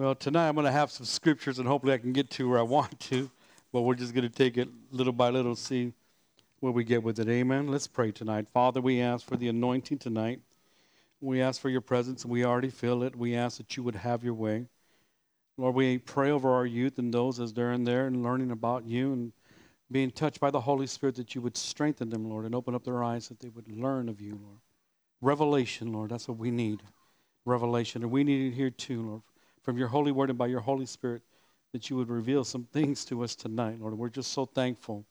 Well, 0.00 0.14
tonight 0.14 0.48
I'm 0.48 0.54
going 0.54 0.64
to 0.64 0.72
have 0.72 0.90
some 0.90 1.04
scriptures 1.04 1.58
and 1.58 1.68
hopefully 1.68 1.92
I 1.92 1.98
can 1.98 2.14
get 2.14 2.30
to 2.30 2.48
where 2.48 2.58
I 2.58 2.62
want 2.62 2.98
to, 3.00 3.30
but 3.70 3.82
we're 3.82 3.96
just 3.96 4.14
going 4.14 4.26
to 4.26 4.34
take 4.34 4.56
it 4.56 4.66
little 4.90 5.12
by 5.12 5.28
little, 5.28 5.54
see 5.54 5.92
where 6.60 6.72
we 6.72 6.84
get 6.84 7.02
with 7.02 7.18
it. 7.18 7.28
Amen. 7.28 7.68
Let's 7.68 7.86
pray 7.86 8.10
tonight. 8.10 8.46
Father, 8.48 8.80
we 8.80 9.02
ask 9.02 9.26
for 9.26 9.36
the 9.36 9.48
anointing 9.48 9.98
tonight. 9.98 10.40
We 11.20 11.42
ask 11.42 11.60
for 11.60 11.68
your 11.68 11.82
presence, 11.82 12.24
we 12.24 12.46
already 12.46 12.70
feel 12.70 13.02
it. 13.02 13.14
We 13.14 13.36
ask 13.36 13.58
that 13.58 13.76
you 13.76 13.82
would 13.82 13.96
have 13.96 14.24
your 14.24 14.32
way. 14.32 14.68
Lord, 15.58 15.74
we 15.74 15.98
pray 15.98 16.30
over 16.30 16.50
our 16.50 16.64
youth 16.64 16.98
and 16.98 17.12
those 17.12 17.38
as 17.38 17.52
they're 17.52 17.72
in 17.72 17.84
there 17.84 18.06
and 18.06 18.22
learning 18.22 18.52
about 18.52 18.86
you 18.86 19.12
and 19.12 19.32
being 19.92 20.10
touched 20.10 20.40
by 20.40 20.50
the 20.50 20.62
Holy 20.62 20.86
Spirit 20.86 21.16
that 21.16 21.34
you 21.34 21.42
would 21.42 21.58
strengthen 21.58 22.08
them, 22.08 22.24
Lord, 22.24 22.46
and 22.46 22.54
open 22.54 22.74
up 22.74 22.84
their 22.84 23.04
eyes 23.04 23.28
that 23.28 23.40
they 23.40 23.50
would 23.50 23.70
learn 23.70 24.08
of 24.08 24.18
you, 24.18 24.40
Lord. 24.42 24.60
Revelation, 25.20 25.92
Lord, 25.92 26.10
that's 26.10 26.26
what 26.26 26.38
we 26.38 26.50
need. 26.50 26.80
Revelation. 27.44 28.00
And 28.00 28.10
we 28.10 28.24
need 28.24 28.50
it 28.50 28.56
here 28.56 28.70
too, 28.70 29.02
Lord 29.02 29.22
from 29.62 29.76
your 29.76 29.88
holy 29.88 30.12
word 30.12 30.30
and 30.30 30.38
by 30.38 30.46
your 30.46 30.60
Holy 30.60 30.86
Spirit 30.86 31.22
that 31.72 31.88
you 31.88 31.96
would 31.96 32.08
reveal 32.08 32.44
some 32.44 32.64
things 32.64 33.04
to 33.06 33.22
us 33.22 33.34
tonight, 33.34 33.80
Lord. 33.80 33.96
We're 33.96 34.08
just 34.08 34.32
so 34.32 34.46
thankful 34.46 35.06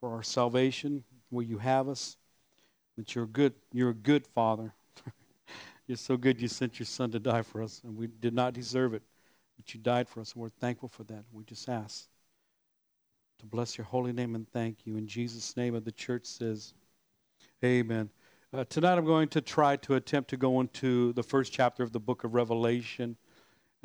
for 0.00 0.12
our 0.14 0.22
salvation, 0.22 1.04
where 1.30 1.44
you 1.44 1.58
have 1.58 1.88
us, 1.88 2.16
that 2.96 3.14
you're 3.14 3.26
good, 3.26 3.54
you're 3.72 3.90
a 3.90 3.94
good 3.94 4.26
Father. 4.26 4.74
you're 5.86 5.96
so 5.96 6.16
good 6.16 6.40
you 6.40 6.48
sent 6.48 6.78
your 6.78 6.86
son 6.86 7.10
to 7.12 7.18
die 7.18 7.42
for 7.42 7.62
us, 7.62 7.80
and 7.84 7.96
we 7.96 8.06
did 8.06 8.34
not 8.34 8.52
deserve 8.52 8.92
it, 8.92 9.02
but 9.56 9.72
you 9.72 9.80
died 9.80 10.08
for 10.08 10.20
us, 10.20 10.32
and 10.32 10.42
we're 10.42 10.50
thankful 10.50 10.88
for 10.88 11.04
that. 11.04 11.24
We 11.32 11.44
just 11.44 11.68
ask 11.68 12.08
to 13.38 13.46
bless 13.46 13.76
your 13.76 13.84
holy 13.84 14.12
name 14.12 14.34
and 14.34 14.48
thank 14.50 14.86
you. 14.86 14.96
In 14.96 15.06
Jesus' 15.06 15.56
name 15.56 15.74
of 15.74 15.84
the 15.84 15.92
church 15.92 16.26
says, 16.26 16.74
Amen. 17.64 18.10
Uh, 18.52 18.64
tonight 18.68 18.96
I'm 18.96 19.04
going 19.04 19.28
to 19.28 19.40
try 19.40 19.76
to 19.76 19.94
attempt 19.94 20.30
to 20.30 20.36
go 20.36 20.60
into 20.60 21.12
the 21.14 21.22
first 21.22 21.52
chapter 21.52 21.82
of 21.82 21.92
the 21.92 22.00
book 22.00 22.24
of 22.24 22.34
Revelation. 22.34 23.16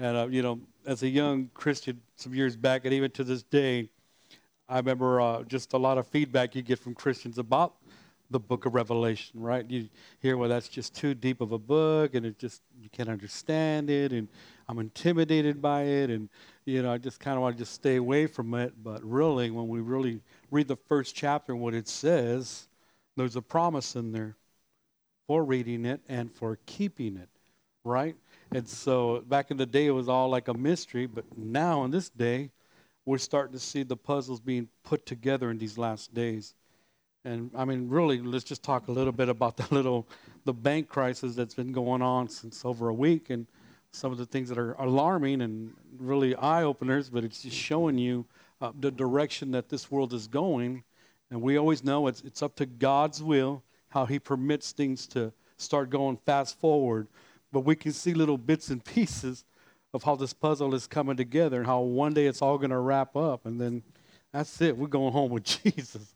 And, 0.01 0.17
uh, 0.17 0.27
you 0.31 0.41
know, 0.41 0.59
as 0.87 1.03
a 1.03 1.07
young 1.07 1.51
Christian 1.53 2.01
some 2.15 2.33
years 2.33 2.55
back, 2.55 2.85
and 2.85 2.93
even 2.93 3.11
to 3.11 3.23
this 3.23 3.43
day, 3.43 3.91
I 4.67 4.77
remember 4.77 5.21
uh, 5.21 5.43
just 5.43 5.73
a 5.73 5.77
lot 5.77 5.99
of 5.99 6.07
feedback 6.07 6.55
you 6.55 6.63
get 6.63 6.79
from 6.79 6.95
Christians 6.95 7.37
about 7.37 7.75
the 8.31 8.39
book 8.39 8.65
of 8.65 8.73
Revelation, 8.73 9.39
right? 9.39 9.63
You 9.69 9.89
hear, 10.19 10.37
well, 10.37 10.49
that's 10.49 10.69
just 10.69 10.95
too 10.95 11.13
deep 11.13 11.39
of 11.39 11.51
a 11.51 11.59
book, 11.59 12.15
and 12.15 12.25
it 12.25 12.39
just, 12.39 12.63
you 12.81 12.89
can't 12.89 13.09
understand 13.09 13.91
it, 13.91 14.11
and 14.11 14.27
I'm 14.67 14.79
intimidated 14.79 15.61
by 15.61 15.83
it, 15.83 16.09
and, 16.09 16.29
you 16.65 16.81
know, 16.81 16.91
I 16.91 16.97
just 16.97 17.19
kind 17.19 17.35
of 17.35 17.43
want 17.43 17.57
to 17.57 17.61
just 17.61 17.73
stay 17.73 17.97
away 17.97 18.25
from 18.25 18.55
it. 18.55 18.73
But 18.81 19.03
really, 19.03 19.51
when 19.51 19.67
we 19.67 19.81
really 19.81 20.19
read 20.49 20.67
the 20.67 20.77
first 20.77 21.13
chapter 21.13 21.51
and 21.51 21.61
what 21.61 21.75
it 21.75 21.87
says, 21.87 22.69
there's 23.17 23.35
a 23.35 23.41
promise 23.41 23.95
in 23.95 24.13
there 24.13 24.35
for 25.27 25.43
reading 25.43 25.85
it 25.85 26.01
and 26.09 26.31
for 26.31 26.57
keeping 26.65 27.17
it, 27.17 27.29
right? 27.83 28.15
And 28.53 28.67
so 28.67 29.23
back 29.27 29.51
in 29.51 29.57
the 29.57 29.65
day, 29.65 29.87
it 29.87 29.91
was 29.91 30.09
all 30.09 30.29
like 30.29 30.47
a 30.47 30.53
mystery, 30.53 31.05
but 31.05 31.25
now 31.37 31.83
in 31.83 31.91
this 31.91 32.09
day, 32.09 32.51
we're 33.05 33.17
starting 33.17 33.53
to 33.53 33.59
see 33.59 33.83
the 33.83 33.97
puzzles 33.97 34.39
being 34.39 34.67
put 34.83 35.05
together 35.05 35.49
in 35.49 35.57
these 35.57 35.77
last 35.77 36.13
days. 36.13 36.53
And 37.23 37.51
I 37.55 37.65
mean, 37.65 37.89
really, 37.89 38.19
let's 38.19 38.43
just 38.43 38.63
talk 38.63 38.87
a 38.87 38.91
little 38.91 39.13
bit 39.13 39.29
about 39.29 39.57
the 39.57 39.73
little, 39.73 40.07
the 40.45 40.53
bank 40.53 40.87
crisis 40.87 41.35
that's 41.35 41.53
been 41.53 41.71
going 41.71 42.01
on 42.01 42.29
since 42.29 42.65
over 42.65 42.89
a 42.89 42.93
week, 42.93 43.29
and 43.29 43.47
some 43.93 44.11
of 44.11 44.17
the 44.17 44.25
things 44.25 44.49
that 44.49 44.57
are 44.57 44.73
alarming 44.73 45.41
and 45.41 45.73
really 45.99 46.35
eye 46.35 46.63
openers. 46.63 47.09
But 47.09 47.23
it's 47.23 47.43
just 47.43 47.57
showing 47.57 47.97
you 47.97 48.25
uh, 48.61 48.71
the 48.79 48.91
direction 48.91 49.51
that 49.51 49.69
this 49.69 49.91
world 49.91 50.13
is 50.13 50.27
going. 50.27 50.83
And 51.29 51.41
we 51.41 51.57
always 51.57 51.83
know 51.83 52.07
it's 52.07 52.21
it's 52.21 52.41
up 52.41 52.55
to 52.57 52.65
God's 52.65 53.23
will 53.23 53.63
how 53.89 54.05
He 54.05 54.19
permits 54.19 54.71
things 54.71 55.07
to 55.07 55.31
start 55.57 55.89
going 55.89 56.17
fast 56.25 56.59
forward 56.59 57.07
but 57.51 57.61
we 57.61 57.75
can 57.75 57.91
see 57.91 58.13
little 58.13 58.37
bits 58.37 58.69
and 58.69 58.83
pieces 58.85 59.45
of 59.93 60.03
how 60.03 60.15
this 60.15 60.33
puzzle 60.33 60.73
is 60.73 60.87
coming 60.87 61.17
together 61.17 61.57
and 61.57 61.65
how 61.65 61.81
one 61.81 62.13
day 62.13 62.25
it's 62.25 62.41
all 62.41 62.57
going 62.57 62.69
to 62.69 62.79
wrap 62.79 63.15
up. 63.15 63.45
And 63.45 63.59
then 63.59 63.83
that's 64.31 64.61
it. 64.61 64.77
We're 64.77 64.87
going 64.87 65.11
home 65.11 65.31
with 65.31 65.43
Jesus. 65.63 66.13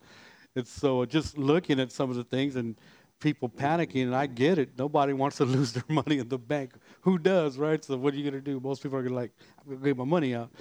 And 0.55 0.65
so 0.65 1.05
just 1.05 1.37
looking 1.37 1.79
at 1.79 1.91
some 1.91 2.09
of 2.09 2.15
the 2.15 2.23
things 2.23 2.55
and 2.55 2.75
people 3.19 3.49
panicking, 3.49 4.03
and 4.03 4.15
I 4.15 4.27
get 4.27 4.57
it. 4.57 4.77
Nobody 4.77 5.13
wants 5.13 5.37
to 5.37 5.45
lose 5.45 5.73
their 5.73 5.83
money 5.89 6.19
in 6.19 6.29
the 6.29 6.37
bank. 6.37 6.73
Who 7.01 7.17
does, 7.17 7.57
right? 7.57 7.83
So 7.83 7.97
what 7.97 8.13
are 8.13 8.17
you 8.17 8.23
going 8.23 8.41
to 8.41 8.51
do? 8.51 8.59
Most 8.59 8.83
people 8.83 8.97
are 8.97 9.01
going 9.01 9.13
to 9.13 9.19
like, 9.19 9.31
I'm 9.59 9.65
going 9.65 9.79
to 9.79 9.85
get 9.85 9.97
my 9.97 10.05
money 10.05 10.35
out. 10.35 10.51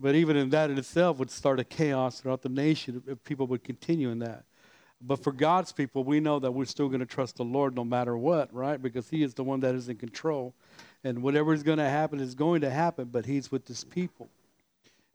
But 0.00 0.14
even 0.14 0.36
in 0.36 0.50
that 0.50 0.70
in 0.70 0.78
itself 0.78 1.18
would 1.18 1.30
start 1.30 1.60
a 1.60 1.64
chaos 1.64 2.20
throughout 2.20 2.42
the 2.42 2.48
nation 2.48 3.02
if 3.06 3.22
people 3.22 3.46
would 3.48 3.62
continue 3.62 4.10
in 4.10 4.18
that. 4.20 4.44
But 5.04 5.22
for 5.22 5.32
God's 5.32 5.72
people, 5.72 6.04
we 6.04 6.20
know 6.20 6.38
that 6.38 6.52
we're 6.52 6.64
still 6.64 6.88
going 6.88 7.00
to 7.00 7.06
trust 7.06 7.36
the 7.36 7.44
Lord 7.44 7.74
no 7.74 7.84
matter 7.84 8.16
what, 8.16 8.52
right? 8.54 8.80
Because 8.80 9.08
He 9.08 9.22
is 9.22 9.34
the 9.34 9.42
one 9.42 9.60
that 9.60 9.74
is 9.74 9.88
in 9.88 9.96
control. 9.96 10.54
And 11.02 11.22
whatever 11.22 11.52
is 11.52 11.64
going 11.64 11.78
to 11.78 11.88
happen 11.88 12.20
is 12.20 12.34
going 12.34 12.60
to 12.60 12.70
happen, 12.70 13.08
but 13.10 13.26
He's 13.26 13.50
with 13.50 13.66
His 13.66 13.82
people. 13.82 14.28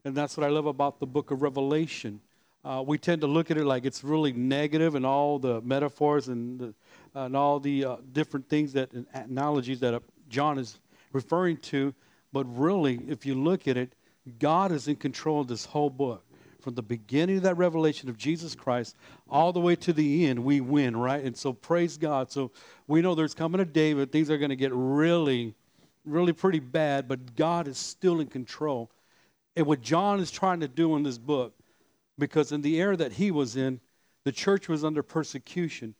And 0.04 0.14
that's 0.14 0.36
what 0.36 0.46
I 0.46 0.50
love 0.50 0.66
about 0.66 1.00
the 1.00 1.06
book 1.06 1.30
of 1.30 1.40
Revelation. 1.40 2.20
Uh, 2.64 2.82
we 2.86 2.98
tend 2.98 3.22
to 3.22 3.26
look 3.26 3.50
at 3.50 3.56
it 3.56 3.64
like 3.64 3.86
it's 3.86 4.04
really 4.04 4.32
negative 4.32 4.94
and 4.94 5.06
all 5.06 5.38
the 5.38 5.60
metaphors 5.62 6.28
and, 6.28 6.58
the, 6.60 6.74
and 7.14 7.34
all 7.34 7.58
the 7.58 7.84
uh, 7.84 7.96
different 8.12 8.46
things 8.48 8.74
that 8.74 8.90
analogies 9.14 9.80
that 9.80 9.94
uh, 9.94 10.00
John 10.28 10.58
is 10.58 10.78
referring 11.12 11.56
to. 11.58 11.94
But 12.32 12.44
really, 12.44 13.00
if 13.08 13.24
you 13.24 13.34
look 13.34 13.66
at 13.68 13.78
it, 13.78 13.94
God 14.38 14.70
is 14.70 14.86
in 14.86 14.96
control 14.96 15.40
of 15.40 15.48
this 15.48 15.64
whole 15.64 15.88
book 15.88 16.22
from 16.68 16.74
the 16.74 16.82
beginning 16.82 17.38
of 17.38 17.44
that 17.44 17.56
revelation 17.56 18.10
of 18.10 18.18
Jesus 18.18 18.54
Christ 18.54 18.94
all 19.30 19.54
the 19.54 19.60
way 19.60 19.74
to 19.76 19.90
the 19.90 20.26
end, 20.26 20.44
we 20.44 20.60
win, 20.60 20.94
right? 20.94 21.24
And 21.24 21.34
so 21.34 21.54
praise 21.54 21.96
God. 21.96 22.30
So 22.30 22.50
we 22.86 23.00
know 23.00 23.14
there's 23.14 23.32
coming 23.32 23.62
a 23.62 23.64
day 23.64 23.94
when 23.94 24.06
things 24.08 24.30
are 24.30 24.36
going 24.36 24.50
to 24.50 24.56
get 24.56 24.70
really, 24.74 25.54
really 26.04 26.34
pretty 26.34 26.58
bad, 26.58 27.08
but 27.08 27.34
God 27.36 27.68
is 27.68 27.78
still 27.78 28.20
in 28.20 28.26
control. 28.26 28.90
And 29.56 29.64
what 29.64 29.80
John 29.80 30.20
is 30.20 30.30
trying 30.30 30.60
to 30.60 30.68
do 30.68 30.94
in 30.96 31.04
this 31.04 31.16
book, 31.16 31.54
because 32.18 32.52
in 32.52 32.60
the 32.60 32.78
era 32.78 32.98
that 32.98 33.12
he 33.12 33.30
was 33.30 33.56
in, 33.56 33.80
the 34.24 34.32
church 34.32 34.68
was 34.68 34.84
under 34.84 35.02
persecution. 35.02 35.94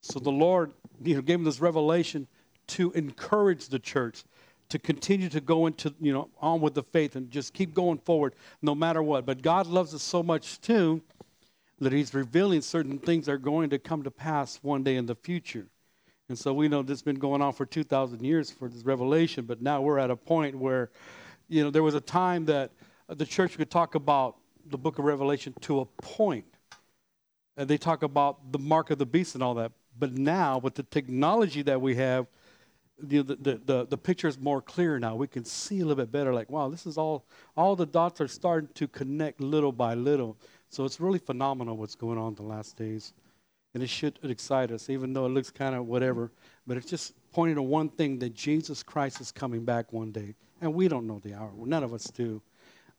So 0.00 0.18
the 0.18 0.32
Lord 0.32 0.72
you 1.04 1.16
know, 1.16 1.20
gave 1.20 1.40
him 1.40 1.44
this 1.44 1.60
revelation 1.60 2.26
to 2.68 2.90
encourage 2.92 3.68
the 3.68 3.78
church 3.78 4.24
to 4.68 4.78
continue 4.78 5.28
to 5.28 5.40
go 5.40 5.66
into, 5.66 5.94
you 6.00 6.12
know, 6.12 6.28
on 6.40 6.60
with 6.60 6.74
the 6.74 6.82
faith 6.82 7.16
and 7.16 7.30
just 7.30 7.54
keep 7.54 7.74
going 7.74 7.98
forward 7.98 8.34
no 8.62 8.74
matter 8.74 9.02
what. 9.02 9.24
But 9.26 9.42
God 9.42 9.66
loves 9.66 9.94
us 9.94 10.02
so 10.02 10.22
much 10.22 10.60
too 10.60 11.02
that 11.78 11.92
He's 11.92 12.14
revealing 12.14 12.62
certain 12.62 12.98
things 12.98 13.26
that 13.26 13.32
are 13.32 13.38
going 13.38 13.70
to 13.70 13.78
come 13.78 14.02
to 14.02 14.10
pass 14.10 14.58
one 14.62 14.82
day 14.82 14.96
in 14.96 15.06
the 15.06 15.14
future. 15.14 15.66
And 16.28 16.38
so 16.38 16.52
we 16.52 16.68
know 16.68 16.82
this 16.82 16.98
has 16.98 17.02
been 17.02 17.18
going 17.18 17.40
on 17.40 17.52
for 17.52 17.64
2,000 17.64 18.22
years 18.22 18.50
for 18.50 18.68
this 18.68 18.82
revelation, 18.82 19.44
but 19.44 19.62
now 19.62 19.80
we're 19.80 19.98
at 19.98 20.10
a 20.10 20.16
point 20.16 20.58
where, 20.58 20.90
you 21.48 21.62
know, 21.62 21.70
there 21.70 21.84
was 21.84 21.94
a 21.94 22.00
time 22.00 22.46
that 22.46 22.72
the 23.08 23.26
church 23.26 23.56
could 23.56 23.70
talk 23.70 23.94
about 23.94 24.36
the 24.68 24.78
book 24.78 24.98
of 24.98 25.04
Revelation 25.04 25.54
to 25.60 25.80
a 25.80 25.84
point. 25.84 26.46
And 27.56 27.68
they 27.68 27.78
talk 27.78 28.02
about 28.02 28.52
the 28.52 28.58
mark 28.58 28.90
of 28.90 28.98
the 28.98 29.06
beast 29.06 29.34
and 29.34 29.42
all 29.42 29.54
that. 29.54 29.70
But 29.98 30.12
now, 30.12 30.58
with 30.58 30.74
the 30.74 30.82
technology 30.82 31.62
that 31.62 31.80
we 31.80 31.94
have, 31.94 32.26
the, 32.98 33.22
the, 33.22 33.60
the, 33.64 33.86
the 33.86 33.98
picture 33.98 34.28
is 34.28 34.38
more 34.38 34.62
clear 34.62 34.98
now. 34.98 35.14
We 35.16 35.26
can 35.26 35.44
see 35.44 35.80
a 35.80 35.84
little 35.84 36.02
bit 36.02 36.10
better. 36.10 36.32
Like, 36.32 36.50
wow, 36.50 36.68
this 36.68 36.86
is 36.86 36.96
all, 36.96 37.26
all 37.56 37.76
the 37.76 37.86
dots 37.86 38.20
are 38.20 38.28
starting 38.28 38.70
to 38.74 38.88
connect 38.88 39.40
little 39.40 39.72
by 39.72 39.94
little. 39.94 40.36
So 40.70 40.84
it's 40.84 41.00
really 41.00 41.18
phenomenal 41.18 41.76
what's 41.76 41.94
going 41.94 42.18
on 42.18 42.34
the 42.34 42.42
last 42.42 42.76
days. 42.76 43.12
And 43.74 43.82
it 43.82 43.90
should 43.90 44.18
excite 44.22 44.70
us, 44.70 44.88
even 44.88 45.12
though 45.12 45.26
it 45.26 45.30
looks 45.30 45.50
kind 45.50 45.74
of 45.74 45.86
whatever. 45.86 46.32
But 46.66 46.78
it's 46.78 46.88
just 46.88 47.12
pointing 47.32 47.56
to 47.56 47.62
one 47.62 47.90
thing 47.90 48.18
that 48.20 48.34
Jesus 48.34 48.82
Christ 48.82 49.20
is 49.20 49.30
coming 49.30 49.64
back 49.64 49.92
one 49.92 50.10
day. 50.10 50.34
And 50.62 50.72
we 50.72 50.88
don't 50.88 51.06
know 51.06 51.20
the 51.22 51.34
hour. 51.34 51.52
None 51.56 51.84
of 51.84 51.92
us 51.92 52.04
do. 52.04 52.40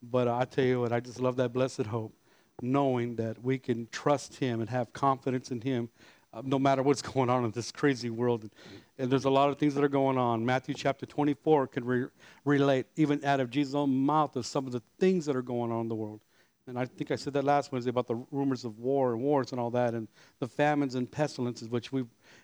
But 0.04 0.28
I 0.28 0.46
tell 0.46 0.64
you 0.64 0.82
what, 0.82 0.94
I 0.94 1.00
just 1.00 1.20
love 1.20 1.38
that 1.38 1.54
blessed 1.54 1.88
hope, 1.88 2.14
knowing 2.62 3.16
that 3.16 3.44
we 3.44 3.58
can 3.58 3.88
trust 3.92 4.36
Him 4.36 4.62
and 4.62 4.70
have 4.70 4.94
confidence 4.94 5.50
in 5.50 5.62
Him 5.62 5.90
uh, 6.34 6.42
no 6.46 6.60
matter 6.60 6.84
what's 6.84 7.02
going 7.14 7.30
on 7.30 7.46
in 7.46 7.52
this 7.52 7.72
crazy 7.72 8.10
world. 8.10 8.50
There's 8.98 9.26
a 9.26 9.30
lot 9.30 9.50
of 9.50 9.58
things 9.58 9.76
that 9.76 9.84
are 9.84 9.90
going 9.90 10.18
on. 10.18 10.46
Matthew 10.46 10.74
chapter 10.74 11.06
24 11.06 11.68
can 11.68 11.86
re- 11.86 12.08
relate, 12.46 12.88
even 12.96 13.24
out 13.24 13.40
of 13.40 13.50
Jesus' 13.50 13.76
own 13.76 13.96
mouth, 13.96 14.36
of 14.36 14.46
some 14.46 14.66
of 14.66 14.72
the 14.72 14.82
things 15.00 15.26
that 15.26 15.36
are 15.36 15.44
going 15.44 15.72
on 15.72 15.82
in 15.82 15.88
the 15.88 15.96
world. 15.96 16.22
And 16.66 16.78
I 16.78 16.86
think 16.86 17.12
I 17.12 17.16
said 17.16 17.34
that 17.34 17.46
last 17.46 17.72
Wednesday 17.72 17.92
about 17.92 18.08
the 18.08 18.16
rumors 18.32 18.66
of 18.66 18.80
war 18.80 19.14
and 19.14 19.22
wars 19.22 19.52
and 19.52 19.62
all 19.62 19.70
that, 19.72 19.94
and 19.94 20.08
the 20.40 20.48
famines 20.48 20.96
and 20.96 21.10
pestilences, 21.10 21.70
which 21.70 21.92
we 21.92 22.04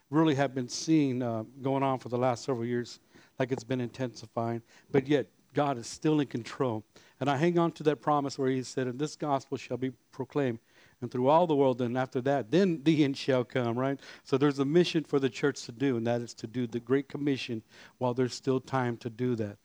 really 0.10 0.36
have 0.36 0.56
been 0.56 0.70
seeing 0.70 1.22
uh, 1.22 1.44
going 1.62 1.84
on 1.84 2.00
for 2.00 2.10
the 2.10 2.18
last 2.18 2.46
several 2.46 2.66
years, 2.66 3.00
like 3.40 3.52
it's 3.52 3.66
been 3.66 3.82
intensifying. 3.82 4.62
But 4.92 5.08
yet, 5.08 5.28
God 5.54 5.78
is 5.78 5.88
still 5.88 6.20
in 6.20 6.28
control. 6.28 6.84
And 7.20 7.30
I 7.30 7.38
hang 7.38 7.60
on 7.60 7.72
to 7.74 7.84
that 7.84 7.98
promise 7.98 8.40
where 8.40 8.50
He 8.50 8.64
said, 8.64 8.88
And 8.88 8.98
this 8.98 9.16
gospel 9.16 9.58
shall 9.58 9.78
be 9.78 9.92
proclaimed 10.12 10.60
and 11.04 11.12
through 11.12 11.28
all 11.28 11.46
the 11.46 11.56
world. 11.56 11.82
And 11.82 11.98
after 11.98 12.22
that, 12.22 12.50
then 12.50 12.82
the 12.84 13.04
end 13.04 13.16
shall 13.18 13.44
come, 13.44 13.78
right? 13.78 14.00
So 14.24 14.38
there's 14.38 14.60
a 14.60 14.66
mission 14.66 15.04
for 15.04 15.20
the 15.20 15.30
church 15.30 15.64
to 15.66 15.72
do, 15.72 15.98
and 15.98 16.08
that 16.08 16.22
is 16.22 16.34
to 16.36 16.48
do 16.48 16.66
the 16.66 16.80
Great 16.80 17.08
Commission 17.08 17.62
while 18.00 18.14
there's 18.14 18.34
still 18.34 18.60
time 18.60 18.98
to 18.98 19.10
do 19.10 19.36
that. 19.36 19.58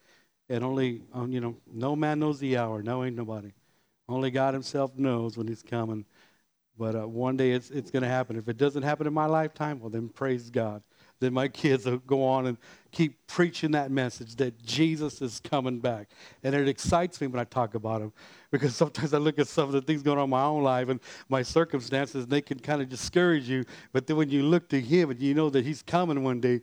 And 0.51 0.65
only, 0.65 1.03
um, 1.13 1.33
you 1.33 1.41
know, 1.41 1.57
no 1.73 1.97
man 1.97 2.21
knows 2.21 2.39
the 2.39 2.59
hour. 2.59 2.83
No, 2.83 3.05
ain't 3.05 3.17
nobody. 3.17 3.53
Only 4.09 4.31
God 4.31 4.55
Himself 4.55 4.97
knows 4.97 5.37
when 5.37 5.47
He's 5.49 5.63
coming. 5.63 6.05
But 6.79 6.95
uh, 6.95 7.09
one 7.09 7.37
day 7.37 7.53
it's, 7.53 7.71
it's 7.71 7.91
going 7.91 8.03
to 8.03 8.09
happen. 8.09 8.37
If 8.37 8.49
it 8.49 8.57
doesn't 8.57 8.83
happen 8.83 9.07
in 9.07 9.13
my 9.13 9.27
lifetime, 9.27 9.81
well, 9.81 9.91
then 9.91 10.09
praise 10.09 10.49
God. 10.51 10.83
Then 11.21 11.33
my 11.33 11.49
kids 11.49 11.85
will 11.85 11.99
go 11.99 12.25
on 12.25 12.47
and 12.47 12.59
keep 12.93 13.27
preaching 13.27 13.73
that 13.73 13.91
message 13.91 14.37
that 14.37 14.63
Jesus 14.65 15.21
is 15.21 15.41
coming 15.41 15.79
back. 15.81 16.09
And 16.43 16.55
it 16.55 16.69
excites 16.69 17.21
me 17.21 17.27
when 17.27 17.41
I 17.41 17.45
talk 17.45 17.75
about 17.75 18.01
him 18.01 18.13
because 18.51 18.75
sometimes 18.77 19.13
I 19.13 19.19
look 19.19 19.39
at 19.39 19.49
some 19.49 19.65
of 19.65 19.73
the 19.73 19.83
things 19.83 20.03
going 20.03 20.19
on 20.19 20.25
in 20.25 20.31
my 20.31 20.45
own 20.45 20.63
life 20.63 20.89
and 20.89 21.01
my 21.29 21.43
circumstances, 21.43 22.25
and 22.25 22.33
they 22.33 22.41
can 22.41 22.59
kind 22.59 22.81
of 22.81 22.89
discourage 22.89 23.49
you. 23.49 23.65
But 23.93 24.07
then 24.07 24.17
when 24.17 24.31
you 24.31 24.43
look 24.43 24.69
to 24.71 24.81
him 24.81 25.11
and 25.11 25.21
you 25.21 25.35
know 25.35 25.51
that 25.51 25.65
he's 25.65 25.83
coming 25.83 26.23
one 26.23 26.41
day, 26.41 26.61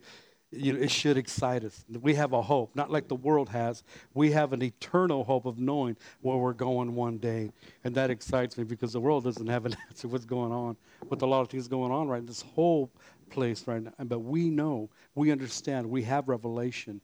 you 0.52 0.72
know, 0.72 0.80
it 0.80 0.90
should 0.90 1.16
excite 1.16 1.64
us. 1.64 1.84
We 2.00 2.14
have 2.14 2.32
a 2.32 2.40
hope, 2.40 2.74
not 2.76 2.90
like 2.90 3.08
the 3.08 3.16
world 3.16 3.48
has. 3.48 3.82
We 4.14 4.30
have 4.32 4.52
an 4.52 4.62
eternal 4.62 5.24
hope 5.24 5.44
of 5.44 5.58
knowing 5.58 5.96
where 6.20 6.36
we're 6.36 6.52
going 6.52 6.94
one 6.94 7.18
day. 7.18 7.50
And 7.84 7.94
that 7.96 8.10
excites 8.10 8.56
me 8.56 8.64
because 8.64 8.92
the 8.92 9.00
world 9.00 9.24
doesn't 9.24 9.46
have 9.46 9.66
an 9.66 9.76
answer 9.88 10.08
what's 10.08 10.24
going 10.24 10.52
on 10.52 10.76
with 11.08 11.22
a 11.22 11.26
lot 11.26 11.40
of 11.40 11.48
things 11.48 11.68
going 11.68 11.92
on 11.92 12.08
right 12.08 12.24
this 12.26 12.42
whole 12.42 12.90
place 13.30 13.66
right 13.66 13.82
now. 13.82 13.92
But 13.98 14.20
we 14.20 14.50
know, 14.50 14.90
we 15.14 15.30
understand, 15.30 15.88
we 15.88 16.02
have 16.02 16.28
revelation. 16.28 17.00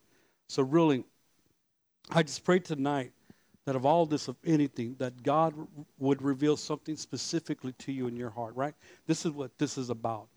So 0.48 0.62
really, 0.62 1.04
I 2.10 2.22
just 2.22 2.44
pray 2.44 2.58
tonight 2.58 3.12
that 3.64 3.76
of 3.76 3.86
all 3.86 4.06
this, 4.06 4.28
of 4.28 4.36
anything, 4.44 4.96
that 4.98 5.22
God 5.22 5.54
would 5.98 6.20
reveal 6.20 6.56
something 6.56 6.96
specifically 6.96 7.72
to 7.78 7.92
you 7.92 8.08
in 8.08 8.16
your 8.16 8.30
heart, 8.30 8.56
right? 8.56 8.74
This 9.06 9.24
is 9.24 9.32
what 9.32 9.56
this 9.58 9.78
is 9.78 9.88
about. 9.88 10.28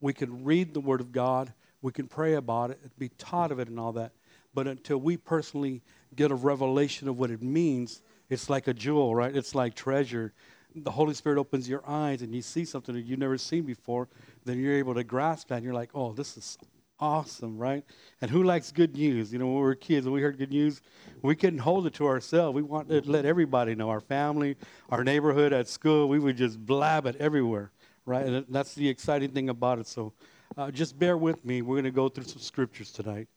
We 0.00 0.12
can 0.12 0.44
read 0.44 0.74
the 0.74 0.80
Word 0.80 1.00
of 1.00 1.10
God 1.10 1.52
we 1.82 1.92
can 1.92 2.08
pray 2.08 2.34
about 2.34 2.70
it, 2.70 2.98
be 2.98 3.10
taught 3.10 3.52
of 3.52 3.60
it, 3.60 3.68
and 3.68 3.78
all 3.78 3.92
that. 3.92 4.12
But 4.54 4.66
until 4.66 4.98
we 4.98 5.16
personally 5.16 5.82
get 6.16 6.32
a 6.32 6.34
revelation 6.34 7.06
of 7.06 7.18
what 7.18 7.30
it 7.30 7.42
means, 7.42 8.02
it's 8.28 8.50
like 8.50 8.66
a 8.66 8.74
jewel, 8.74 9.14
right? 9.14 9.34
It's 9.36 9.54
like 9.54 9.74
treasure. 9.74 10.32
The 10.76 10.90
Holy 10.90 11.14
Spirit 11.14 11.38
opens 11.38 11.68
your 11.68 11.82
eyes 11.88 12.22
and 12.22 12.34
you 12.34 12.42
see 12.42 12.64
something 12.64 12.94
that 12.94 13.04
you've 13.04 13.18
never 13.18 13.38
seen 13.38 13.62
before, 13.62 14.08
then 14.44 14.60
you're 14.60 14.76
able 14.76 14.94
to 14.94 15.04
grasp 15.04 15.48
that 15.48 15.56
and 15.56 15.64
you're 15.64 15.74
like, 15.74 15.90
oh, 15.94 16.12
this 16.12 16.36
is 16.36 16.58
awesome, 17.00 17.56
right? 17.56 17.84
And 18.20 18.30
who 18.30 18.42
likes 18.42 18.72
good 18.72 18.94
news? 18.94 19.32
You 19.32 19.38
know, 19.38 19.46
when 19.46 19.56
we 19.56 19.62
were 19.62 19.74
kids, 19.74 20.06
when 20.06 20.14
we 20.14 20.20
heard 20.20 20.38
good 20.38 20.50
news, 20.50 20.80
we 21.22 21.34
couldn't 21.34 21.60
hold 21.60 21.86
it 21.86 21.94
to 21.94 22.06
ourselves. 22.06 22.54
We 22.54 22.62
wanted 22.62 23.04
to 23.04 23.10
let 23.10 23.24
everybody 23.24 23.74
know 23.74 23.90
our 23.90 24.00
family, 24.00 24.56
our 24.90 25.04
neighborhood, 25.04 25.52
at 25.52 25.68
school. 25.68 26.08
We 26.08 26.18
would 26.18 26.36
just 26.36 26.64
blab 26.64 27.06
it 27.06 27.16
everywhere, 27.16 27.72
right? 28.04 28.26
And 28.26 28.46
that's 28.48 28.74
the 28.74 28.88
exciting 28.88 29.30
thing 29.30 29.48
about 29.48 29.78
it. 29.78 29.86
So 29.86 30.12
uh, 30.56 30.70
just 30.70 30.98
bear 30.98 31.16
with 31.16 31.44
me. 31.44 31.62
We're 31.62 31.76
going 31.76 31.84
to 31.84 31.90
go 31.90 32.08
through 32.08 32.24
some 32.24 32.40
scriptures 32.40 32.90
tonight. 32.92 33.28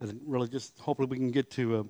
And 0.00 0.20
really, 0.26 0.48
just 0.48 0.78
hopefully 0.78 1.08
we 1.08 1.16
can 1.16 1.30
get 1.30 1.50
to 1.52 1.76
uh, 1.76 1.82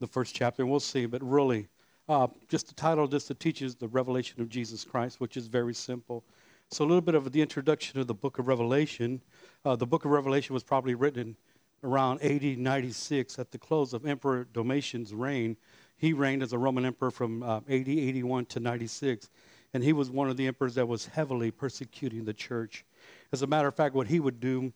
the 0.00 0.06
first 0.06 0.34
chapter, 0.34 0.62
and 0.62 0.70
we'll 0.70 0.80
see. 0.80 1.06
But 1.06 1.22
really, 1.22 1.68
uh, 2.08 2.26
just 2.48 2.68
the 2.68 2.74
title 2.74 3.04
of 3.04 3.10
this 3.10 3.28
that 3.28 3.40
teaches 3.40 3.74
the 3.74 3.88
revelation 3.88 4.40
of 4.40 4.48
Jesus 4.48 4.84
Christ, 4.84 5.20
which 5.20 5.36
is 5.36 5.46
very 5.46 5.74
simple. 5.74 6.24
So, 6.70 6.84
a 6.84 6.86
little 6.86 7.00
bit 7.00 7.14
of 7.14 7.30
the 7.32 7.40
introduction 7.40 8.00
of 8.00 8.06
the 8.06 8.14
book 8.14 8.38
of 8.38 8.48
Revelation. 8.48 9.20
Uh, 9.64 9.76
the 9.76 9.86
book 9.86 10.04
of 10.04 10.10
Revelation 10.10 10.54
was 10.54 10.62
probably 10.62 10.94
written 10.94 11.36
around 11.82 12.22
AD 12.22 12.58
96 12.58 13.38
at 13.38 13.50
the 13.50 13.58
close 13.58 13.92
of 13.92 14.06
Emperor 14.06 14.46
Domitian's 14.52 15.14
reign. 15.14 15.56
He 15.96 16.12
reigned 16.12 16.42
as 16.42 16.52
a 16.52 16.58
Roman 16.58 16.84
emperor 16.84 17.10
from 17.10 17.42
uh, 17.42 17.58
AD 17.68 17.88
81 17.88 18.46
to 18.46 18.60
96, 18.60 19.28
and 19.74 19.82
he 19.82 19.92
was 19.92 20.10
one 20.10 20.28
of 20.28 20.36
the 20.36 20.46
emperors 20.46 20.74
that 20.74 20.88
was 20.88 21.06
heavily 21.06 21.50
persecuting 21.50 22.24
the 22.24 22.34
church. 22.34 22.84
As 23.32 23.42
a 23.42 23.46
matter 23.46 23.68
of 23.68 23.74
fact, 23.74 23.94
what 23.94 24.06
he 24.06 24.20
would 24.20 24.40
do, 24.40 24.72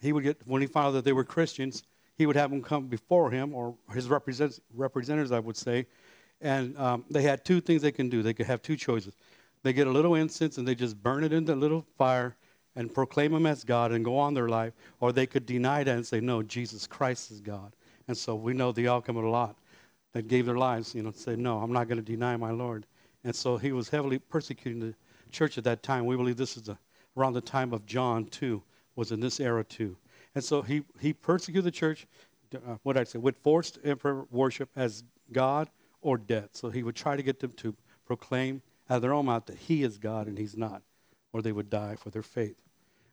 he 0.00 0.12
would 0.12 0.24
get, 0.24 0.38
when 0.46 0.60
he 0.60 0.66
found 0.66 0.94
that 0.94 1.04
they 1.04 1.12
were 1.12 1.24
Christians, 1.24 1.82
he 2.16 2.26
would 2.26 2.36
have 2.36 2.50
them 2.50 2.62
come 2.62 2.86
before 2.86 3.30
him, 3.30 3.54
or 3.54 3.74
his 3.94 4.08
represent, 4.08 4.60
representatives, 4.74 5.32
I 5.32 5.38
would 5.38 5.56
say, 5.56 5.86
and 6.40 6.76
um, 6.78 7.04
they 7.10 7.22
had 7.22 7.44
two 7.44 7.60
things 7.60 7.82
they 7.82 7.92
can 7.92 8.08
do. 8.08 8.22
They 8.22 8.34
could 8.34 8.46
have 8.46 8.62
two 8.62 8.76
choices. 8.76 9.14
They 9.62 9.72
get 9.72 9.86
a 9.86 9.90
little 9.90 10.14
incense 10.14 10.58
and 10.58 10.66
they 10.66 10.74
just 10.74 11.02
burn 11.02 11.24
it 11.24 11.32
in 11.32 11.44
the 11.44 11.54
little 11.54 11.86
fire 11.98 12.36
and 12.76 12.92
proclaim 12.92 13.34
him 13.34 13.46
as 13.46 13.64
God 13.64 13.92
and 13.92 14.04
go 14.04 14.16
on 14.16 14.32
their 14.32 14.48
life, 14.48 14.72
or 15.00 15.12
they 15.12 15.26
could 15.26 15.44
deny 15.44 15.82
that 15.82 15.96
and 15.96 16.06
say, 16.06 16.20
no, 16.20 16.42
Jesus 16.42 16.86
Christ 16.86 17.30
is 17.30 17.40
God. 17.40 17.72
And 18.08 18.16
so 18.16 18.34
we 18.34 18.54
know 18.54 18.72
the 18.72 18.88
outcome 18.88 19.16
of 19.16 19.24
a 19.24 19.28
lot 19.28 19.56
that 20.12 20.28
gave 20.28 20.46
their 20.46 20.56
lives, 20.56 20.94
you 20.94 21.02
know, 21.02 21.12
say, 21.12 21.36
no, 21.36 21.58
I'm 21.58 21.72
not 21.72 21.88
going 21.88 21.98
to 21.98 22.02
deny 22.02 22.36
my 22.36 22.50
Lord. 22.50 22.86
And 23.24 23.34
so 23.34 23.56
he 23.56 23.72
was 23.72 23.88
heavily 23.88 24.18
persecuting 24.18 24.80
the 24.80 24.94
church 25.30 25.58
at 25.58 25.64
that 25.64 25.82
time. 25.82 26.06
We 26.06 26.16
believe 26.16 26.36
this 26.36 26.56
is 26.56 26.70
around 27.16 27.34
the 27.34 27.40
time 27.40 27.72
of 27.72 27.84
John, 27.86 28.24
too, 28.26 28.62
was 28.96 29.12
in 29.12 29.20
this 29.20 29.40
era, 29.40 29.62
too. 29.62 29.96
And 30.34 30.42
so 30.42 30.62
he, 30.62 30.82
he 31.00 31.12
persecuted 31.12 31.64
the 31.64 31.70
church, 31.70 32.06
uh, 32.54 32.76
what 32.82 32.96
I 32.96 33.04
say, 33.04 33.18
with 33.18 33.36
forced 33.38 33.78
worship 34.30 34.70
as 34.76 35.04
God 35.32 35.68
or 36.02 36.18
death. 36.18 36.50
So 36.52 36.70
he 36.70 36.82
would 36.82 36.96
try 36.96 37.16
to 37.16 37.22
get 37.22 37.40
them 37.40 37.52
to 37.58 37.74
proclaim 38.06 38.62
out 38.88 38.96
of 38.96 39.02
their 39.02 39.12
own 39.12 39.26
mouth 39.26 39.46
that 39.46 39.56
he 39.56 39.82
is 39.82 39.98
God 39.98 40.26
and 40.26 40.38
he's 40.38 40.56
not, 40.56 40.82
or 41.32 41.42
they 41.42 41.52
would 41.52 41.70
die 41.70 41.96
for 41.96 42.10
their 42.10 42.22
faith. 42.22 42.56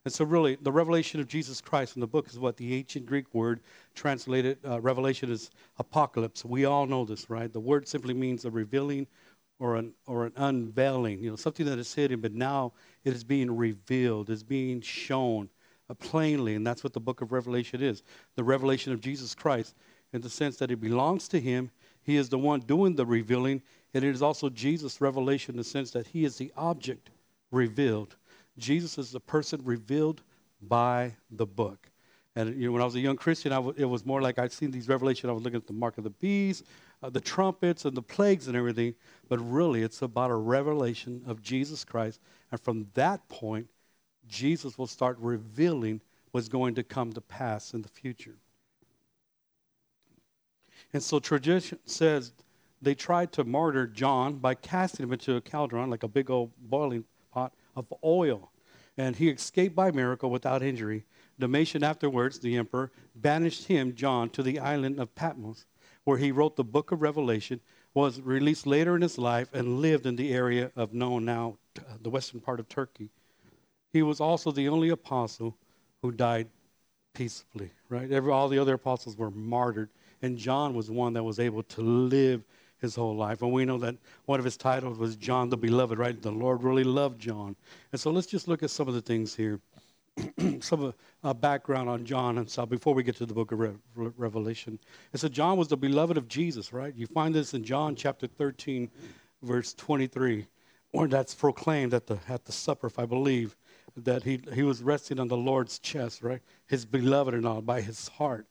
And 0.05 0.13
so, 0.13 0.23
really, 0.23 0.55
the 0.61 0.71
revelation 0.71 1.19
of 1.19 1.27
Jesus 1.27 1.59
Christ 1.59 1.97
in 1.97 1.99
the 1.99 2.07
book 2.07 2.29
is 2.29 2.39
what 2.39 2.55
the 2.55 2.75
ancient 2.75 3.05
Greek 3.05 3.25
word 3.33 3.59
translated 3.93 4.57
uh, 4.65 4.79
revelation 4.79 5.29
is 5.29 5.51
apocalypse. 5.79 6.45
We 6.45 6.63
all 6.63 6.85
know 6.85 7.03
this, 7.03 7.29
right? 7.29 7.51
The 7.51 7.59
word 7.59 7.87
simply 7.89 8.13
means 8.13 8.45
a 8.45 8.49
revealing 8.49 9.05
or 9.59 9.75
an, 9.75 9.93
or 10.05 10.25
an 10.25 10.33
unveiling, 10.37 11.19
you 11.19 11.29
know, 11.29 11.35
something 11.35 11.65
that 11.65 11.77
is 11.77 11.93
hidden, 11.93 12.21
but 12.21 12.33
now 12.33 12.71
it 13.03 13.13
is 13.13 13.23
being 13.23 13.55
revealed, 13.55 14.29
is 14.29 14.43
being 14.43 14.79
shown 14.79 15.49
uh, 15.89 15.93
plainly, 15.95 16.55
and 16.55 16.65
that's 16.65 16.83
what 16.83 16.93
the 16.93 16.99
book 16.99 17.21
of 17.21 17.31
Revelation 17.31 17.81
is. 17.81 18.03
The 18.35 18.43
revelation 18.43 18.93
of 18.93 19.01
Jesus 19.01 19.35
Christ, 19.35 19.75
in 20.13 20.21
the 20.21 20.29
sense 20.29 20.57
that 20.57 20.71
it 20.71 20.79
belongs 20.79 21.27
to 21.29 21.39
him. 21.39 21.69
He 22.07 22.15
is 22.15 22.29
the 22.29 22.37
one 22.37 22.61
doing 22.61 22.95
the 22.95 23.05
revealing, 23.05 23.61
and 23.93 24.01
it 24.01 24.15
is 24.15 24.21
also 24.21 24.47
Jesus' 24.47 25.01
revelation 25.01 25.55
in 25.55 25.57
the 25.57 25.63
sense 25.65 25.91
that 25.91 26.07
he 26.07 26.23
is 26.23 26.37
the 26.37 26.53
object 26.55 27.09
revealed. 27.51 28.15
Jesus 28.57 28.97
is 28.97 29.11
the 29.11 29.19
person 29.19 29.59
revealed 29.65 30.23
by 30.61 31.17
the 31.29 31.45
book. 31.45 31.91
And 32.33 32.55
you 32.55 32.67
know, 32.67 32.71
when 32.71 32.81
I 32.81 32.85
was 32.85 32.95
a 32.95 33.01
young 33.01 33.17
Christian, 33.17 33.51
it 33.75 33.83
was 33.83 34.05
more 34.05 34.21
like 34.21 34.39
I'd 34.39 34.53
seen 34.53 34.71
these 34.71 34.87
revelations. 34.87 35.29
I 35.29 35.33
was 35.33 35.43
looking 35.43 35.57
at 35.57 35.67
the 35.67 35.73
mark 35.73 35.97
of 35.97 36.05
the 36.05 36.11
beast, 36.11 36.63
uh, 37.03 37.09
the 37.09 37.19
trumpets, 37.19 37.83
and 37.83 37.97
the 37.97 38.01
plagues 38.01 38.47
and 38.47 38.55
everything. 38.55 38.95
But 39.27 39.39
really, 39.39 39.83
it's 39.83 40.01
about 40.01 40.31
a 40.31 40.35
revelation 40.35 41.23
of 41.27 41.41
Jesus 41.41 41.83
Christ. 41.83 42.21
And 42.53 42.61
from 42.61 42.87
that 42.93 43.27
point, 43.27 43.67
Jesus 44.29 44.77
will 44.77 44.87
start 44.87 45.17
revealing 45.19 45.99
what's 46.31 46.47
going 46.47 46.75
to 46.75 46.83
come 46.83 47.11
to 47.11 47.21
pass 47.21 47.73
in 47.73 47.81
the 47.81 47.89
future. 47.89 48.37
And 50.93 51.03
so 51.03 51.19
tradition 51.19 51.79
says 51.85 52.33
they 52.81 52.95
tried 52.95 53.31
to 53.33 53.43
martyr 53.43 53.87
John 53.87 54.35
by 54.35 54.55
casting 54.55 55.03
him 55.03 55.13
into 55.13 55.35
a 55.35 55.41
cauldron, 55.41 55.89
like 55.89 56.03
a 56.03 56.07
big 56.07 56.29
old 56.29 56.51
boiling 56.59 57.03
pot 57.31 57.53
of 57.75 57.91
oil. 58.03 58.51
And 58.97 59.15
he 59.15 59.29
escaped 59.29 59.75
by 59.75 59.91
miracle 59.91 60.29
without 60.29 60.63
injury. 60.63 61.05
Domitian 61.39 61.83
afterwards, 61.83 62.39
the 62.39 62.57
emperor, 62.57 62.91
banished 63.15 63.67
him, 63.67 63.93
John, 63.93 64.29
to 64.31 64.41
the 64.41 64.59
island 64.59 64.99
of 64.99 65.13
Patmos, 65.13 65.65
where 66.03 66.17
he 66.17 66.31
wrote 66.31 66.55
the 66.55 66.63
book 66.63 66.91
of 66.91 67.01
Revelation, 67.01 67.59
was 67.93 68.21
released 68.21 68.65
later 68.65 68.95
in 68.95 69.01
his 69.01 69.17
life, 69.17 69.49
and 69.53 69.81
lived 69.81 70.05
in 70.05 70.15
the 70.15 70.33
area 70.33 70.71
of 70.75 70.93
known 70.93 71.25
now 71.25 71.57
uh, 71.79 71.81
the 72.01 72.09
western 72.09 72.39
part 72.39 72.59
of 72.59 72.69
Turkey. 72.69 73.09
He 73.93 74.01
was 74.01 74.19
also 74.19 74.51
the 74.51 74.67
only 74.67 74.89
apostle 74.89 75.55
who 76.01 76.11
died 76.11 76.47
peacefully, 77.13 77.71
right? 77.89 78.11
Every, 78.11 78.31
all 78.31 78.49
the 78.49 78.59
other 78.59 78.75
apostles 78.75 79.17
were 79.17 79.31
martyred, 79.31 79.89
and 80.21 80.37
John 80.37 80.73
was 80.73 80.89
one 80.89 81.13
that 81.13 81.23
was 81.23 81.39
able 81.39 81.63
to 81.63 81.81
live 81.81 82.43
his 82.79 82.95
whole 82.95 83.15
life. 83.15 83.41
And 83.41 83.51
we 83.51 83.65
know 83.65 83.77
that 83.79 83.95
one 84.25 84.39
of 84.39 84.45
his 84.45 84.57
titles 84.57 84.97
was 84.97 85.15
John 85.15 85.49
the 85.49 85.57
Beloved, 85.57 85.97
right? 85.97 86.19
The 86.21 86.31
Lord 86.31 86.63
really 86.63 86.83
loved 86.83 87.19
John. 87.19 87.55
And 87.91 87.99
so 87.99 88.11
let's 88.11 88.27
just 88.27 88.47
look 88.47 88.63
at 88.63 88.69
some 88.69 88.87
of 88.87 88.93
the 88.93 89.01
things 89.01 89.35
here. 89.35 89.59
some 90.61 90.83
of 90.83 90.95
uh, 91.23 91.33
background 91.33 91.89
on 91.89 92.05
John 92.05 92.39
and 92.39 92.49
so 92.49 92.65
before 92.65 92.93
we 92.93 93.03
get 93.03 93.15
to 93.17 93.25
the 93.25 93.33
book 93.33 93.51
of 93.51 93.59
Re- 93.59 93.75
Revelation. 93.95 94.79
It 95.13 95.19
said 95.19 95.31
John 95.31 95.57
was 95.57 95.67
the 95.67 95.77
beloved 95.77 96.17
of 96.17 96.27
Jesus, 96.27 96.73
right? 96.73 96.93
You 96.95 97.07
find 97.07 97.33
this 97.33 97.53
in 97.53 97.63
John 97.63 97.95
chapter 97.95 98.25
13, 98.25 98.89
verse 99.43 99.73
23, 99.75 100.47
where 100.91 101.07
that's 101.07 101.35
proclaimed 101.35 101.93
at 101.93 102.07
the 102.07 102.17
at 102.27 102.45
the 102.45 102.51
supper, 102.51 102.87
if 102.87 102.97
I 102.97 103.05
believe, 103.05 103.55
that 103.95 104.23
he 104.23 104.41
he 104.53 104.63
was 104.63 104.81
resting 104.81 105.19
on 105.19 105.27
the 105.27 105.37
Lord's 105.37 105.79
chest, 105.79 106.23
right? 106.23 106.41
His 106.65 106.85
beloved 106.85 107.33
and 107.33 107.45
all 107.45 107.61
by 107.61 107.81
his 107.81 108.07
heart. 108.07 108.47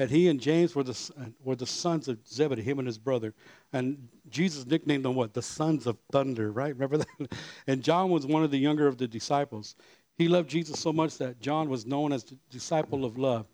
And 0.00 0.10
he 0.10 0.28
and 0.28 0.40
James 0.40 0.74
were 0.74 0.82
the 0.82 0.98
uh, 1.20 1.26
were 1.44 1.54
the 1.54 1.66
sons 1.66 2.08
of 2.08 2.26
Zebedee, 2.26 2.62
him 2.62 2.78
and 2.78 2.88
his 2.88 2.96
brother. 2.96 3.34
And 3.74 4.08
Jesus 4.30 4.64
nicknamed 4.64 5.04
them 5.04 5.14
what? 5.14 5.34
The 5.34 5.42
sons 5.42 5.86
of 5.86 5.98
thunder, 6.10 6.50
right? 6.52 6.72
Remember 6.72 6.96
that? 6.96 7.38
And 7.66 7.82
John 7.82 8.08
was 8.08 8.26
one 8.26 8.42
of 8.42 8.50
the 8.50 8.58
younger 8.58 8.86
of 8.86 8.96
the 8.96 9.06
disciples. 9.06 9.76
He 10.16 10.26
loved 10.26 10.48
Jesus 10.48 10.80
so 10.80 10.90
much 10.90 11.18
that 11.18 11.38
John 11.38 11.68
was 11.68 11.84
known 11.84 12.14
as 12.14 12.24
the 12.24 12.38
disciple 12.48 13.04
of 13.04 13.18
love. 13.18 13.44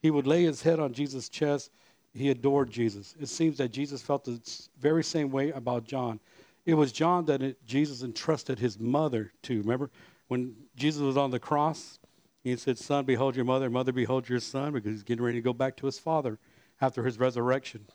He 0.00 0.10
would 0.10 0.26
lay 0.26 0.42
his 0.42 0.60
head 0.60 0.80
on 0.80 0.92
Jesus' 0.92 1.28
chest. 1.28 1.70
He 2.12 2.30
adored 2.30 2.68
Jesus. 2.68 3.14
It 3.20 3.28
seems 3.28 3.56
that 3.58 3.70
Jesus 3.70 4.02
felt 4.02 4.24
the 4.24 4.40
very 4.80 5.04
same 5.04 5.30
way 5.30 5.50
about 5.52 5.84
John. 5.84 6.18
It 6.66 6.74
was 6.74 6.90
John 6.90 7.26
that 7.26 7.42
it, 7.42 7.64
Jesus 7.64 8.02
entrusted 8.02 8.58
his 8.58 8.76
mother 8.76 9.32
to. 9.42 9.58
Remember 9.58 9.88
when 10.26 10.56
Jesus 10.74 11.00
was 11.00 11.16
on 11.16 11.30
the 11.30 11.38
cross? 11.38 12.00
He 12.42 12.56
said, 12.56 12.78
Son, 12.78 13.04
behold 13.04 13.36
your 13.36 13.44
mother, 13.44 13.70
mother, 13.70 13.92
behold 13.92 14.28
your 14.28 14.40
son, 14.40 14.72
because 14.72 14.90
he's 14.92 15.02
getting 15.02 15.24
ready 15.24 15.38
to 15.38 15.42
go 15.42 15.52
back 15.52 15.76
to 15.76 15.86
his 15.86 15.98
father 15.98 16.38
after 16.80 17.04
his 17.04 17.18
resurrection. 17.18 17.86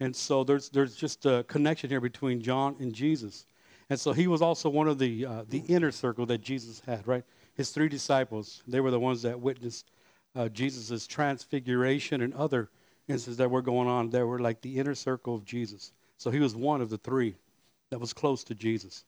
And 0.00 0.14
so 0.14 0.44
there's, 0.44 0.68
there's 0.68 0.96
just 0.96 1.26
a 1.26 1.44
connection 1.48 1.90
here 1.90 2.00
between 2.00 2.42
John 2.42 2.76
and 2.78 2.92
Jesus. 2.92 3.46
And 3.88 3.98
so 3.98 4.12
he 4.12 4.26
was 4.26 4.42
also 4.42 4.68
one 4.68 4.88
of 4.88 4.98
the, 4.98 5.26
uh, 5.26 5.44
the 5.48 5.62
inner 5.68 5.90
circle 5.90 6.26
that 6.26 6.42
Jesus 6.42 6.80
had, 6.86 7.06
right? 7.06 7.24
his 7.60 7.70
three 7.70 7.88
disciples, 7.88 8.62
they 8.66 8.80
were 8.80 8.90
the 8.90 8.98
ones 8.98 9.20
that 9.20 9.38
witnessed 9.38 9.90
uh, 10.34 10.48
Jesus' 10.48 11.06
transfiguration 11.06 12.22
and 12.22 12.32
other 12.32 12.70
instances 13.06 13.36
that 13.36 13.50
were 13.50 13.60
going 13.60 13.86
on 13.86 14.08
that 14.10 14.26
were 14.26 14.38
like 14.38 14.62
the 14.62 14.78
inner 14.78 14.94
circle 14.94 15.34
of 15.34 15.44
Jesus. 15.44 15.92
So 16.16 16.30
he 16.30 16.40
was 16.40 16.56
one 16.56 16.80
of 16.80 16.88
the 16.88 16.96
three 16.96 17.36
that 17.90 18.00
was 18.00 18.14
close 18.14 18.44
to 18.44 18.54
Jesus. 18.54 19.04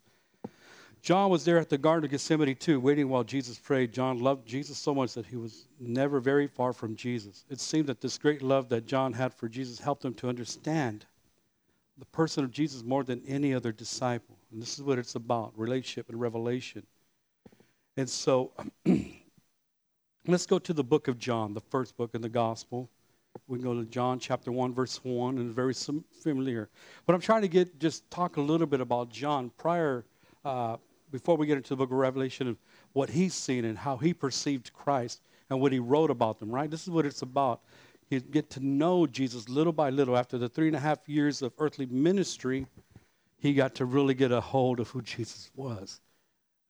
John 1.03 1.31
was 1.31 1.45
there 1.45 1.59
at 1.59 1.69
the 1.69 1.79
Garden 1.79 2.05
of 2.05 2.13
Gethsemane 2.13 2.55
too, 2.55 2.79
waiting 2.79 3.09
while 3.09 3.25
Jesus 3.25 3.59
prayed. 3.59 3.93
John 3.93 4.21
loved 4.21 4.47
Jesus 4.47 4.79
so 4.79 4.95
much 4.95 5.15
that 5.15 5.27
he 5.27 5.37
was 5.37 5.67
never 5.81 6.21
very 6.21 6.47
far 6.47 6.73
from 6.73 6.95
Jesus. 6.95 7.45
It 7.51 7.59
seemed 7.59 7.89
that 7.89 8.01
this 8.01 8.19
great 8.19 8.41
love 8.41 8.69
that 8.69 8.87
John 8.87 9.13
had 9.13 9.35
for 9.35 9.49
Jesus 9.49 9.81
helped 9.81 10.05
him 10.05 10.15
to 10.15 10.29
understand 10.29 11.05
the 11.99 12.07
person 12.07 12.45
of 12.45 12.53
Jesus 12.53 12.85
more 12.85 13.03
than 13.03 13.21
any 13.27 13.53
other 13.53 13.73
disciple. 13.73 14.39
And 14.53 14.63
this 14.63 14.79
is 14.79 14.85
what 14.85 14.99
it's 14.99 15.17
about 15.17 15.53
relationship 15.57 16.09
and 16.09 16.21
revelation. 16.21 16.87
And 17.97 18.09
so 18.09 18.53
let's 20.27 20.47
go 20.47 20.61
to 20.61 20.73
the 20.73 20.85
book 20.85 21.09
of 21.09 21.19
John, 21.19 21.53
the 21.53 21.61
first 21.61 21.97
book 21.97 22.15
in 22.15 22.23
the 22.23 22.29
gospel. 22.29 22.89
We 23.49 23.59
can 23.59 23.65
go 23.65 23.75
to 23.75 23.85
John 23.87 24.21
chapter 24.21 24.53
1, 24.53 24.73
verse 24.73 25.01
1, 25.03 25.39
and 25.39 25.47
it's 25.47 25.55
very 25.55 25.75
familiar. 26.23 26.69
But 27.07 27.15
I'm 27.15 27.21
trying 27.21 27.43
to 27.43 27.49
get 27.49 27.81
just 27.81 28.09
talk 28.11 28.37
a 28.37 28.41
little 28.41 28.67
bit 28.69 28.81
about 28.81 29.11
John 29.11 29.51
prior, 29.59 30.05
uh, 30.45 30.77
before 31.13 31.37
we 31.37 31.47
get 31.47 31.57
into 31.57 31.71
the 31.71 31.77
book 31.77 31.91
of 31.91 31.97
Revelation, 31.99 32.49
of 32.49 32.57
what 32.95 33.11
he's 33.11 33.35
seen 33.35 33.65
and 33.65 33.79
how 33.79 33.97
he 33.97 34.13
perceived 34.13 34.73
Christ 34.73 35.21
and 35.51 35.61
what 35.61 35.71
he 35.71 35.79
wrote 35.79 36.11
about 36.11 36.41
them, 36.41 36.51
right? 36.51 36.71
This 36.71 36.83
is 36.83 36.91
what 36.91 37.07
it's 37.07 37.23
about. 37.23 37.61
You 38.11 38.21
get 38.21 38.51
to 38.51 38.61
know 38.61 39.07
Jesus 39.07 39.49
little 39.49 39.73
by 39.73 39.91
little. 39.91 40.17
After 40.17 40.39
the 40.39 40.49
three 40.49 40.67
and 40.67 40.77
a 40.77 40.81
half 40.81 41.09
years 41.09 41.43
of 41.43 41.53
earthly 41.59 41.87
ministry, 41.87 42.67
he 43.39 43.55
got 43.55 43.75
to 43.77 43.85
really 43.85 44.15
get 44.15 44.33
a 44.33 44.41
hold 44.41 44.81
of 44.81 44.89
who 44.89 45.03
Jesus 45.03 45.51
was. 45.55 46.01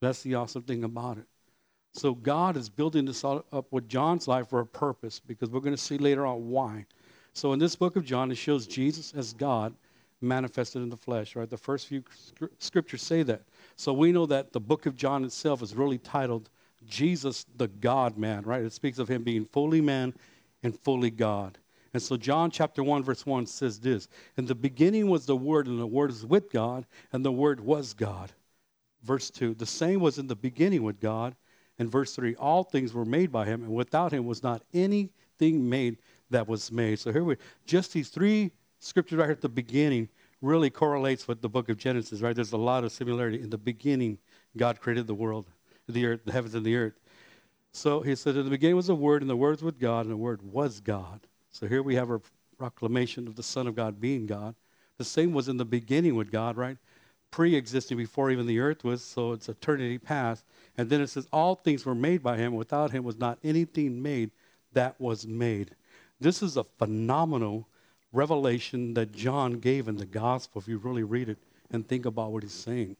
That's 0.00 0.22
the 0.22 0.34
awesome 0.34 0.62
thing 0.62 0.84
about 0.84 1.18
it. 1.18 1.25
So 1.94 2.14
God 2.14 2.56
is 2.56 2.68
building 2.68 3.04
this 3.04 3.25
up 3.25 3.66
with 3.70 3.88
John's 3.88 4.26
life 4.26 4.49
for 4.49 4.61
a 4.61 4.66
purpose 4.66 5.20
because 5.20 5.50
we're 5.50 5.61
going 5.61 5.76
to 5.76 5.82
see 5.82 5.99
later 5.99 6.26
on 6.26 6.49
why. 6.49 6.87
So 7.34 7.52
in 7.52 7.58
this 7.58 7.76
book 7.76 7.96
of 7.96 8.04
John, 8.04 8.30
it 8.30 8.37
shows 8.37 8.66
Jesus 8.66 9.12
as 9.14 9.32
God 9.32 9.75
manifested 10.20 10.82
in 10.82 10.88
the 10.88 10.96
flesh, 10.96 11.37
right? 11.37 11.50
The 11.50 11.56
first 11.56 11.88
few 11.88 12.02
scriptures 12.58 13.02
say 13.02 13.22
that. 13.25 13.42
So 13.83 13.93
we 13.93 14.12
know 14.12 14.27
that 14.27 14.53
the 14.53 14.61
book 14.61 14.87
of 14.87 14.95
John 14.95 15.25
itself 15.25 15.61
is 15.61 15.75
really 15.75 15.99
titled 15.99 16.51
Jesus 16.87 17.47
the 17.57 17.67
God 17.67 18.17
man, 18.17 18.45
right? 18.45 18.62
It 18.62 18.73
speaks 18.73 19.01
of 19.01 19.09
him 19.09 19.25
being 19.25 19.45
fully 19.45 19.81
man 19.81 20.15
and 20.62 20.79
fully 20.79 21.11
God. 21.11 21.59
And 21.93 22.01
so 22.01 22.17
John 22.17 22.53
chapter 22.53 22.85
1 22.85 23.03
verse 23.03 23.27
1 23.27 23.45
says 23.45 23.81
this, 23.81 24.07
"In 24.37 24.47
the 24.47 24.55
beginning 24.55 25.11
was 25.11 25.27
the 25.27 25.37
word 25.37 25.67
and 25.67 25.81
the 25.81 25.87
word 25.89 26.11
is 26.11 26.25
with 26.25 26.49
God 26.53 26.87
and 27.12 27.25
the 27.25 27.33
word 27.33 27.59
was 27.59 27.93
God." 27.93 28.31
Verse 29.03 29.31
2, 29.31 29.53
"The 29.53 29.67
same 29.67 29.99
was 29.99 30.17
in 30.17 30.29
the 30.29 30.37
beginning 30.37 30.85
with 30.85 31.01
God." 31.01 31.35
And 31.77 31.91
verse 31.91 32.15
3, 32.15 32.37
"All 32.37 32.62
things 32.62 32.95
were 32.95 33.05
made 33.05 33.33
by 33.33 33.47
him 33.47 33.65
and 33.65 33.75
without 33.75 34.12
him 34.12 34.27
was 34.27 34.45
not 34.45 34.62
anything 34.73 35.69
made 35.69 35.99
that 36.31 36.47
was 36.47 36.71
made." 36.71 37.01
So 37.01 37.11
here 37.11 37.25
we 37.25 37.35
just 37.67 37.93
these 37.93 38.11
three 38.11 38.53
scriptures 38.79 39.19
right 39.19 39.25
here 39.25 39.33
at 39.33 39.41
the 39.41 39.49
beginning 39.49 40.09
really 40.42 40.68
correlates 40.68 41.26
with 41.26 41.40
the 41.40 41.49
book 41.49 41.68
of 41.68 41.78
Genesis, 41.78 42.20
right? 42.20 42.34
There's 42.34 42.52
a 42.52 42.58
lot 42.58 42.84
of 42.84 42.92
similarity. 42.92 43.40
In 43.40 43.49
the 43.49 43.56
beginning, 43.56 44.18
God 44.56 44.80
created 44.80 45.06
the 45.06 45.14
world, 45.14 45.46
the 45.88 46.04
earth, 46.04 46.20
the 46.25 46.32
heavens 46.32 46.54
and 46.54 46.66
the 46.66 46.76
earth. 46.76 46.99
So 47.72 48.00
he 48.00 48.14
said, 48.14 48.37
In 48.37 48.44
the 48.44 48.50
beginning 48.50 48.76
was 48.76 48.88
the 48.88 48.94
Word, 48.94 49.22
and 49.22 49.30
the 49.30 49.37
Word 49.37 49.52
was 49.52 49.62
with 49.62 49.78
God, 49.78 50.04
and 50.04 50.11
the 50.11 50.16
Word 50.16 50.42
was 50.42 50.80
God. 50.80 51.20
So 51.52 51.66
here 51.66 51.82
we 51.82 51.94
have 51.94 52.11
a 52.11 52.20
proclamation 52.58 53.26
of 53.26 53.37
the 53.37 53.42
Son 53.42 53.66
of 53.66 53.75
God 53.75 54.00
being 54.00 54.26
God. 54.26 54.54
The 54.99 55.04
same 55.04 55.32
was 55.32 55.49
in 55.49 55.56
the 55.56 55.64
beginning 55.64 56.16
with 56.16 56.30
God, 56.30 56.56
right? 56.56 56.76
Pre 57.30 57.54
existing 57.54 57.96
before 57.96 58.30
even 58.30 58.46
the 58.46 58.61
earth 58.61 58.84
was, 58.84 59.02
so 59.02 59.32
it's 59.32 59.49
eternity 59.49 59.96
past. 59.96 60.44
And 60.76 60.90
then 60.90 61.00
it 61.00 61.08
says, 61.08 61.26
All 61.32 61.54
things 61.54 61.87
were 61.87 61.94
made 61.94 62.22
by 62.22 62.37
him. 62.37 62.54
Without 62.54 62.90
him 62.90 63.04
was 63.04 63.16
not 63.16 63.38
anything 63.42 64.02
made 64.02 64.32
that 64.72 65.00
was 65.00 65.26
made. 65.26 65.75
This 66.20 66.42
is 66.42 66.56
a 66.56 66.64
phenomenal 66.64 67.68
revelation 68.12 68.95
that 68.95 69.12
John 69.12 69.54
gave 69.54 69.88
in 69.88 69.97
the 69.97 70.07
gospel, 70.07 70.61
if 70.61 70.69
you 70.69 70.78
really 70.78 71.02
read 71.02 71.28
it 71.28 71.38
and 71.71 71.87
think 71.87 72.07
about 72.07 72.33
what 72.33 72.42
he's 72.42 72.52
saying. 72.52 72.97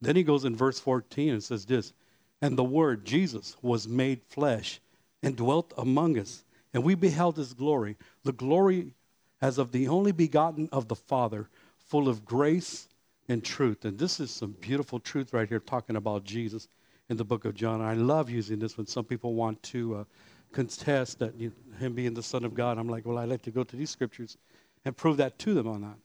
Then 0.00 0.16
he 0.16 0.22
goes 0.22 0.44
in 0.44 0.56
verse 0.56 0.78
14 0.78 1.30
and 1.30 1.42
says 1.42 1.64
this 1.64 1.92
And 2.40 2.58
the 2.58 2.64
Word, 2.64 3.04
Jesus, 3.04 3.56
was 3.62 3.88
made 3.88 4.22
flesh 4.28 4.80
and 5.22 5.36
dwelt 5.36 5.72
among 5.78 6.18
us. 6.18 6.44
And 6.74 6.84
we 6.84 6.94
beheld 6.94 7.36
his 7.36 7.54
glory, 7.54 7.96
the 8.24 8.32
glory 8.32 8.94
as 9.40 9.58
of 9.58 9.72
the 9.72 9.88
only 9.88 10.12
begotten 10.12 10.68
of 10.72 10.88
the 10.88 10.96
Father, 10.96 11.48
full 11.78 12.08
of 12.08 12.24
grace 12.24 12.88
and 13.28 13.44
truth. 13.44 13.84
And 13.84 13.98
this 13.98 14.20
is 14.20 14.30
some 14.30 14.52
beautiful 14.60 14.98
truth 14.98 15.32
right 15.32 15.48
here, 15.48 15.60
talking 15.60 15.96
about 15.96 16.24
Jesus 16.24 16.68
in 17.08 17.16
the 17.16 17.24
book 17.24 17.44
of 17.44 17.54
John. 17.54 17.80
I 17.80 17.94
love 17.94 18.30
using 18.30 18.58
this 18.58 18.76
when 18.76 18.86
some 18.86 19.04
people 19.04 19.34
want 19.34 19.62
to 19.64 19.96
uh, 19.96 20.04
contest 20.52 21.18
that 21.18 21.34
you, 21.38 21.52
him 21.78 21.94
being 21.94 22.14
the 22.14 22.22
Son 22.22 22.44
of 22.44 22.54
God. 22.54 22.78
I'm 22.78 22.88
like, 22.88 23.06
well, 23.06 23.18
I 23.18 23.24
like 23.24 23.42
to 23.42 23.50
go 23.50 23.64
to 23.64 23.76
these 23.76 23.90
scriptures 23.90 24.36
and 24.84 24.96
prove 24.96 25.16
that 25.18 25.38
to 25.40 25.54
them 25.54 25.66
on 25.66 25.82
that. 25.82 25.96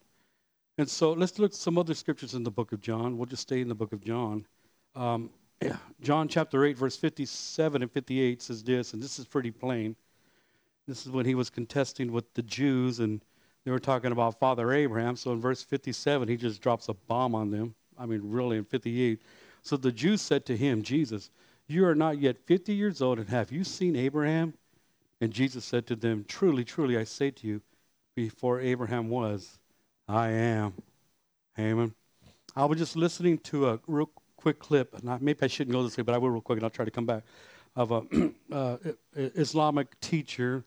And 0.78 0.90
so 0.90 1.14
let's 1.14 1.40
look 1.40 1.52
at 1.52 1.56
some 1.56 1.78
other 1.78 1.94
scriptures 1.94 2.34
in 2.34 2.44
the 2.44 2.52
book 2.52 2.72
of 2.72 2.82
John. 2.82 3.18
We'll 3.18 3.26
just 3.26 3.42
stay 3.42 3.62
in 3.62 3.68
the 3.68 3.76
book 3.76 3.94
of 3.94 4.04
John. 4.04 4.46
Um, 4.96 5.32
yeah, 5.62 5.78
John 6.02 6.28
chapter 6.28 6.66
8, 6.66 6.78
verse 6.78 6.96
57 6.96 7.82
and 7.82 7.92
58 7.92 8.42
says 8.42 8.64
this, 8.64 8.94
and 8.94 9.02
this 9.02 9.18
is 9.20 9.26
pretty 9.26 9.52
plain. 9.52 9.96
This 10.88 11.06
is 11.06 11.12
when 11.12 11.26
he 11.26 11.36
was 11.36 11.50
contesting 11.50 12.12
with 12.12 12.34
the 12.34 12.44
Jews, 12.44 13.00
and 13.00 13.22
they 13.66 13.72
were 13.72 13.80
talking 13.80 14.12
about 14.12 14.40
Father 14.40 14.72
Abraham. 14.72 15.16
So 15.16 15.32
in 15.34 15.42
verse 15.42 15.64
57, 15.64 16.28
he 16.28 16.38
just 16.38 16.62
drops 16.62 16.88
a 16.90 16.94
bomb 16.94 17.36
on 17.36 17.52
them. 17.52 17.76
I 17.98 18.06
mean, 18.06 18.22
really, 18.24 18.58
in 18.58 18.64
58. 18.64 19.22
So 19.64 19.76
the 19.76 19.92
Jews 19.92 20.22
said 20.22 20.46
to 20.46 20.56
him, 20.56 20.84
Jesus, 20.84 21.32
you 21.70 21.86
are 21.86 21.96
not 21.96 22.20
yet 22.20 22.38
50 22.46 22.74
years 22.74 23.02
old, 23.02 23.20
and 23.20 23.30
have 23.30 23.52
you 23.52 23.64
seen 23.64 23.96
Abraham? 23.96 24.54
And 25.20 25.32
Jesus 25.32 25.66
said 25.66 25.88
to 25.88 25.96
them, 25.96 26.26
Truly, 26.28 26.64
truly, 26.64 26.98
I 26.98 27.04
say 27.04 27.32
to 27.32 27.48
you, 27.48 27.62
before 28.16 28.60
Abraham 28.60 29.10
was, 29.10 29.60
I 30.08 30.30
am. 30.30 30.74
Amen. 31.60 31.94
I 32.56 32.66
was 32.66 32.78
just 32.80 32.96
listening 32.96 33.38
to 33.40 33.70
a 33.70 33.80
real 33.88 34.10
quick 34.38 34.60
clip, 34.60 34.98
and 34.98 35.10
I, 35.10 35.18
maybe 35.20 35.40
I 35.42 35.48
shouldn't 35.48 35.74
go 35.74 35.84
this 35.84 35.98
way, 35.98 36.04
but 36.04 36.16
I 36.16 36.18
will 36.18 36.30
real 36.30 36.42
quick, 36.42 36.58
and 36.58 36.64
I'll 36.64 36.70
try 36.70 36.86
to 36.86 36.92
come 36.92 37.06
back, 37.06 37.24
of 37.76 37.92
a 37.92 38.04
uh, 38.52 38.78
Islamic 39.16 40.00
teacher, 40.00 40.64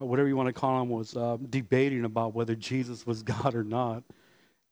or 0.00 0.08
whatever 0.08 0.28
you 0.28 0.36
want 0.36 0.48
to 0.48 0.52
call 0.52 0.82
him, 0.82 0.88
was 0.88 1.16
uh, 1.16 1.38
debating 1.50 2.04
about 2.04 2.34
whether 2.34 2.54
Jesus 2.54 3.06
was 3.06 3.22
God 3.22 3.54
or 3.54 3.64
not. 3.64 4.02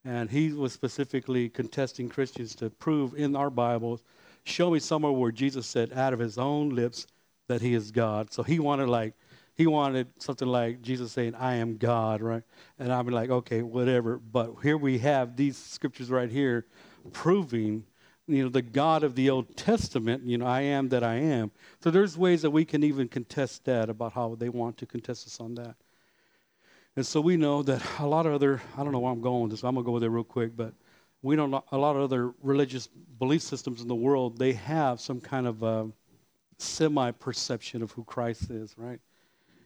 And 0.04 0.30
he 0.30 0.52
was 0.52 0.72
specifically 0.72 1.50
contesting 1.50 2.08
Christians 2.08 2.54
to 2.56 2.70
prove 2.70 3.14
in 3.14 3.36
our 3.36 3.50
Bibles 3.50 4.02
show 4.44 4.70
me 4.70 4.78
somewhere 4.78 5.12
where 5.12 5.32
Jesus 5.32 5.66
said 5.66 5.92
out 5.92 6.12
of 6.12 6.18
his 6.18 6.38
own 6.38 6.70
lips 6.70 7.06
that 7.48 7.60
he 7.60 7.74
is 7.74 7.90
God. 7.90 8.32
So 8.32 8.42
he 8.42 8.58
wanted 8.58 8.88
like 8.88 9.14
he 9.60 9.66
wanted 9.66 10.06
something 10.18 10.48
like 10.48 10.80
Jesus 10.80 11.12
saying, 11.12 11.34
I 11.34 11.56
am 11.56 11.76
God, 11.76 12.22
right? 12.22 12.42
And 12.78 12.90
I'm 12.90 13.06
like, 13.08 13.28
okay, 13.28 13.60
whatever. 13.60 14.16
But 14.16 14.54
here 14.62 14.78
we 14.78 14.98
have 15.00 15.36
these 15.36 15.58
scriptures 15.58 16.10
right 16.10 16.30
here 16.30 16.64
proving, 17.12 17.84
you 18.26 18.44
know, 18.44 18.48
the 18.48 18.62
God 18.62 19.02
of 19.02 19.14
the 19.14 19.28
Old 19.28 19.56
Testament, 19.58 20.24
you 20.24 20.38
know, 20.38 20.46
I 20.46 20.62
am 20.62 20.88
that 20.88 21.04
I 21.04 21.16
am. 21.16 21.50
So 21.82 21.90
there's 21.90 22.16
ways 22.16 22.40
that 22.40 22.50
we 22.50 22.64
can 22.64 22.82
even 22.82 23.06
contest 23.06 23.66
that 23.66 23.90
about 23.90 24.14
how 24.14 24.34
they 24.34 24.48
want 24.48 24.78
to 24.78 24.86
contest 24.86 25.26
us 25.26 25.40
on 25.40 25.54
that. 25.56 25.74
And 26.96 27.06
so 27.06 27.20
we 27.20 27.36
know 27.36 27.62
that 27.62 27.82
a 27.98 28.06
lot 28.06 28.24
of 28.24 28.32
other, 28.32 28.62
I 28.78 28.82
don't 28.82 28.92
know 28.92 28.98
where 29.00 29.12
I'm 29.12 29.20
going 29.20 29.42
with 29.42 29.50
this, 29.50 29.62
I'm 29.62 29.74
going 29.74 29.84
to 29.84 29.86
go 29.86 29.92
with 29.92 30.04
it 30.04 30.08
real 30.08 30.24
quick, 30.24 30.56
but 30.56 30.72
we 31.22 31.36
don't 31.36 31.52
a 31.72 31.76
lot 31.76 31.96
of 31.96 32.02
other 32.02 32.32
religious 32.42 32.88
belief 33.18 33.42
systems 33.42 33.82
in 33.82 33.88
the 33.88 33.94
world, 33.94 34.38
they 34.38 34.52
have 34.54 35.00
some 35.00 35.20
kind 35.20 35.46
of 35.46 35.62
uh, 35.62 35.84
semi 36.58 37.10
perception 37.12 37.82
of 37.82 37.92
who 37.92 38.04
Christ 38.04 38.50
is, 38.50 38.74
right? 38.76 39.00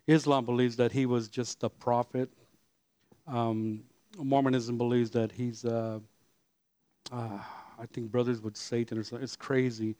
Islam 0.06 0.44
believes 0.44 0.76
that 0.76 0.92
he 0.92 1.06
was 1.06 1.28
just 1.28 1.62
a 1.62 1.68
prophet. 1.68 2.28
Um, 3.26 3.84
Mormonism 4.18 4.76
believes 4.76 5.10
that 5.12 5.32
he's, 5.32 5.64
uh, 5.64 5.98
uh, 7.10 7.38
I 7.78 7.86
think, 7.92 8.10
brothers 8.10 8.40
with 8.40 8.56
Satan 8.56 8.98
or 8.98 9.02
something. 9.02 9.24
It's 9.24 9.36
crazy. 9.36 9.96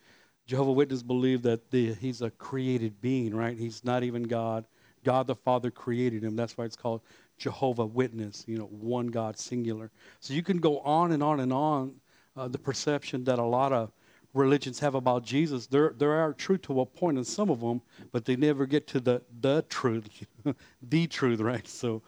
Jehovah 0.46 0.72
Witness 0.72 1.02
believe 1.02 1.42
that 1.42 1.70
the, 1.70 1.94
he's 1.94 2.20
a 2.20 2.30
created 2.30 3.00
being, 3.00 3.34
right? 3.34 3.56
He's 3.56 3.82
not 3.82 4.02
even 4.02 4.24
God. 4.24 4.66
God 5.04 5.26
the 5.26 5.34
Father 5.34 5.70
created 5.70 6.22
him. 6.22 6.36
That's 6.36 6.56
why 6.56 6.64
it's 6.64 6.76
called 6.76 7.00
Jehovah 7.38 7.86
Witness, 7.86 8.44
you 8.46 8.58
know, 8.58 8.66
one 8.66 9.08
God, 9.08 9.38
singular. 9.38 9.90
So 10.20 10.34
you 10.34 10.42
can 10.42 10.58
go 10.58 10.80
on 10.80 11.12
and 11.12 11.22
on 11.22 11.40
and 11.40 11.52
on. 11.52 11.94
Uh, 12.36 12.48
the 12.48 12.58
perception 12.58 13.22
that 13.22 13.38
a 13.38 13.44
lot 13.44 13.72
of 13.72 13.92
religions 14.34 14.80
have 14.80 14.96
about 14.96 15.24
Jesus, 15.24 15.66
they're, 15.66 15.94
they 15.96 16.06
are 16.06 16.32
true 16.32 16.58
to 16.58 16.80
a 16.80 16.86
point 16.86 17.16
in 17.16 17.24
some 17.24 17.48
of 17.48 17.60
them, 17.60 17.80
but 18.10 18.24
they 18.24 18.34
never 18.34 18.66
get 18.66 18.86
to 18.88 19.00
the, 19.00 19.22
the 19.40 19.64
truth, 19.68 20.26
the 20.82 21.06
truth, 21.06 21.40
right? 21.40 21.66
So, 21.68 22.02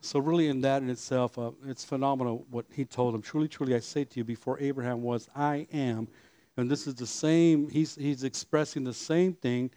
so 0.00 0.20
really 0.20 0.46
in 0.46 0.60
that 0.60 0.82
in 0.82 0.90
itself, 0.90 1.36
uh, 1.38 1.50
it's 1.66 1.84
phenomenal 1.84 2.46
what 2.50 2.66
he 2.72 2.84
told 2.84 3.14
them. 3.14 3.22
Truly, 3.22 3.48
truly, 3.48 3.74
I 3.74 3.80
say 3.80 4.04
to 4.04 4.18
you, 4.18 4.24
before 4.24 4.58
Abraham 4.60 5.02
was, 5.02 5.28
I 5.34 5.66
am. 5.72 6.06
And 6.56 6.70
this 6.70 6.86
is 6.86 6.94
the 6.94 7.06
same, 7.06 7.68
he's, 7.68 7.96
he's 7.96 8.22
expressing 8.22 8.84
the 8.84 8.94
same 8.94 9.34
thing 9.34 9.70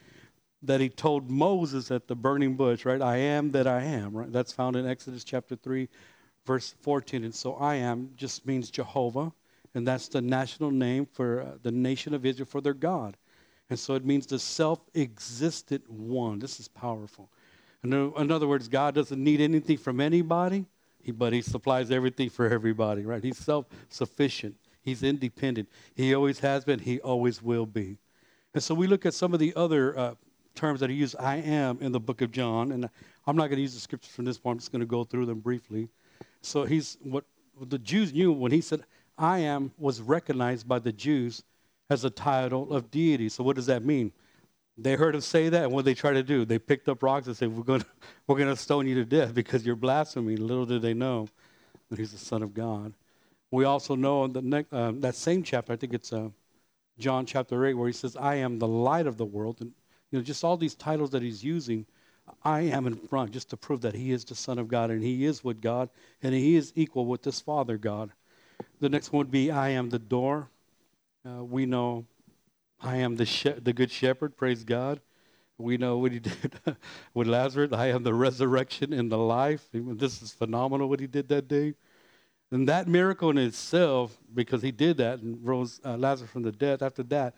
that 0.63 0.82
he 0.82 0.89
told 0.89 1.30
Moses 1.30 1.92
at 1.92 2.08
the 2.08 2.16
burning 2.16 2.56
bush, 2.56 2.86
right? 2.86 3.01
I 3.01 3.18
am 3.18 3.51
that 3.51 3.68
I 3.68 3.82
am, 3.84 4.13
right? 4.13 4.32
That's 4.32 4.51
found 4.51 4.75
in 4.75 4.86
Exodus 4.86 5.24
chapter 5.24 5.56
3, 5.56 5.88
verse 6.46 6.75
14. 6.82 7.24
And 7.24 7.34
so 7.34 7.56
I 7.56 7.75
am 7.75 8.12
just 8.16 8.46
means 8.46 8.70
Jehovah, 8.70 9.32
and 9.74 9.88
that's 9.88 10.08
the 10.10 10.22
national 10.22 10.72
name 10.72 11.06
for 11.06 11.42
uh, 11.42 11.58
the 11.62 11.72
nation 11.72 12.13
of 12.13 12.25
Israel 12.25 12.48
for 12.48 12.62
their 12.62 12.74
God. 12.74 13.16
And 13.70 13.80
so 13.80 13.94
it 13.94 14.04
means 14.04 14.25
the 14.25 14.39
self 14.39 14.80
existent 14.96 15.89
one. 15.89 16.39
This 16.39 16.60
is 16.60 16.68
powerful. 16.68 17.30
In 17.84 18.32
other 18.32 18.48
words, 18.48 18.68
God 18.68 18.96
doesn't 18.96 19.24
need 19.24 19.39
anything 19.39 19.78
from 19.78 20.01
anybody, 20.01 20.66
but 21.13 21.32
He 21.32 21.42
supplies 21.42 21.92
everything 21.92 22.30
for 22.30 22.50
everybody, 22.50 23.06
right? 23.06 23.24
He's 23.24 23.38
self 23.38 23.68
sufficient, 23.88 24.56
He's 24.82 25.04
independent. 25.04 25.70
He 25.96 26.13
always 26.13 26.39
has 26.39 26.66
been, 26.66 26.80
He 26.80 27.00
always 27.00 27.42
will 27.42 27.66
be. 27.66 27.98
And 28.54 28.63
so 28.63 28.74
we 28.74 28.88
look 28.88 29.06
at 29.06 29.13
some 29.13 29.34
of 29.34 29.39
the 29.39 29.54
other 29.56 29.98
uh, 29.98 30.16
terms 30.60 30.80
that 30.82 30.89
He 30.89 30.96
used, 30.96 31.16
I 31.20 31.38
am, 31.38 31.80
in 31.82 31.92
the 31.92 32.00
book 32.00 32.22
of 32.22 32.32
John. 32.32 32.72
And 32.72 32.89
I'm 33.25 33.36
not 33.36 33.48
going 33.48 33.58
to 33.58 33.62
use 33.62 33.74
the 33.74 33.80
scriptures 33.80 34.12
from 34.12 34.25
this 34.25 34.38
point, 34.38 34.56
I'm 34.56 34.60
just 34.60 34.72
going 34.72 34.82
to 34.82 34.86
go 34.86 35.04
through 35.04 35.25
them 35.25 35.39
briefly. 35.39 35.89
So 36.42 36.66
He's 36.66 36.98
what 37.01 37.24
the 37.60 37.80
Jews 37.80 38.13
knew 38.13 38.32
when 38.32 38.51
He 38.51 38.62
said, 38.62 38.84
I 39.18 39.39
am, 39.39 39.72
was 39.78 40.01
recognized 40.01 40.68
by 40.68 40.80
the 40.80 40.92
Jews 40.92 41.44
as 41.89 42.06
a 42.06 42.10
title 42.10 42.72
of 42.72 42.92
deity. 42.92 43.30
So 43.30 43.44
what 43.44 43.56
does 43.56 43.66
that 43.66 43.84
mean? 43.84 44.12
They 44.78 44.96
heard 44.96 45.13
him 45.13 45.22
say 45.22 45.50
that, 45.50 45.63
and 45.63 45.74
what 45.74 45.84
they 45.84 45.94
try 45.94 46.13
to 46.13 46.24
do? 46.24 46.46
They 46.46 46.58
picked 46.58 46.88
up 46.88 47.04
rocks 47.04 47.28
and 47.28 47.36
said, 47.36 47.56
"We're 47.56 47.63
going, 47.63 47.82
to, 47.82 47.88
we're 48.28 48.38
going 48.38 48.50
to 48.50 48.56
stone 48.56 48.88
you 48.88 48.96
to 48.96 49.06
death 49.06 49.34
because 49.34 49.66
you're 49.66 49.75
blaspheming." 49.75 50.38
Little 50.38 50.66
did 50.66 50.82
they 50.82 50.94
know 50.94 51.28
that 51.89 52.00
he's 52.00 52.13
the 52.13 52.18
Son 52.18 52.42
of 52.42 52.54
God. 52.54 52.94
We 53.51 53.66
also 53.66 53.96
know 53.96 54.24
in 54.24 54.32
the 54.32 54.42
next, 54.42 54.72
uh, 54.72 54.94
that 54.96 55.16
same 55.16 55.44
chapter, 55.44 55.74
I 55.74 55.75
think 55.75 55.94
it's 55.94 56.13
uh, 56.13 56.30
John 56.98 57.25
chapter 57.25 57.66
eight, 57.66 57.74
where 57.74 57.88
he 57.88 57.94
says, 57.94 58.16
"I 58.16 58.36
am 58.36 58.58
the 58.58 58.68
light 58.68 59.06
of 59.06 59.18
the 59.18 59.25
world," 59.25 59.58
and 59.60 59.74
you 60.12 60.20
know, 60.20 60.24
just 60.24 60.44
all 60.44 60.58
these 60.58 60.75
titles 60.75 61.12
that 61.12 61.22
he's 61.22 61.44
using. 61.44 61.86
I 62.44 62.62
am 62.62 62.86
in 62.86 62.96
front 62.96 63.32
just 63.32 63.50
to 63.50 63.58
prove 63.58 63.82
that 63.82 63.96
he 63.96 64.12
is 64.12 64.24
the 64.24 64.36
Son 64.36 64.60
of 64.60 64.68
God 64.68 64.92
and 64.92 65.04
he 65.04 65.25
is 65.25 65.44
with 65.44 65.62
God 65.62 65.89
and 66.22 66.34
he 66.34 66.56
is 66.56 66.72
equal 66.75 67.06
with 67.06 67.24
this 67.24 67.39
Father 67.39 67.78
God. 67.78 68.12
The 68.80 68.89
next 68.89 69.12
one 69.12 69.20
would 69.20 69.32
be 69.32 69.51
I 69.51 69.70
am 69.70 69.89
the 69.89 70.00
door. 70.00 70.50
Uh, 71.25 71.44
we 71.44 71.66
know 71.66 72.06
I 72.82 72.98
am 72.98 73.16
the, 73.16 73.25
she- 73.25 73.51
the 73.51 73.74
good 73.74 73.92
shepherd, 73.92 74.38
praise 74.38 74.63
God. 74.63 75.01
We 75.58 75.78
know 75.78 75.98
what 75.98 76.13
he 76.13 76.20
did 76.20 76.54
with 77.13 77.28
Lazarus. 77.28 77.74
I 77.74 77.88
am 77.88 78.04
the 78.04 78.13
resurrection 78.13 78.94
and 78.94 79.12
the 79.12 79.18
life. 79.18 79.68
This 79.74 80.22
is 80.22 80.32
phenomenal 80.32 80.88
what 80.88 81.00
he 81.00 81.08
did 81.08 81.28
that 81.30 81.48
day. 81.48 81.74
And 82.51 82.68
that 82.68 82.88
miracle 82.88 83.30
in 83.30 83.38
itself, 83.38 84.18
because 84.34 84.62
he 84.62 84.72
did 84.72 84.98
that 84.98 85.20
and 85.20 85.46
rose 85.46 85.80
uh, 85.86 85.98
Lazarus 85.98 86.32
from 86.32 86.44
the 86.44 86.51
dead, 86.51 86.82
after 86.82 87.04
that, 87.04 87.36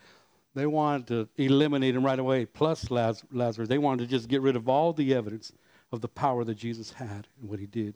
they 0.54 0.66
wanted 0.66 1.08
to 1.08 1.30
eliminate 1.38 1.96
him 1.96 2.06
right 2.06 2.20
away, 2.20 2.46
plus 2.46 2.92
Lazarus. 2.92 3.70
They 3.70 3.78
wanted 3.78 4.04
to 4.04 4.10
just 4.10 4.28
get 4.28 4.42
rid 4.42 4.56
of 4.56 4.68
all 4.68 4.92
the 4.94 5.14
evidence 5.14 5.54
of 5.92 6.02
the 6.02 6.08
power 6.08 6.44
that 6.44 6.56
Jesus 6.56 6.92
had 6.92 7.28
and 7.40 7.50
what 7.50 7.60
he 7.60 7.66
did. 7.66 7.96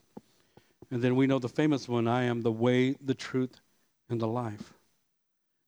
And 0.90 1.02
then 1.02 1.16
we 1.16 1.26
know 1.26 1.38
the 1.38 1.48
famous 1.48 1.88
one 1.88 2.06
I 2.06 2.24
am 2.24 2.42
the 2.42 2.52
way, 2.52 2.96
the 3.04 3.14
truth, 3.14 3.60
and 4.08 4.20
the 4.20 4.28
life. 4.28 4.72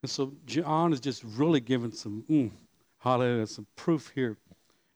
And 0.02 0.10
so 0.10 0.32
John 0.46 0.92
is 0.92 1.00
just 1.00 1.24
really 1.24 1.60
giving 1.60 1.90
some, 1.90 2.24
mm, 2.30 2.50
hallelujah, 2.98 3.46
some 3.46 3.66
proof 3.74 4.12
here 4.14 4.36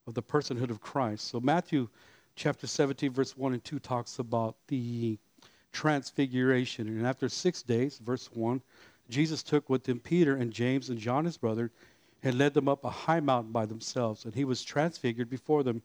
of 0.07 0.15
the 0.15 0.23
personhood 0.23 0.71
of 0.71 0.81
Christ. 0.81 1.29
So 1.29 1.41
Matthew 1.41 1.89
chapter 2.37 2.67
17, 2.67 3.13
verse 3.13 3.37
1 3.37 3.53
and 3.53 3.65
2 3.65 3.79
talks 3.81 4.19
about 4.19 4.57
the 4.69 5.19
transfiguration. 5.73 6.87
And 6.87 7.07
after 7.07 7.29
six 7.29 7.63
days, 7.63 7.99
verse 7.99 8.31
1, 8.33 8.63
Jesus 9.09 9.43
took 9.43 9.69
with 9.69 9.89
him 9.89 10.01
Peter 10.01 10.37
and 10.37 10.53
James 10.53 10.89
and 10.89 10.99
John 10.99 11.25
his 11.25 11.37
brother 11.37 11.71
and 12.23 12.39
led 12.39 12.55
them 12.55 12.69
up 12.69 12.85
a 12.85 12.91
high 12.91 13.21
mountain 13.21 13.53
by 13.53 13.67
themselves. 13.67 14.25
And 14.25 14.35
he 14.35 14.45
was 14.45 14.63
transfigured 14.63 15.29
before 15.29 15.63
them, 15.63 15.83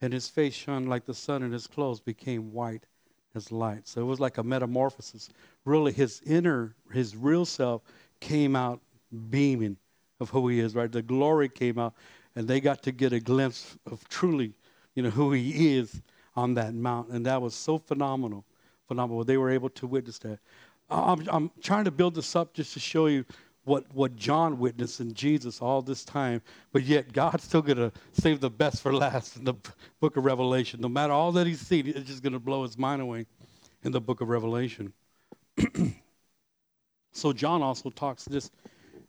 and 0.00 0.12
his 0.12 0.28
face 0.28 0.54
shone 0.54 0.86
like 0.86 1.04
the 1.04 1.14
sun, 1.14 1.42
and 1.42 1.52
his 1.52 1.66
clothes 1.66 2.00
became 2.00 2.52
white 2.52 2.86
as 3.34 3.50
light. 3.50 3.88
So 3.88 4.00
it 4.00 4.04
was 4.04 4.20
like 4.20 4.38
a 4.38 4.42
metamorphosis. 4.42 5.30
Really, 5.64 5.92
his 5.92 6.20
inner, 6.26 6.74
his 6.92 7.16
real 7.16 7.44
self 7.44 7.82
came 8.20 8.54
out 8.54 8.80
beaming 9.30 9.76
of 10.20 10.30
who 10.30 10.48
he 10.48 10.60
is, 10.60 10.74
right? 10.74 10.90
The 10.90 11.02
glory 11.02 11.48
came 11.48 11.78
out, 11.78 11.94
and 12.36 12.46
they 12.46 12.60
got 12.60 12.82
to 12.84 12.92
get 12.92 13.12
a 13.12 13.20
glimpse 13.20 13.76
of 13.90 14.06
truly, 14.08 14.54
you 14.94 15.02
know, 15.02 15.10
who 15.10 15.32
he 15.32 15.76
is 15.76 16.02
on 16.36 16.54
that 16.54 16.74
mountain. 16.74 17.16
And 17.16 17.26
that 17.26 17.40
was 17.40 17.54
so 17.54 17.78
phenomenal, 17.78 18.44
phenomenal. 18.88 19.24
They 19.24 19.36
were 19.36 19.50
able 19.50 19.70
to 19.70 19.86
witness 19.86 20.18
that. 20.20 20.38
I'm, 20.92 21.28
I'm 21.28 21.50
trying 21.62 21.84
to 21.84 21.90
build 21.90 22.14
this 22.14 22.36
up 22.36 22.54
just 22.54 22.72
to 22.74 22.80
show 22.80 23.06
you 23.06 23.24
what, 23.64 23.84
what 23.94 24.16
John 24.16 24.58
witnessed 24.58 25.00
in 25.00 25.14
Jesus 25.14 25.62
all 25.62 25.82
this 25.82 26.04
time, 26.04 26.42
but 26.72 26.82
yet 26.82 27.12
God's 27.12 27.44
still 27.48 27.62
going 27.62 27.78
to 27.78 27.92
save 28.12 28.40
the 28.40 28.50
best 28.50 28.82
for 28.82 28.92
last 28.92 29.36
in 29.36 29.44
the 29.44 29.54
book 30.00 30.16
of 30.16 30.24
Revelation. 30.24 30.80
No 30.80 30.88
matter 30.88 31.12
all 31.12 31.32
that 31.32 31.46
he's 31.46 31.60
seen, 31.60 31.86
it's 31.86 32.08
just 32.08 32.22
going 32.22 32.32
to 32.32 32.40
blow 32.40 32.62
his 32.62 32.76
mind 32.76 33.00
away 33.02 33.26
in 33.84 33.92
the 33.92 34.00
book 34.00 34.20
of 34.20 34.28
Revelation. 34.28 34.92
So 37.12 37.32
John 37.32 37.62
also 37.62 37.90
talks 37.90 38.24
this 38.24 38.50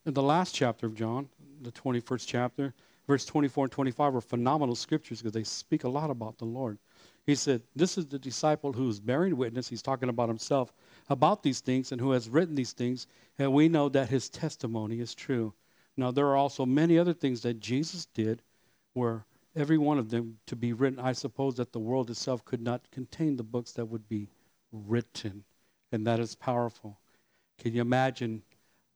in 0.06 0.14
the 0.14 0.22
last 0.22 0.54
chapter 0.54 0.88
of 0.88 0.94
John, 0.94 1.30
the 1.62 1.72
21st 1.72 2.28
chapter, 2.28 2.74
verse 3.08 3.26
24 3.26 3.66
and 3.66 3.72
25 3.72 4.16
are 4.16 4.22
phenomenal 4.22 4.76
scriptures 4.76 5.22
because 5.22 5.34
they 5.34 5.44
speak 5.44 5.86
a 5.86 5.90
lot 5.90 6.10
about 6.10 6.38
the 6.38 6.46
Lord. 6.46 6.78
He 7.26 7.36
said, 7.36 7.62
This 7.76 7.98
is 7.98 8.06
the 8.06 8.20
disciple 8.20 8.74
who 8.74 8.90
is 8.90 9.00
bearing 9.00 9.38
witness. 9.38 9.70
He's 9.70 9.82
talking 9.82 10.10
about 10.10 10.28
himself 10.28 10.74
about 11.10 11.44
these 11.44 11.60
things 11.60 11.92
and 11.92 12.00
who 12.00 12.12
has 12.12 12.30
written 12.30 12.56
these 12.56 12.74
things, 12.74 13.08
and 13.38 13.52
we 13.54 13.68
know 13.70 13.90
that 13.90 14.10
his 14.10 14.30
testimony 14.30 15.00
is 15.00 15.14
true. 15.14 15.54
Now, 15.98 16.12
there 16.12 16.28
are 16.28 16.38
also 16.38 16.66
many 16.66 16.98
other 16.98 17.14
things 17.14 17.42
that 17.42 17.60
Jesus 17.60 18.06
did 18.06 18.42
where 18.94 19.26
every 19.56 19.78
one 19.78 20.00
of 20.00 20.10
them 20.10 20.40
to 20.48 20.56
be 20.56 20.74
written. 20.74 21.00
I 21.00 21.14
suppose 21.14 21.56
that 21.56 21.72
the 21.72 21.80
world 21.80 22.10
itself 22.10 22.44
could 22.46 22.62
not 22.62 22.90
contain 22.92 23.36
the 23.36 23.44
books 23.44 23.72
that 23.74 23.86
would 23.86 24.08
be 24.08 24.30
written, 24.72 25.44
and 25.92 26.08
that 26.08 26.20
is 26.20 26.36
powerful. 26.36 26.98
Can 27.60 27.74
you 27.74 27.82
imagine? 27.82 28.42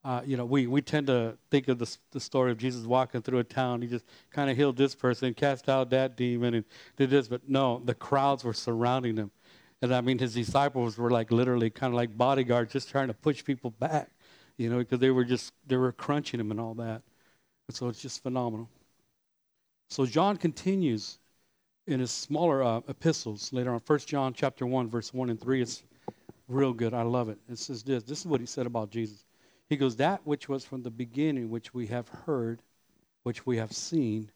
Uh, 0.04 0.22
you 0.26 0.38
know, 0.38 0.46
we, 0.46 0.67
we 0.67 0.82
tend 0.82 1.08
to 1.08 1.38
think 1.52 1.67
of 1.67 1.80
the, 1.80 1.98
the 2.12 2.20
story 2.20 2.52
of 2.52 2.58
Jesus 2.58 2.86
walking 2.86 3.22
through 3.22 3.39
a 3.39 3.43
town. 3.43 3.82
He 3.82 3.88
just 3.88 4.06
kind 4.32 4.50
of 4.50 4.56
healed 4.56 4.78
this 4.78 4.96
person, 4.96 5.34
cast 5.34 5.67
out 5.67 5.89
that 5.89 6.15
demon, 6.15 6.54
and 6.54 6.65
did 6.96 7.10
this. 7.10 7.28
But 7.28 7.50
no, 7.50 7.82
the 7.84 7.93
crowds 7.93 8.43
were 8.43 8.54
surrounding 8.54 9.17
him. 9.17 9.32
And 9.82 9.94
I 9.94 10.02
mean, 10.02 10.18
his 10.18 10.34
disciples 10.34 10.98
were 10.98 11.12
like 11.12 11.32
literally 11.32 11.70
kind 11.70 11.94
of 11.94 11.96
like 11.96 12.18
bodyguards, 12.18 12.74
just 12.74 12.90
trying 12.90 13.08
to 13.08 13.13
push 13.13 13.44
people 13.44 13.72
back, 13.72 14.10
you 14.58 14.70
know, 14.70 14.80
because 14.80 15.00
they 15.00 15.12
were 15.12 15.26
just, 15.26 15.54
they 15.68 15.78
were 15.78 15.92
crunching 15.92 16.40
him 16.40 16.52
and 16.52 16.60
all 16.60 16.74
that. 16.76 17.02
And 17.68 17.76
so 17.76 17.88
it's 17.88 18.02
just 18.02 18.24
phenomenal. 18.24 18.70
So 19.90 20.06
John 20.06 20.38
continues 20.38 21.20
in 21.86 22.00
his 22.00 22.12
smaller 22.12 22.63
uh, 22.63 22.82
epistles 22.88 23.54
later 23.54 23.72
on. 23.74 23.80
First 23.80 24.08
John 24.08 24.34
chapter 24.34 24.66
1, 24.66 24.90
verse 24.90 25.13
1 25.13 25.30
and 25.30 25.40
3. 25.40 25.62
It's 25.62 25.84
real 26.48 26.74
good. 26.74 26.94
I 26.94 27.04
love 27.04 27.30
it. 27.30 27.38
It 27.50 27.60
says 27.60 27.84
this. 27.84 28.04
This 28.04 28.20
is 28.20 28.26
what 28.26 28.40
he 28.40 28.46
said 28.46 28.66
about 28.66 28.90
Jesus. 28.90 29.26
He 29.70 29.78
goes, 29.78 29.96
That 29.96 30.26
which 30.26 30.50
was 30.50 30.66
from 30.66 30.84
the 30.84 30.92
beginning, 30.92 31.50
which 31.50 31.74
we 31.74 31.88
have 31.88 32.10
heard, 32.10 32.62
which 33.24 33.46
we 33.46 33.58
have 33.58 33.72
seen 33.72 34.32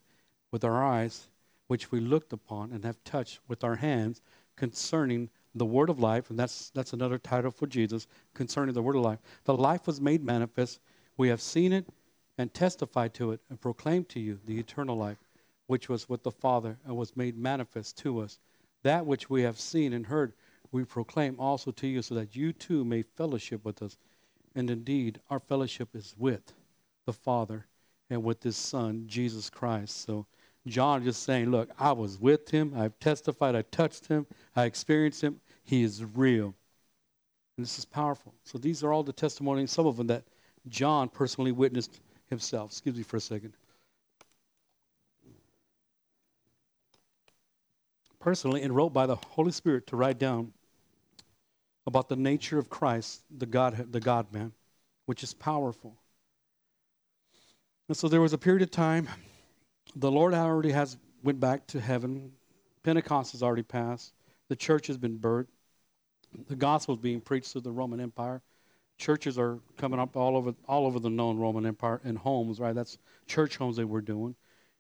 with 0.52 0.64
our 0.64 0.84
eyes, 0.84 1.28
which 1.68 1.92
we 1.92 2.00
looked 2.00 2.34
upon 2.34 2.72
and 2.72 2.84
have 2.84 3.02
touched 3.04 3.40
with 3.48 3.64
our 3.64 3.76
hands 3.76 4.22
concerning 4.56 5.30
the 5.56 5.66
word 5.66 5.90
of 5.90 6.00
life. 6.00 6.30
And 6.30 6.40
that's, 6.40 6.70
that's 6.72 6.94
another 6.94 7.18
title 7.18 7.52
for 7.52 7.68
Jesus, 7.68 8.08
concerning 8.34 8.74
the 8.74 8.82
word 8.82 8.96
of 8.96 9.04
life. 9.04 9.20
The 9.46 9.56
life 9.56 9.88
was 9.88 10.00
made 10.02 10.24
manifest. 10.24 10.80
We 11.18 11.30
have 11.30 11.42
seen 11.42 11.74
it 11.74 11.86
and 12.38 12.54
testified 12.54 13.14
to 13.16 13.32
it 13.32 13.42
and 13.50 13.60
proclaimed 13.60 14.10
to 14.10 14.20
you 14.20 14.40
the 14.46 14.60
eternal 14.60 14.98
life, 14.98 15.18
which 15.68 15.90
was 15.90 16.08
with 16.08 16.24
the 16.24 16.32
Father 16.32 16.78
and 16.86 16.96
was 16.96 17.18
made 17.18 17.38
manifest 17.38 17.98
to 18.00 18.20
us. 18.20 18.40
That 18.84 19.06
which 19.06 19.30
we 19.30 19.44
have 19.44 19.60
seen 19.60 19.94
and 19.94 20.06
heard 20.06 20.34
we 20.72 20.86
proclaim 20.86 21.40
also 21.40 21.72
to 21.72 21.88
you 21.88 22.02
so 22.02 22.16
that 22.16 22.36
you 22.36 22.54
too 22.54 22.86
may 22.86 23.02
fellowship 23.02 23.66
with 23.66 23.82
us. 23.82 23.98
And 24.56 24.70
indeed, 24.70 25.20
our 25.30 25.40
fellowship 25.40 25.96
is 25.96 26.16
with 26.18 26.54
the 27.06 27.14
Father 27.14 27.66
and 28.10 28.24
with 28.24 28.44
His 28.44 28.56
Son, 28.56 29.04
Jesus 29.08 29.50
Christ. 29.50 30.02
So, 30.02 30.26
John 30.68 31.04
just 31.04 31.24
saying, 31.24 31.50
Look, 31.50 31.70
I 31.80 31.92
was 31.92 32.20
with 32.20 32.50
Him. 32.50 32.74
I've 32.76 32.98
testified. 33.00 33.56
I 33.56 33.64
touched 33.64 34.08
Him. 34.08 34.28
I 34.56 34.66
experienced 34.66 35.22
Him. 35.22 35.40
He 35.64 35.84
is 35.84 36.04
real. 36.16 36.54
And 37.58 37.66
this 37.66 37.78
is 37.80 37.86
powerful. 37.86 38.34
So, 38.44 38.58
these 38.58 38.84
are 38.84 38.94
all 38.94 39.04
the 39.04 39.14
testimonies, 39.14 39.72
some 39.72 39.88
of 39.88 39.98
them 39.98 40.08
that 40.08 40.24
John 40.68 41.10
personally 41.10 41.52
witnessed 41.52 42.00
himself. 42.30 42.72
Excuse 42.72 42.96
me 42.96 43.04
for 43.04 43.18
a 43.18 43.22
second. 43.22 43.54
Personally, 48.20 48.62
and 48.62 48.76
wrote 48.76 48.94
by 48.94 49.06
the 49.06 49.16
Holy 49.16 49.52
Spirit 49.52 49.88
to 49.88 49.96
write 49.96 50.20
down 50.20 50.54
about 51.88 52.08
the 52.08 52.16
nature 52.16 52.60
of 52.60 52.70
Christ, 52.70 53.24
the 53.36 53.48
God, 53.48 53.92
the 53.92 54.00
God 54.00 54.32
man, 54.32 54.52
which 55.08 55.24
is 55.24 55.34
powerful. 55.34 55.96
And 57.88 57.98
so 57.98 58.08
there 58.08 58.22
was 58.22 58.34
a 58.34 58.38
period 58.38 58.62
of 58.62 58.72
time. 58.72 59.10
The 59.96 60.12
Lord 60.12 60.34
already 60.34 60.72
has 60.72 60.98
went 61.24 61.40
back 61.40 61.68
to 61.68 61.80
heaven. 61.80 62.32
Pentecost 62.84 63.34
has 63.34 63.44
already 63.44 63.64
passed. 63.64 64.14
The 64.50 64.56
church 64.56 64.88
has 64.88 64.98
been 64.98 65.18
birthed. 65.18 65.48
The 66.48 66.56
gospel 66.56 66.96
is 66.96 67.02
being 67.02 67.22
preached 67.22 67.52
through 67.52 67.62
the 67.62 67.72
Roman 67.72 68.00
Empire. 68.00 68.42
Churches 68.98 69.38
are 69.38 69.60
coming 69.78 70.00
up 70.00 70.16
all 70.16 70.38
over 70.38 70.54
all 70.68 70.86
over 70.86 71.00
the 71.00 71.10
known 71.10 71.38
Roman 71.38 71.66
Empire 71.66 72.02
in 72.04 72.16
homes, 72.16 72.60
right? 72.60 72.76
That's 72.76 72.98
church 73.28 73.58
homes 73.58 73.76
they 73.76 73.84
were 73.84 74.02
doing. 74.02 74.36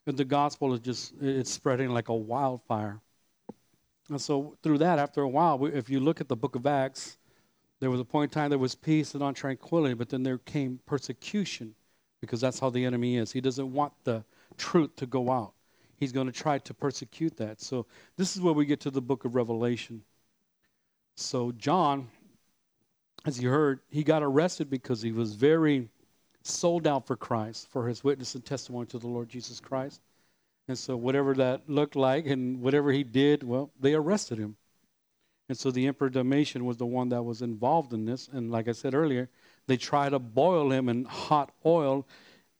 And 0.07 0.17
the 0.17 0.25
gospel 0.25 0.73
is 0.73 0.79
just 0.79 1.13
it's 1.21 1.51
spreading 1.51 1.89
like 1.89 2.09
a 2.09 2.15
wildfire. 2.15 3.01
And 4.09 4.21
so 4.21 4.57
through 4.61 4.79
that, 4.79 4.99
after 4.99 5.21
a 5.21 5.29
while, 5.29 5.65
if 5.65 5.89
you 5.89 5.99
look 5.99 6.21
at 6.21 6.27
the 6.27 6.35
book 6.35 6.55
of 6.55 6.65
Acts, 6.65 7.17
there 7.79 7.89
was 7.89 7.99
a 7.99 8.05
point 8.05 8.31
in 8.31 8.33
time 8.33 8.49
there 8.49 8.59
was 8.59 8.75
peace 8.75 9.13
and 9.13 9.23
on 9.23 9.33
tranquility, 9.33 9.93
but 9.93 10.09
then 10.09 10.23
there 10.23 10.37
came 10.37 10.79
persecution 10.85 11.73
because 12.19 12.39
that's 12.39 12.59
how 12.59 12.69
the 12.69 12.85
enemy 12.85 13.17
is. 13.17 13.31
He 13.31 13.41
doesn't 13.41 13.71
want 13.73 13.93
the 14.03 14.23
truth 14.57 14.95
to 14.97 15.05
go 15.05 15.31
out. 15.31 15.53
He's 15.97 16.11
going 16.11 16.27
to 16.27 16.33
try 16.33 16.57
to 16.57 16.73
persecute 16.73 17.37
that. 17.37 17.61
So 17.61 17.85
this 18.17 18.35
is 18.35 18.41
where 18.41 18.53
we 18.53 18.65
get 18.65 18.79
to 18.81 18.91
the 18.91 19.01
book 19.01 19.25
of 19.25 19.35
Revelation. 19.35 20.03
So 21.15 21.51
John, 21.51 22.07
as 23.25 23.41
you 23.41 23.49
heard, 23.49 23.81
he 23.89 24.03
got 24.03 24.23
arrested 24.23 24.69
because 24.69 25.01
he 25.01 25.11
was 25.11 25.35
very 25.35 25.89
sold 26.43 26.87
out 26.87 27.05
for 27.05 27.15
Christ, 27.15 27.67
for 27.69 27.87
his 27.87 28.03
witness 28.03 28.33
and 28.33 28.43
testimony 28.43 28.87
to 28.87 28.99
the 28.99 29.07
Lord 29.07 29.29
Jesus 29.29 29.59
Christ. 29.59 30.01
And 30.67 30.77
so 30.77 30.95
whatever 30.95 31.33
that 31.35 31.69
looked 31.69 31.95
like 31.95 32.25
and 32.25 32.61
whatever 32.61 32.91
he 32.91 33.03
did, 33.03 33.43
well, 33.43 33.71
they 33.79 33.93
arrested 33.93 34.37
him. 34.37 34.55
And 35.49 35.57
so 35.57 35.69
the 35.69 35.85
Emperor 35.85 36.09
Domitian 36.09 36.65
was 36.65 36.77
the 36.77 36.85
one 36.85 37.09
that 37.09 37.23
was 37.23 37.41
involved 37.41 37.93
in 37.93 38.05
this. 38.05 38.29
And 38.31 38.51
like 38.51 38.69
I 38.69 38.71
said 38.71 38.93
earlier, 38.93 39.29
they 39.67 39.75
try 39.75 40.07
to 40.07 40.17
boil 40.17 40.71
him 40.71 40.87
in 40.87 41.03
hot 41.03 41.51
oil. 41.65 42.07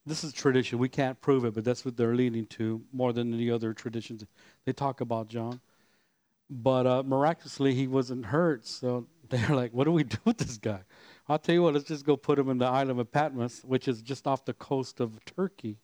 This 0.06 0.24
is 0.24 0.34
tradition. 0.34 0.80
We 0.80 0.90
can't 0.90 1.20
prove 1.22 1.46
it, 1.46 1.54
but 1.54 1.64
that's 1.64 1.86
what 1.86 1.96
they're 1.96 2.16
leading 2.16 2.48
to 2.48 2.82
more 2.92 3.14
than 3.14 3.34
any 3.34 3.52
other 3.52 3.74
traditions 3.74 4.26
they 4.66 4.74
talk 4.74 5.02
about 5.02 5.28
John. 5.28 5.60
But 6.50 6.88
uh, 6.88 7.04
miraculously, 7.04 7.76
he 7.76 7.88
wasn't 7.88 8.26
hurt. 8.26 8.66
So 8.66 9.08
they're 9.30 9.56
like, 9.56 9.72
what 9.74 9.86
do 9.86 9.92
we 9.92 10.04
do 10.04 10.18
with 10.26 10.38
this 10.38 10.58
guy? 10.58 10.82
I'll 11.30 11.40
tell 11.40 11.56
you 11.56 11.64
what, 11.64 11.76
let's 11.76 11.86
just 11.86 12.06
go 12.06 12.18
put 12.18 12.40
him 12.40 12.50
in 12.50 12.58
the 12.58 12.66
island 12.66 13.00
of 13.00 13.12
Patmos, 13.12 13.62
which 13.64 13.88
is 13.88 14.02
just 14.02 14.28
off 14.28 14.44
the 14.44 14.54
coast 14.54 15.00
of 15.00 15.24
Turkey, 15.24 15.78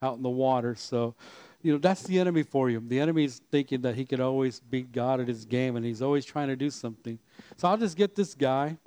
out 0.00 0.16
in 0.16 0.22
the 0.22 0.30
water. 0.30 0.74
So, 0.74 1.14
you 1.60 1.72
know, 1.72 1.78
that's 1.78 2.04
the 2.04 2.18
enemy 2.18 2.44
for 2.44 2.70
you. 2.70 2.80
The 2.86 3.00
enemy's 3.00 3.42
thinking 3.50 3.82
that 3.82 3.96
he 3.96 4.06
could 4.06 4.20
always 4.20 4.60
beat 4.60 4.92
God 4.92 5.20
at 5.20 5.28
his 5.28 5.44
game, 5.44 5.76
and 5.76 5.84
he's 5.84 6.00
always 6.00 6.24
trying 6.24 6.48
to 6.48 6.56
do 6.56 6.70
something. 6.70 7.18
So 7.56 7.68
I'll 7.68 7.76
just 7.76 7.96
get 7.96 8.14
this 8.14 8.34
guy, 8.34 8.78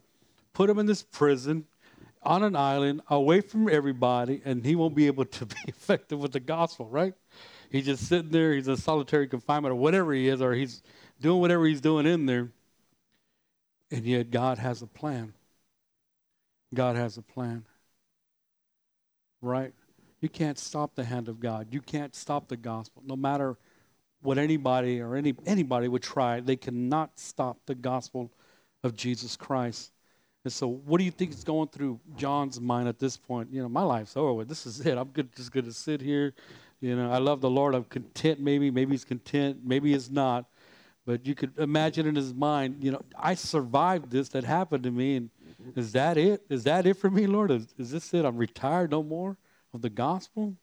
put 0.53 0.69
him 0.69 0.79
in 0.79 0.85
this 0.85 1.03
prison 1.03 1.65
on 2.21 2.43
an 2.43 2.55
island, 2.55 3.01
away 3.09 3.41
from 3.41 3.69
everybody, 3.69 4.41
and 4.43 4.65
he 4.65 4.75
won't 4.75 4.95
be 4.95 5.07
able 5.07 5.25
to 5.25 5.45
be 5.45 5.55
effective 5.67 6.19
with 6.19 6.33
the 6.33 6.39
gospel, 6.39 6.87
right? 6.87 7.13
He's 7.71 7.85
just 7.85 8.07
sitting 8.07 8.31
there, 8.31 8.53
he's 8.53 8.67
in 8.67 8.77
solitary 8.77 9.27
confinement 9.27 9.71
or 9.73 9.75
whatever 9.75 10.13
he 10.13 10.27
is, 10.27 10.41
or 10.41 10.53
he's 10.53 10.81
doing 11.21 11.39
whatever 11.39 11.65
he's 11.65 11.81
doing 11.81 12.05
in 12.05 12.25
there. 12.25 12.49
And 13.91 14.05
yet 14.05 14.31
God 14.31 14.57
has 14.57 14.81
a 14.81 14.87
plan. 14.87 15.33
God 16.73 16.95
has 16.95 17.17
a 17.17 17.21
plan. 17.21 17.65
Right? 19.41 19.73
You 20.21 20.29
can't 20.29 20.57
stop 20.57 20.95
the 20.95 21.03
hand 21.03 21.27
of 21.27 21.39
God. 21.39 21.67
You 21.71 21.81
can't 21.81 22.13
stop 22.15 22.47
the 22.47 22.57
gospel. 22.57 23.03
No 23.05 23.15
matter 23.15 23.57
what 24.21 24.37
anybody 24.37 24.99
or 24.99 25.15
any 25.15 25.33
anybody 25.45 25.87
would 25.87 26.03
try, 26.03 26.41
they 26.41 26.57
cannot 26.57 27.17
stop 27.17 27.57
the 27.65 27.75
gospel 27.75 28.31
of 28.83 28.95
Jesus 28.95 29.37
Christ. 29.37 29.91
And 30.49 30.53
so, 30.55 30.67
what 30.67 30.97
do 30.97 31.03
you 31.03 31.11
think 31.11 31.31
is 31.31 31.43
going 31.43 31.67
through 31.67 31.99
John's 32.17 32.59
mind 32.59 32.87
at 32.87 32.97
this 32.97 33.15
point? 33.15 33.53
You 33.53 33.61
know, 33.61 33.69
my 33.69 33.83
life's 33.83 34.17
over. 34.17 34.33
with. 34.33 34.49
This 34.49 34.65
is 34.65 34.83
it. 34.83 34.97
I'm 34.97 35.09
good, 35.09 35.31
just 35.35 35.51
going 35.51 35.67
to 35.67 35.71
sit 35.71 36.01
here. 36.01 36.33
You 36.81 36.95
know, 36.95 37.11
I 37.11 37.19
love 37.19 37.39
the 37.39 37.49
Lord. 37.51 37.75
I'm 37.75 37.83
content. 37.83 38.39
Maybe, 38.39 38.71
maybe 38.71 38.89
he's 38.93 39.05
content. 39.05 39.59
Maybe 39.63 39.91
he's 39.91 40.09
not. 40.09 40.45
But 41.05 41.27
you 41.27 41.35
could 41.35 41.55
imagine 41.59 42.07
in 42.07 42.15
his 42.15 42.33
mind, 42.33 42.83
you 42.83 42.89
know, 42.89 43.03
I 43.15 43.35
survived 43.35 44.09
this 44.09 44.29
that 44.29 44.43
happened 44.43 44.85
to 44.85 44.91
me, 44.91 45.17
and 45.17 45.29
is 45.75 45.91
that 45.91 46.17
it? 46.17 46.41
Is 46.49 46.63
that 46.63 46.87
it 46.87 46.95
for 46.95 47.11
me, 47.11 47.27
Lord? 47.27 47.51
Is, 47.51 47.67
is 47.77 47.91
this 47.91 48.11
it? 48.15 48.25
I'm 48.25 48.37
retired 48.37 48.89
no 48.89 49.03
more 49.03 49.37
of 49.71 49.83
the 49.83 49.89
gospel? 49.91 50.55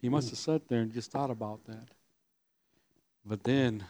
He 0.00 0.08
must 0.08 0.30
have 0.30 0.38
sat 0.38 0.68
there 0.68 0.82
and 0.82 0.92
just 0.92 1.10
thought 1.10 1.30
about 1.30 1.64
that. 1.64 1.88
But 3.26 3.42
then 3.42 3.84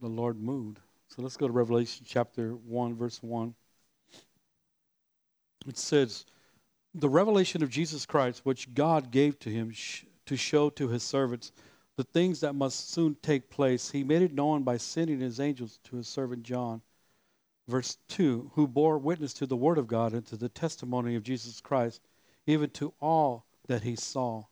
the 0.00 0.08
Lord 0.08 0.40
moved. 0.40 0.80
So 1.08 1.22
let's 1.22 1.36
go 1.36 1.46
to 1.46 1.52
Revelation 1.52 2.04
chapter 2.06 2.52
1, 2.54 2.96
verse 2.96 3.22
1. 3.22 3.54
It 5.66 5.78
says, 5.78 6.24
The 6.94 7.08
revelation 7.08 7.62
of 7.62 7.70
Jesus 7.70 8.06
Christ, 8.06 8.42
which 8.44 8.74
God 8.74 9.10
gave 9.10 9.38
to 9.40 9.50
him 9.50 9.70
sh- 9.70 10.04
to 10.26 10.36
show 10.36 10.70
to 10.70 10.88
his 10.88 11.02
servants 11.02 11.52
the 11.96 12.04
things 12.04 12.40
that 12.40 12.52
must 12.54 12.90
soon 12.90 13.16
take 13.22 13.48
place, 13.48 13.90
he 13.90 14.04
made 14.04 14.22
it 14.22 14.34
known 14.34 14.62
by 14.62 14.76
sending 14.76 15.20
his 15.20 15.40
angels 15.40 15.78
to 15.84 15.96
his 15.96 16.08
servant 16.08 16.42
John. 16.42 16.82
Verse 17.66 17.96
2 18.08 18.52
Who 18.54 18.68
bore 18.68 18.98
witness 18.98 19.32
to 19.34 19.46
the 19.46 19.56
word 19.56 19.78
of 19.78 19.86
God 19.86 20.12
and 20.12 20.24
to 20.26 20.36
the 20.36 20.48
testimony 20.48 21.16
of 21.16 21.22
Jesus 21.22 21.60
Christ, 21.60 22.02
even 22.46 22.70
to 22.70 22.92
all 23.00 23.46
that 23.66 23.82
he 23.82 23.96
saw. 23.96 24.44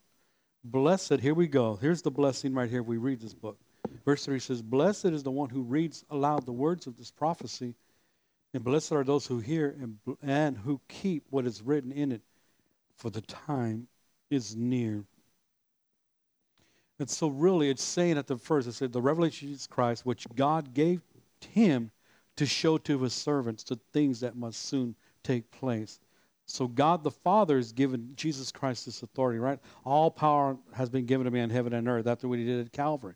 Blessed, 0.64 1.20
here 1.20 1.34
we 1.34 1.46
go. 1.46 1.76
Here's 1.76 2.02
the 2.02 2.10
blessing 2.10 2.54
right 2.54 2.70
here. 2.70 2.82
We 2.82 2.96
read 2.96 3.20
this 3.20 3.34
book. 3.34 3.58
Verse 4.04 4.24
3 4.24 4.38
says, 4.38 4.62
Blessed 4.62 5.06
is 5.06 5.22
the 5.22 5.30
one 5.30 5.48
who 5.48 5.62
reads 5.62 6.04
aloud 6.10 6.44
the 6.44 6.52
words 6.52 6.86
of 6.86 6.96
this 6.96 7.10
prophecy, 7.10 7.74
and 8.52 8.62
blessed 8.62 8.92
are 8.92 9.04
those 9.04 9.26
who 9.26 9.40
hear 9.40 9.74
and, 9.80 9.98
and 10.22 10.56
who 10.56 10.80
keep 10.88 11.24
what 11.30 11.46
is 11.46 11.62
written 11.62 11.90
in 11.90 12.12
it, 12.12 12.22
for 12.96 13.10
the 13.10 13.22
time 13.22 13.88
is 14.30 14.54
near. 14.54 15.04
And 16.98 17.10
so, 17.10 17.28
really, 17.28 17.70
it's 17.70 17.82
saying 17.82 18.18
at 18.18 18.26
the 18.26 18.36
first, 18.36 18.68
it 18.68 18.72
said, 18.72 18.92
the 18.92 19.02
revelation 19.02 19.48
of 19.48 19.52
Jesus 19.52 19.66
Christ, 19.66 20.06
which 20.06 20.26
God 20.36 20.74
gave 20.74 21.00
him 21.50 21.90
to 22.36 22.46
show 22.46 22.78
to 22.78 23.02
his 23.02 23.12
servants 23.12 23.64
the 23.64 23.78
things 23.92 24.20
that 24.20 24.36
must 24.36 24.66
soon 24.66 24.94
take 25.22 25.50
place. 25.50 25.98
So, 26.46 26.68
God 26.68 27.02
the 27.02 27.10
Father 27.10 27.56
has 27.56 27.72
given 27.72 28.12
Jesus 28.14 28.52
Christ 28.52 28.86
this 28.86 29.02
authority, 29.02 29.38
right? 29.38 29.58
All 29.84 30.10
power 30.10 30.56
has 30.72 30.90
been 30.90 31.06
given 31.06 31.24
to 31.24 31.30
me 31.30 31.40
in 31.40 31.50
heaven 31.50 31.72
and 31.72 31.88
earth. 31.88 32.04
That's 32.04 32.22
what 32.22 32.38
he 32.38 32.44
did 32.44 32.66
at 32.66 32.72
Calvary, 32.72 33.14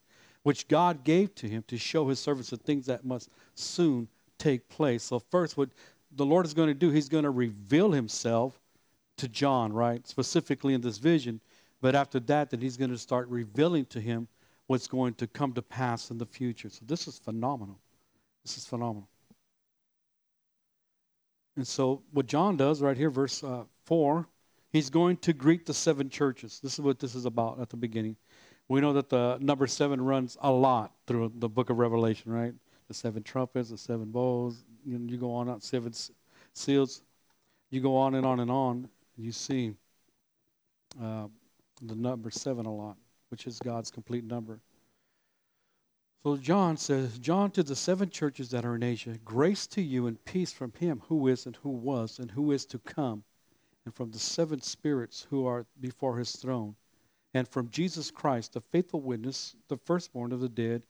which 0.48 0.66
God 0.66 1.04
gave 1.04 1.34
to 1.36 1.48
him 1.48 1.62
to 1.68 1.76
show 1.76 2.08
his 2.08 2.18
servants 2.18 2.50
the 2.50 2.56
things 2.56 2.86
that 2.86 3.04
must 3.04 3.28
soon 3.54 4.08
take 4.38 4.68
place. 4.68 5.04
So, 5.04 5.18
first, 5.18 5.56
what 5.56 5.68
the 6.16 6.26
Lord 6.26 6.46
is 6.46 6.54
going 6.54 6.68
to 6.68 6.74
do, 6.74 6.90
he's 6.90 7.08
going 7.08 7.24
to 7.24 7.30
reveal 7.30 7.92
himself 7.92 8.58
to 9.18 9.28
John, 9.28 9.72
right? 9.72 10.06
Specifically 10.06 10.74
in 10.74 10.80
this 10.80 10.98
vision 10.98 11.40
but 11.80 11.94
after 11.94 12.20
that, 12.20 12.50
then 12.50 12.60
he's 12.60 12.76
going 12.76 12.90
to 12.90 12.98
start 12.98 13.28
revealing 13.28 13.86
to 13.86 14.00
him 14.00 14.28
what's 14.66 14.86
going 14.86 15.14
to 15.14 15.26
come 15.26 15.52
to 15.52 15.62
pass 15.62 16.10
in 16.10 16.18
the 16.18 16.26
future. 16.26 16.68
So 16.68 16.80
this 16.86 17.06
is 17.06 17.18
phenomenal. 17.18 17.78
This 18.44 18.58
is 18.58 18.66
phenomenal. 18.66 19.08
And 21.56 21.66
so 21.66 22.02
what 22.12 22.26
John 22.26 22.56
does 22.56 22.82
right 22.82 22.96
here, 22.96 23.10
verse 23.10 23.42
uh, 23.42 23.64
4, 23.84 24.26
he's 24.70 24.90
going 24.90 25.16
to 25.18 25.32
greet 25.32 25.66
the 25.66 25.74
seven 25.74 26.08
churches. 26.08 26.60
This 26.62 26.74
is 26.74 26.80
what 26.80 26.98
this 26.98 27.14
is 27.14 27.24
about 27.24 27.60
at 27.60 27.70
the 27.70 27.76
beginning. 27.76 28.16
We 28.68 28.82
know 28.82 28.92
that 28.92 29.08
the 29.08 29.38
number 29.40 29.66
seven 29.66 30.00
runs 30.00 30.36
a 30.42 30.50
lot 30.50 30.92
through 31.06 31.32
the 31.36 31.48
book 31.48 31.70
of 31.70 31.78
Revelation, 31.78 32.30
right? 32.30 32.52
The 32.88 32.94
seven 32.94 33.22
trumpets, 33.22 33.70
the 33.70 33.78
seven 33.78 34.10
bowls. 34.10 34.64
You, 34.84 34.98
know, 34.98 35.10
you 35.10 35.18
go 35.18 35.32
on, 35.32 35.60
seven 35.60 35.92
seals. 36.52 37.02
You 37.70 37.80
go 37.80 37.96
on 37.96 38.14
and 38.14 38.26
on 38.26 38.40
and 38.40 38.50
on. 38.50 38.88
You 39.16 39.32
see 39.32 39.74
uh, 41.02 41.28
the 41.82 41.94
number 41.94 42.30
seven 42.30 42.66
a 42.66 42.74
lot, 42.74 42.96
which 43.30 43.46
is 43.46 43.58
God's 43.58 43.90
complete 43.90 44.24
number. 44.24 44.60
So 46.24 46.36
John 46.36 46.76
says, 46.76 47.18
John 47.18 47.50
to 47.52 47.62
the 47.62 47.76
seven 47.76 48.10
churches 48.10 48.50
that 48.50 48.64
are 48.64 48.74
in 48.74 48.82
Asia, 48.82 49.18
grace 49.24 49.66
to 49.68 49.80
you 49.80 50.08
and 50.08 50.22
peace 50.24 50.52
from 50.52 50.72
him 50.72 51.00
who 51.08 51.28
is 51.28 51.46
and 51.46 51.56
who 51.56 51.70
was 51.70 52.18
and 52.18 52.30
who 52.30 52.52
is 52.52 52.66
to 52.66 52.78
come, 52.80 53.22
and 53.84 53.94
from 53.94 54.10
the 54.10 54.18
seven 54.18 54.60
spirits 54.60 55.26
who 55.30 55.46
are 55.46 55.64
before 55.80 56.18
his 56.18 56.32
throne, 56.32 56.74
and 57.34 57.46
from 57.46 57.68
Jesus 57.70 58.10
Christ, 58.10 58.54
the 58.54 58.60
faithful 58.60 59.00
witness, 59.00 59.54
the 59.68 59.76
firstborn 59.76 60.32
of 60.32 60.40
the 60.40 60.48
dead, 60.48 60.82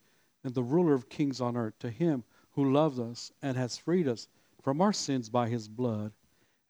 and 0.43 0.53
the 0.53 0.63
ruler 0.63 0.93
of 0.93 1.09
kings 1.09 1.41
on 1.41 1.57
earth, 1.57 1.77
to 1.79 1.89
him 1.89 2.23
who 2.51 2.71
loved 2.71 2.99
us 2.99 3.31
and 3.41 3.57
has 3.57 3.77
freed 3.77 4.07
us 4.07 4.27
from 4.61 4.81
our 4.81 4.93
sins 4.93 5.29
by 5.29 5.49
his 5.49 5.67
blood, 5.67 6.11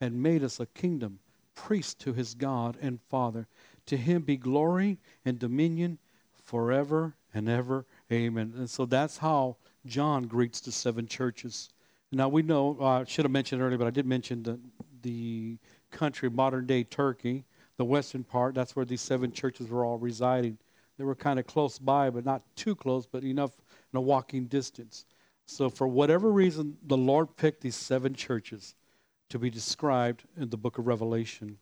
and 0.01 0.23
made 0.23 0.43
us 0.43 0.59
a 0.59 0.65
kingdom, 0.67 1.19
priest 1.55 1.99
to 1.99 2.13
his 2.13 2.33
God 2.33 2.77
and 2.81 2.99
Father. 3.09 3.47
To 3.87 3.97
him 3.97 4.21
be 4.21 4.37
glory 4.37 4.97
and 5.25 5.37
dominion 5.37 5.97
forever 6.45 7.15
and 7.33 7.49
ever. 7.49 7.85
Amen. 8.11 8.53
And 8.55 8.69
so 8.69 8.85
that's 8.85 9.17
how 9.17 9.57
John 9.85 10.23
greets 10.23 10.61
the 10.61 10.71
seven 10.71 11.07
churches. 11.07 11.69
Now 12.11 12.29
we 12.29 12.41
know, 12.41 12.77
uh, 12.79 13.01
I 13.01 13.03
should 13.03 13.25
have 13.25 13.31
mentioned 13.31 13.61
earlier, 13.61 13.77
but 13.77 13.87
I 13.87 13.91
did 13.91 14.05
mention 14.05 14.43
the, 14.43 14.59
the 15.01 15.57
country, 15.91 16.29
modern 16.29 16.65
day 16.65 16.83
Turkey, 16.83 17.45
the 17.79 17.85
western 17.85 18.25
part, 18.25 18.53
that's 18.53 18.75
where 18.75 18.83
these 18.83 18.99
seven 18.99 19.31
churches 19.31 19.69
were 19.69 19.85
all 19.85 19.97
residing. 19.97 20.57
They 20.97 21.05
were 21.05 21.15
kind 21.15 21.39
of 21.39 21.47
close 21.47 21.79
by, 21.79 22.09
but 22.09 22.25
not 22.25 22.43
too 22.57 22.75
close, 22.75 23.05
but 23.05 23.23
enough 23.23 23.55
in 23.93 23.97
a 23.97 24.01
walking 24.01 24.47
distance. 24.47 25.05
So, 25.45 25.69
for 25.69 25.87
whatever 25.87 26.29
reason, 26.29 26.75
the 26.85 26.97
Lord 26.97 27.37
picked 27.37 27.61
these 27.61 27.77
seven 27.77 28.13
churches 28.13 28.75
to 29.29 29.39
be 29.39 29.49
described 29.49 30.23
in 30.35 30.49
the 30.49 30.57
book 30.57 30.77
of 30.77 30.87
Revelation. 30.87 31.57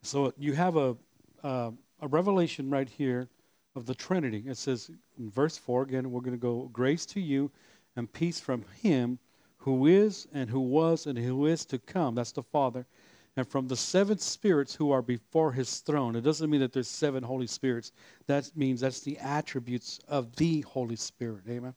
So 0.00 0.32
you 0.38 0.54
have 0.54 0.76
a, 0.76 0.96
uh, 1.42 1.72
a 2.00 2.08
revelation 2.08 2.70
right 2.70 2.88
here 2.88 3.28
of 3.76 3.84
the 3.84 3.94
Trinity. 3.94 4.42
It 4.46 4.56
says 4.56 4.90
in 5.18 5.30
verse 5.30 5.58
4, 5.58 5.82
again, 5.82 6.10
we're 6.10 6.20
going 6.20 6.32
to 6.32 6.40
go, 6.40 6.70
Grace 6.72 7.04
to 7.06 7.20
you 7.20 7.50
and 7.94 8.10
peace 8.10 8.40
from 8.40 8.64
him 8.82 9.18
who 9.58 9.86
is 9.86 10.28
and 10.32 10.48
who 10.48 10.60
was 10.60 11.06
and 11.06 11.18
who 11.18 11.46
is 11.46 11.66
to 11.66 11.78
come. 11.78 12.14
That's 12.14 12.32
the 12.32 12.42
Father. 12.42 12.86
And 13.36 13.48
from 13.48 13.66
the 13.66 13.76
seven 13.76 14.18
spirits 14.18 14.74
who 14.74 14.92
are 14.92 15.02
before 15.02 15.52
his 15.52 15.80
throne. 15.80 16.14
It 16.14 16.20
doesn't 16.20 16.48
mean 16.48 16.60
that 16.60 16.72
there's 16.72 16.88
seven 16.88 17.22
Holy 17.22 17.48
Spirits. 17.48 17.92
That 18.26 18.48
means 18.56 18.80
that's 18.80 19.00
the 19.00 19.18
attributes 19.18 19.98
of 20.06 20.36
the 20.36 20.60
Holy 20.60 20.96
Spirit. 20.96 21.42
Amen. 21.48 21.74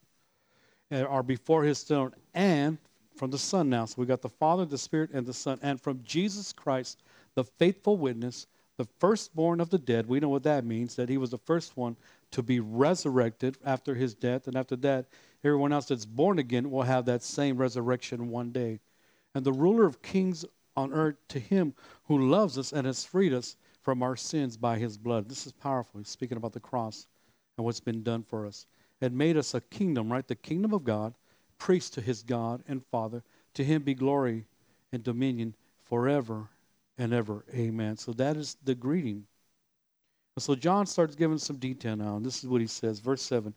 And 0.91 1.07
are 1.07 1.23
before 1.23 1.63
his 1.63 1.81
throne. 1.81 2.13
And 2.35 2.77
from 3.15 3.31
the 3.31 3.39
Son 3.39 3.69
now. 3.69 3.85
So 3.85 3.95
we 3.97 4.05
got 4.05 4.21
the 4.21 4.29
Father, 4.29 4.65
the 4.65 4.77
Spirit, 4.77 5.09
and 5.13 5.25
the 5.25 5.33
Son. 5.33 5.57
And 5.63 5.81
from 5.81 6.01
Jesus 6.03 6.53
Christ, 6.53 7.01
the 7.33 7.43
faithful 7.43 7.97
witness, 7.97 8.45
the 8.77 8.87
firstborn 8.99 9.59
of 9.59 9.71
the 9.71 9.79
dead. 9.79 10.07
We 10.07 10.19
know 10.19 10.29
what 10.29 10.43
that 10.43 10.63
means, 10.63 10.95
that 10.95 11.09
he 11.09 11.17
was 11.17 11.31
the 11.31 11.39
first 11.39 11.75
one 11.75 11.95
to 12.31 12.43
be 12.43 12.59
resurrected 12.59 13.57
after 13.65 13.95
his 13.95 14.13
death. 14.13 14.47
And 14.47 14.55
after 14.55 14.75
that, 14.77 15.07
everyone 15.43 15.73
else 15.73 15.87
that's 15.87 16.05
born 16.05 16.37
again 16.37 16.69
will 16.69 16.83
have 16.83 17.05
that 17.05 17.23
same 17.23 17.57
resurrection 17.57 18.29
one 18.29 18.51
day. 18.51 18.79
And 19.33 19.43
the 19.43 19.53
ruler 19.53 19.85
of 19.85 20.01
kings 20.03 20.45
on 20.77 20.93
earth 20.93 21.15
to 21.29 21.39
him 21.39 21.73
who 22.05 22.29
loves 22.29 22.57
us 22.57 22.71
and 22.71 22.87
has 22.87 23.03
freed 23.03 23.33
us 23.33 23.57
from 23.81 24.03
our 24.03 24.15
sins 24.15 24.55
by 24.55 24.77
his 24.77 24.97
blood. 24.97 25.27
This 25.27 25.45
is 25.45 25.51
powerful. 25.51 25.99
He's 25.99 26.07
speaking 26.07 26.37
about 26.37 26.53
the 26.53 26.59
cross 26.59 27.07
and 27.57 27.65
what's 27.65 27.79
been 27.79 28.03
done 28.03 28.23
for 28.23 28.45
us. 28.45 28.67
And 29.01 29.17
made 29.17 29.37
us 29.37 29.53
a 29.53 29.61
kingdom, 29.61 30.11
right? 30.11 30.27
The 30.27 30.35
kingdom 30.35 30.73
of 30.73 30.83
God, 30.83 31.13
priest 31.57 31.93
to 31.95 32.01
his 32.01 32.23
God 32.23 32.63
and 32.67 32.85
Father. 32.91 33.23
To 33.55 33.63
him 33.63 33.81
be 33.81 33.93
glory 33.93 34.45
and 34.91 35.03
dominion 35.03 35.55
forever 35.83 36.47
and 36.97 37.13
ever. 37.13 37.43
Amen. 37.53 37.97
So 37.97 38.13
that 38.13 38.37
is 38.37 38.55
the 38.63 38.75
greeting. 38.75 39.25
So 40.37 40.55
John 40.55 40.85
starts 40.85 41.15
giving 41.15 41.37
some 41.39 41.57
detail 41.57 41.95
now. 41.95 42.17
And 42.17 42.25
this 42.25 42.43
is 42.43 42.49
what 42.49 42.61
he 42.61 42.67
says, 42.67 42.99
verse 42.99 43.21
7 43.23 43.53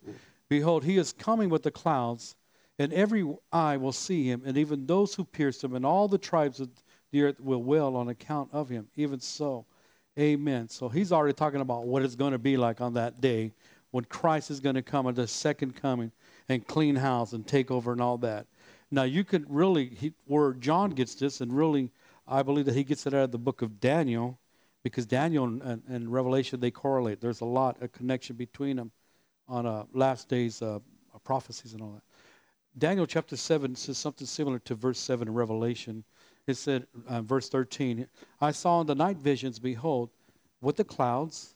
Behold, 0.49 0.83
he 0.83 0.97
is 0.97 1.13
coming 1.13 1.49
with 1.49 1.63
the 1.63 1.71
clouds, 1.71 2.35
and 2.77 2.91
every 2.91 3.25
eye 3.53 3.77
will 3.77 3.91
see 3.91 4.25
him, 4.25 4.41
and 4.45 4.57
even 4.57 4.85
those 4.85 5.15
who 5.15 5.23
pierced 5.23 5.63
him, 5.63 5.75
and 5.75 5.85
all 5.85 6.07
the 6.07 6.17
tribes 6.17 6.59
of 6.59 6.69
the 7.11 7.23
earth 7.23 7.39
will 7.39 7.61
wail 7.63 7.95
on 7.95 8.09
account 8.09 8.49
of 8.53 8.69
him. 8.69 8.87
Even 8.95 9.19
so, 9.19 9.65
amen. 10.17 10.69
So 10.69 10.89
he's 10.89 11.11
already 11.11 11.33
talking 11.33 11.61
about 11.61 11.85
what 11.85 12.03
it's 12.03 12.15
going 12.15 12.31
to 12.31 12.39
be 12.39 12.57
like 12.57 12.81
on 12.81 12.93
that 12.95 13.21
day 13.21 13.51
when 13.91 14.05
Christ 14.05 14.49
is 14.49 14.59
going 14.59 14.75
to 14.75 14.81
come 14.81 15.07
at 15.07 15.15
the 15.15 15.27
second 15.27 15.75
coming 15.75 16.11
and 16.49 16.65
clean 16.65 16.95
house 16.95 17.33
and 17.33 17.45
take 17.45 17.69
over 17.69 17.91
and 17.91 18.01
all 18.01 18.17
that. 18.19 18.47
Now, 18.89 19.03
you 19.03 19.23
can 19.23 19.45
really, 19.47 19.85
he, 19.87 20.13
where 20.25 20.53
John 20.53 20.91
gets 20.91 21.15
this, 21.15 21.41
and 21.41 21.55
really, 21.55 21.91
I 22.27 22.43
believe 22.43 22.65
that 22.65 22.75
he 22.75 22.83
gets 22.83 23.05
it 23.07 23.13
out 23.13 23.23
of 23.23 23.31
the 23.31 23.37
book 23.37 23.61
of 23.61 23.79
Daniel, 23.79 24.37
because 24.83 25.05
Daniel 25.05 25.45
and, 25.45 25.81
and 25.87 26.11
Revelation, 26.11 26.59
they 26.59 26.71
correlate. 26.71 27.21
There's 27.21 27.41
a 27.41 27.45
lot, 27.45 27.77
a 27.81 27.87
connection 27.87 28.35
between 28.35 28.77
them 28.77 28.91
on 29.47 29.65
uh, 29.65 29.85
last 29.93 30.27
days 30.27 30.61
uh, 30.61 30.79
prophecies 31.23 31.73
and 31.73 31.81
all 31.81 31.91
that. 31.91 32.03
Daniel 32.77 33.05
chapter 33.05 33.35
7 33.35 33.75
says 33.75 33.97
something 33.97 34.25
similar 34.25 34.59
to 34.59 34.75
verse 34.75 34.99
7 34.99 35.27
in 35.27 35.33
Revelation. 35.33 36.03
It 36.47 36.55
said, 36.55 36.87
uh, 37.07 37.21
verse 37.21 37.49
13, 37.49 38.07
I 38.39 38.51
saw 38.51 38.81
in 38.81 38.87
the 38.87 38.95
night 38.95 39.17
visions, 39.17 39.59
behold, 39.59 40.09
with 40.59 40.75
the 40.75 40.83
clouds 40.83 41.55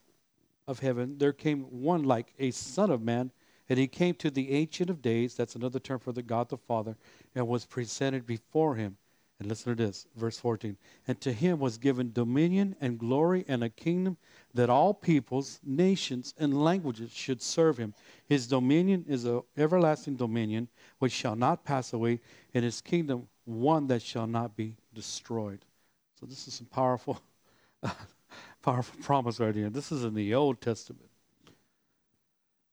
of 0.67 0.79
heaven, 0.79 1.17
there 1.17 1.33
came 1.33 1.63
one 1.63 2.03
like 2.03 2.33
a 2.39 2.51
son 2.51 2.91
of 2.91 3.01
man, 3.01 3.31
and 3.67 3.79
he 3.79 3.87
came 3.87 4.13
to 4.15 4.29
the 4.29 4.51
Ancient 4.51 4.89
of 4.89 5.01
Days, 5.01 5.35
that's 5.35 5.55
another 5.55 5.79
term 5.79 5.99
for 5.99 6.11
the 6.11 6.21
God 6.21 6.49
the 6.49 6.57
Father, 6.57 6.95
and 7.33 7.47
was 7.47 7.65
presented 7.65 8.25
before 8.25 8.75
him. 8.75 8.97
And 9.39 9.49
listen 9.49 9.75
to 9.75 9.83
this, 9.85 10.07
verse 10.15 10.39
14. 10.39 10.77
And 11.07 11.19
to 11.19 11.33
him 11.33 11.59
was 11.59 11.77
given 11.77 12.13
dominion 12.13 12.75
and 12.79 12.97
glory 12.97 13.43
and 13.49 13.63
a 13.63 13.69
kingdom 13.69 14.17
that 14.53 14.69
all 14.69 14.93
peoples, 14.93 15.59
nations, 15.61 16.33
and 16.37 16.63
languages 16.63 17.11
should 17.11 17.41
serve 17.41 17.77
him. 17.77 17.93
His 18.27 18.47
dominion 18.47 19.03
is 19.09 19.25
an 19.25 19.41
everlasting 19.57 20.15
dominion 20.15 20.69
which 20.99 21.11
shall 21.11 21.35
not 21.35 21.65
pass 21.65 21.91
away, 21.91 22.21
and 22.53 22.63
his 22.63 22.79
kingdom 22.79 23.27
one 23.45 23.87
that 23.87 24.01
shall 24.01 24.27
not 24.27 24.55
be 24.55 24.75
destroyed. 24.93 25.59
So 26.19 26.25
this 26.25 26.47
is 26.47 26.55
some 26.55 26.67
powerful, 26.67 27.21
powerful 28.61 28.99
promise 29.03 29.39
right 29.39 29.55
here. 29.55 29.69
This 29.69 29.91
is 29.91 30.03
in 30.03 30.13
the 30.13 30.33
Old 30.33 30.61
Testament. 30.61 31.09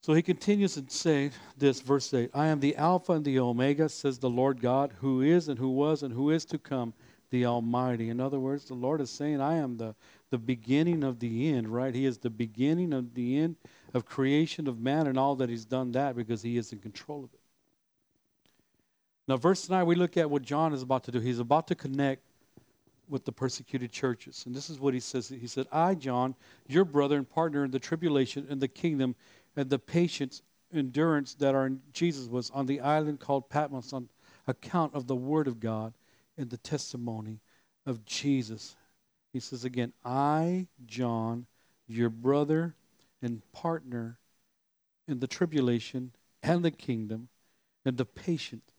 So 0.03 0.15
he 0.15 0.23
continues 0.23 0.77
and 0.77 0.91
say 0.91 1.31
this, 1.57 1.81
verse 1.81 2.13
8 2.13 2.31
I 2.35 2.49
am 2.49 2.59
the 2.59 2.77
Alpha 2.77 3.13
and 3.13 3.25
the 3.25 3.39
Omega, 3.39 3.89
says 3.89 4.19
the 4.19 4.31
Lord 4.31 4.61
God, 4.61 4.93
who 5.01 5.21
is 5.21 5.49
and 5.49 5.59
who 5.59 5.71
was 5.71 6.03
and 6.03 6.13
who 6.13 6.31
is 6.31 6.45
to 6.47 6.59
come, 6.59 6.93
the 7.31 7.47
Almighty. 7.47 8.11
In 8.11 8.21
other 8.21 8.41
words, 8.41 8.65
the 8.65 8.75
Lord 8.75 9.01
is 9.01 9.11
saying, 9.11 9.41
I 9.41 9.57
am 9.57 9.77
the, 9.77 9.95
the 10.31 10.39
beginning 10.39 11.05
of 11.05 11.21
the 11.21 11.53
end, 11.53 11.69
right? 11.69 11.95
He 11.95 12.05
is 12.05 12.19
the 12.19 12.31
beginning 12.31 12.93
of 12.93 13.15
the 13.15 13.39
end 13.39 13.57
of 13.95 14.05
creation 14.05 14.67
of 14.67 14.81
man 14.81 15.07
and 15.07 15.19
all 15.19 15.37
that 15.37 15.49
he's 15.49 15.65
done 15.65 15.93
that 15.93 16.17
because 16.17 16.43
he 16.43 16.57
is 16.57 16.73
in 16.73 16.81
control 16.81 17.25
of 17.25 17.33
it. 17.33 17.42
Now, 19.29 19.37
verse 19.37 19.69
9, 19.69 19.87
we 19.87 19.95
look 19.95 20.17
at 20.17 20.29
what 20.29 20.43
John 20.43 20.73
is 20.73 20.83
about 20.83 21.05
to 21.05 21.13
do. 21.13 21.21
He's 21.21 21.39
about 21.39 21.69
to 21.69 21.75
connect 21.75 22.23
with 23.09 23.25
the 23.25 23.33
persecuted 23.33 23.93
churches. 23.93 24.45
And 24.47 24.55
this 24.55 24.71
is 24.71 24.81
what 24.81 24.95
he 24.95 25.01
says. 25.01 25.29
He 25.29 25.47
said, 25.47 25.67
I, 25.71 25.95
John, 25.95 26.35
your 26.67 26.85
brother 26.85 27.17
and 27.17 27.29
partner 27.29 27.65
in 27.65 27.71
the 27.71 27.79
tribulation 27.79 28.47
and 28.49 28.61
the 28.61 28.69
kingdom 28.69 29.15
and 29.55 29.71
the 29.71 29.79
patience, 29.79 30.43
endurance 30.75 31.35
that 31.35 31.55
in 31.55 31.81
Jesus 31.93 32.27
was 32.27 32.51
on 32.51 32.67
the 32.67 32.81
island 32.81 33.21
called 33.21 33.49
Patmos 33.49 33.93
on 33.93 34.09
account 34.47 34.95
of 34.95 35.07
the 35.07 35.15
word 35.15 35.47
of 35.47 35.61
God 35.61 35.93
and 36.37 36.51
the 36.51 36.57
testimony 36.57 37.41
of 37.87 38.05
Jesus. 38.05 38.77
He 39.33 39.41
says 39.41 39.65
again, 39.65 39.93
I, 40.05 40.67
John, 40.87 41.47
your 41.87 42.11
brother 42.11 42.75
and 43.21 43.43
partner 43.53 44.19
in 45.07 45.21
the 45.21 45.27
tribulation 45.27 46.13
and 46.43 46.65
the 46.65 46.71
kingdom 46.71 47.29
and 47.85 47.97
the 47.97 48.07
patient 48.07 48.72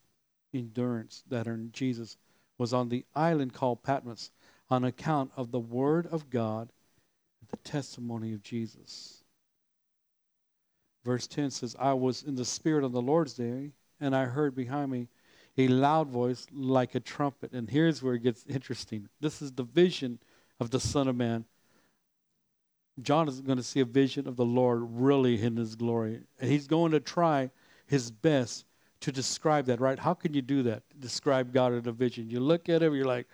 endurance 0.53 1.23
that 1.29 1.47
in 1.47 1.71
Jesus 1.71 2.17
was 2.57 2.73
on 2.73 2.89
the 2.89 3.05
island 3.15 3.53
called 3.53 3.83
Patmos 3.83 4.31
on 4.69 4.83
account 4.83 5.31
of 5.35 5.51
the 5.51 5.59
word 5.59 6.07
of 6.07 6.29
God 6.29 6.71
and 7.41 7.49
the 7.49 7.69
testimony 7.69 8.33
of 8.33 8.43
Jesus. 8.43 9.23
Verse 11.03 11.27
10 11.27 11.51
says, 11.51 11.75
I 11.77 11.93
was 11.93 12.23
in 12.23 12.35
the 12.35 12.45
Spirit 12.45 12.85
on 12.85 12.93
the 12.93 13.01
Lord's 13.01 13.33
day, 13.33 13.71
and 13.99 14.15
I 14.15 14.25
heard 14.25 14.55
behind 14.55 14.91
me 14.91 15.09
a 15.57 15.67
loud 15.67 16.07
voice 16.07 16.47
like 16.51 16.95
a 16.95 16.99
trumpet. 16.99 17.51
And 17.51 17.69
here's 17.69 18.01
where 18.01 18.15
it 18.15 18.23
gets 18.23 18.45
interesting. 18.47 19.09
This 19.19 19.41
is 19.41 19.51
the 19.51 19.63
vision 19.63 20.19
of 20.59 20.71
the 20.71 20.79
Son 20.79 21.07
of 21.07 21.15
Man. 21.15 21.45
John 23.01 23.27
is 23.27 23.41
going 23.41 23.57
to 23.57 23.63
see 23.63 23.79
a 23.79 23.85
vision 23.85 24.27
of 24.27 24.35
the 24.35 24.45
Lord 24.45 24.81
really 24.83 25.41
in 25.41 25.57
his 25.57 25.75
glory. 25.75 26.21
And 26.39 26.49
he's 26.49 26.67
going 26.67 26.91
to 26.91 26.99
try 26.99 27.51
his 27.85 28.11
best 28.11 28.65
to 29.03 29.11
describe 29.11 29.65
that, 29.65 29.81
right? 29.81 29.99
How 29.99 30.13
can 30.13 30.33
you 30.33 30.41
do 30.41 30.63
that? 30.63 30.81
Describe 31.01 31.51
God 31.51 31.73
in 31.73 31.85
a 31.89 31.91
vision. 31.91 32.29
You 32.29 32.39
look 32.39 32.69
at 32.69 32.81
him, 32.81 32.95
you're 32.95 33.05
like, 33.05 33.27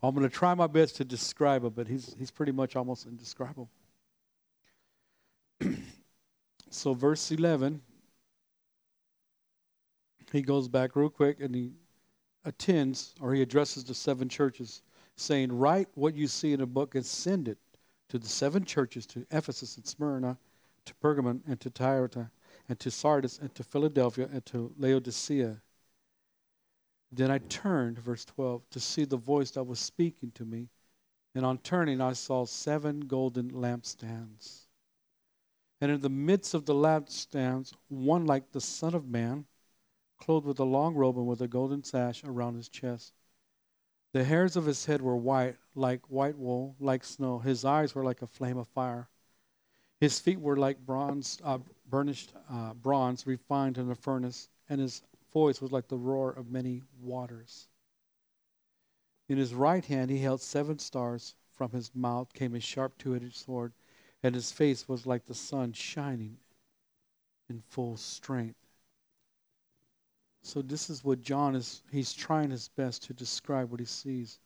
I'm 0.00 0.14
going 0.14 0.28
to 0.28 0.32
try 0.32 0.54
my 0.54 0.68
best 0.68 0.94
to 0.96 1.04
describe 1.04 1.64
him, 1.64 1.72
but 1.74 1.88
he's, 1.88 2.14
he's 2.16 2.30
pretty 2.30 2.52
much 2.52 2.76
almost 2.76 3.06
indescribable. 3.06 3.68
So, 6.70 6.92
verse 6.92 7.30
11, 7.30 7.80
he 10.30 10.42
goes 10.42 10.68
back 10.68 10.96
real 10.96 11.08
quick 11.08 11.40
and 11.40 11.54
he 11.54 11.72
attends 12.44 13.14
or 13.22 13.32
he 13.32 13.40
addresses 13.40 13.84
the 13.84 13.94
seven 13.94 14.28
churches, 14.28 14.82
saying, 15.16 15.50
Write 15.50 15.88
what 15.94 16.14
you 16.14 16.26
see 16.26 16.52
in 16.52 16.60
a 16.60 16.66
book 16.66 16.94
and 16.94 17.06
send 17.06 17.48
it 17.48 17.56
to 18.10 18.18
the 18.18 18.28
seven 18.28 18.66
churches 18.66 19.06
to 19.06 19.24
Ephesus 19.30 19.78
and 19.78 19.86
Smyrna, 19.86 20.36
to 20.84 20.94
Pergamon 21.02 21.40
and 21.48 21.58
to 21.60 21.70
Thyatira, 21.70 22.30
and 22.68 22.78
to 22.80 22.90
Sardis 22.90 23.38
and 23.38 23.54
to 23.54 23.64
Philadelphia 23.64 24.28
and 24.32 24.44
to 24.46 24.72
Laodicea. 24.76 25.62
Then 27.10 27.30
I 27.30 27.38
turned, 27.38 27.98
verse 27.98 28.24
12, 28.26 28.68
to 28.70 28.80
see 28.80 29.04
the 29.04 29.16
voice 29.16 29.50
that 29.52 29.64
was 29.64 29.78
speaking 29.78 30.30
to 30.32 30.44
me. 30.44 30.68
And 31.34 31.46
on 31.46 31.58
turning, 31.58 32.00
I 32.00 32.12
saw 32.12 32.44
seven 32.44 33.00
golden 33.00 33.50
lampstands. 33.50 34.66
And 35.80 35.92
in 35.92 36.00
the 36.00 36.10
midst 36.10 36.54
of 36.54 36.66
the 36.66 36.74
lampstands, 36.74 37.72
one 37.88 38.26
like 38.26 38.50
the 38.50 38.60
Son 38.60 38.94
of 38.94 39.08
Man, 39.08 39.46
clothed 40.18 40.46
with 40.46 40.58
a 40.58 40.64
long 40.64 40.94
robe 40.94 41.16
and 41.16 41.26
with 41.26 41.40
a 41.40 41.48
golden 41.48 41.84
sash 41.84 42.24
around 42.24 42.56
his 42.56 42.68
chest. 42.68 43.14
The 44.12 44.24
hairs 44.24 44.56
of 44.56 44.66
his 44.66 44.84
head 44.84 45.00
were 45.00 45.16
white, 45.16 45.56
like 45.74 46.10
white 46.10 46.36
wool, 46.36 46.74
like 46.80 47.04
snow. 47.04 47.38
His 47.38 47.64
eyes 47.64 47.94
were 47.94 48.04
like 48.04 48.22
a 48.22 48.26
flame 48.26 48.58
of 48.58 48.66
fire. 48.68 49.08
His 50.00 50.18
feet 50.18 50.40
were 50.40 50.56
like 50.56 50.84
bronze, 50.84 51.38
uh, 51.44 51.58
burnished 51.88 52.32
uh, 52.50 52.74
bronze, 52.74 53.26
refined 53.26 53.78
in 53.78 53.90
a 53.90 53.94
furnace, 53.94 54.48
and 54.68 54.80
his 54.80 55.02
voice 55.32 55.60
was 55.60 55.72
like 55.72 55.88
the 55.88 55.96
roar 55.96 56.30
of 56.30 56.50
many 56.50 56.82
waters. 57.00 57.68
In 59.28 59.38
his 59.38 59.54
right 59.54 59.84
hand 59.84 60.10
he 60.10 60.18
held 60.18 60.40
seven 60.40 60.78
stars. 60.78 61.34
From 61.52 61.72
his 61.72 61.94
mouth 61.94 62.32
came 62.32 62.54
a 62.54 62.60
sharp 62.60 62.96
two 62.98 63.16
edged 63.16 63.34
sword 63.34 63.72
and 64.22 64.34
his 64.34 64.50
face 64.50 64.88
was 64.88 65.06
like 65.06 65.24
the 65.24 65.34
sun 65.34 65.72
shining 65.72 66.38
in 67.48 67.60
full 67.60 67.96
strength. 67.96 68.58
So 70.42 70.62
this 70.62 70.88
is 70.90 71.04
what 71.04 71.22
John 71.22 71.54
is 71.54 71.82
he's 71.90 72.12
trying 72.12 72.50
his 72.50 72.68
best 72.68 73.04
to 73.04 73.14
describe 73.14 73.70
what 73.70 73.80
he 73.80 73.86
sees. 73.86 74.38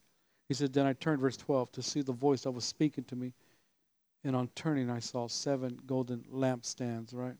He 0.49 0.55
said, 0.55 0.73
Then 0.73 0.87
I 0.87 0.93
turned, 0.95 1.21
verse 1.21 1.37
12, 1.37 1.73
to 1.73 1.83
see 1.83 2.03
the 2.03 2.13
voice 2.13 2.43
that 2.43 2.51
was 2.51 2.65
speaking 2.65 3.05
to 3.05 3.17
me. 3.17 3.33
And 4.25 4.37
on 4.37 4.49
turning, 4.55 4.91
I 4.91 5.01
saw 5.01 5.27
seven 5.27 5.79
golden 5.87 6.25
lampstands, 6.33 7.15
right? 7.15 7.35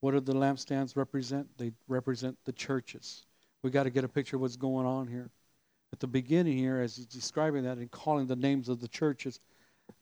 What 0.00 0.12
do 0.12 0.20
the 0.20 0.34
lampstands 0.34 0.96
represent? 0.96 1.46
They 1.56 1.72
represent 1.88 2.36
the 2.44 2.52
churches. 2.52 3.26
We 3.62 3.70
got 3.70 3.84
to 3.84 3.90
get 3.90 4.04
a 4.04 4.08
picture 4.08 4.36
of 4.36 4.42
what's 4.42 4.56
going 4.56 4.86
on 4.86 5.06
here. 5.06 5.30
At 5.92 6.00
the 6.00 6.06
beginning 6.06 6.58
here, 6.58 6.80
as 6.80 6.96
he's 6.96 7.06
describing 7.06 7.62
that 7.64 7.78
and 7.78 7.90
calling 7.90 8.26
the 8.26 8.36
names 8.36 8.68
of 8.68 8.80
the 8.80 8.88
churches, 8.88 9.40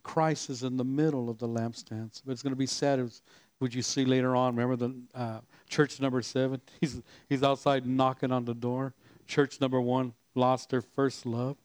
Christ 0.03 0.51
is 0.51 0.63
in 0.63 0.77
the 0.77 0.85
middle 0.85 1.29
of 1.29 1.39
the 1.39 1.49
lampstands. 1.49 2.23
But 2.25 2.33
it's 2.33 2.43
going 2.43 2.53
to 2.53 2.57
be 2.57 2.67
sad 2.67 2.99
as 2.99 3.23
would 3.61 3.75
you 3.75 3.83
see 3.83 4.05
later 4.05 4.35
on. 4.35 4.57
Remember 4.57 4.77
the 4.77 4.95
uh, 5.15 5.41
church 5.69 6.01
number 6.01 6.21
seven? 6.23 6.61
He's 6.81 7.01
he's 7.29 7.43
outside 7.43 7.87
knocking 7.87 8.33
on 8.33 8.45
the 8.45 8.55
door. 8.55 8.95
church 9.27 9.61
number 9.61 9.81
one 9.81 10.13
lost 10.35 10.71
their 10.71 10.83
first 10.83 11.25
love. 11.25 11.57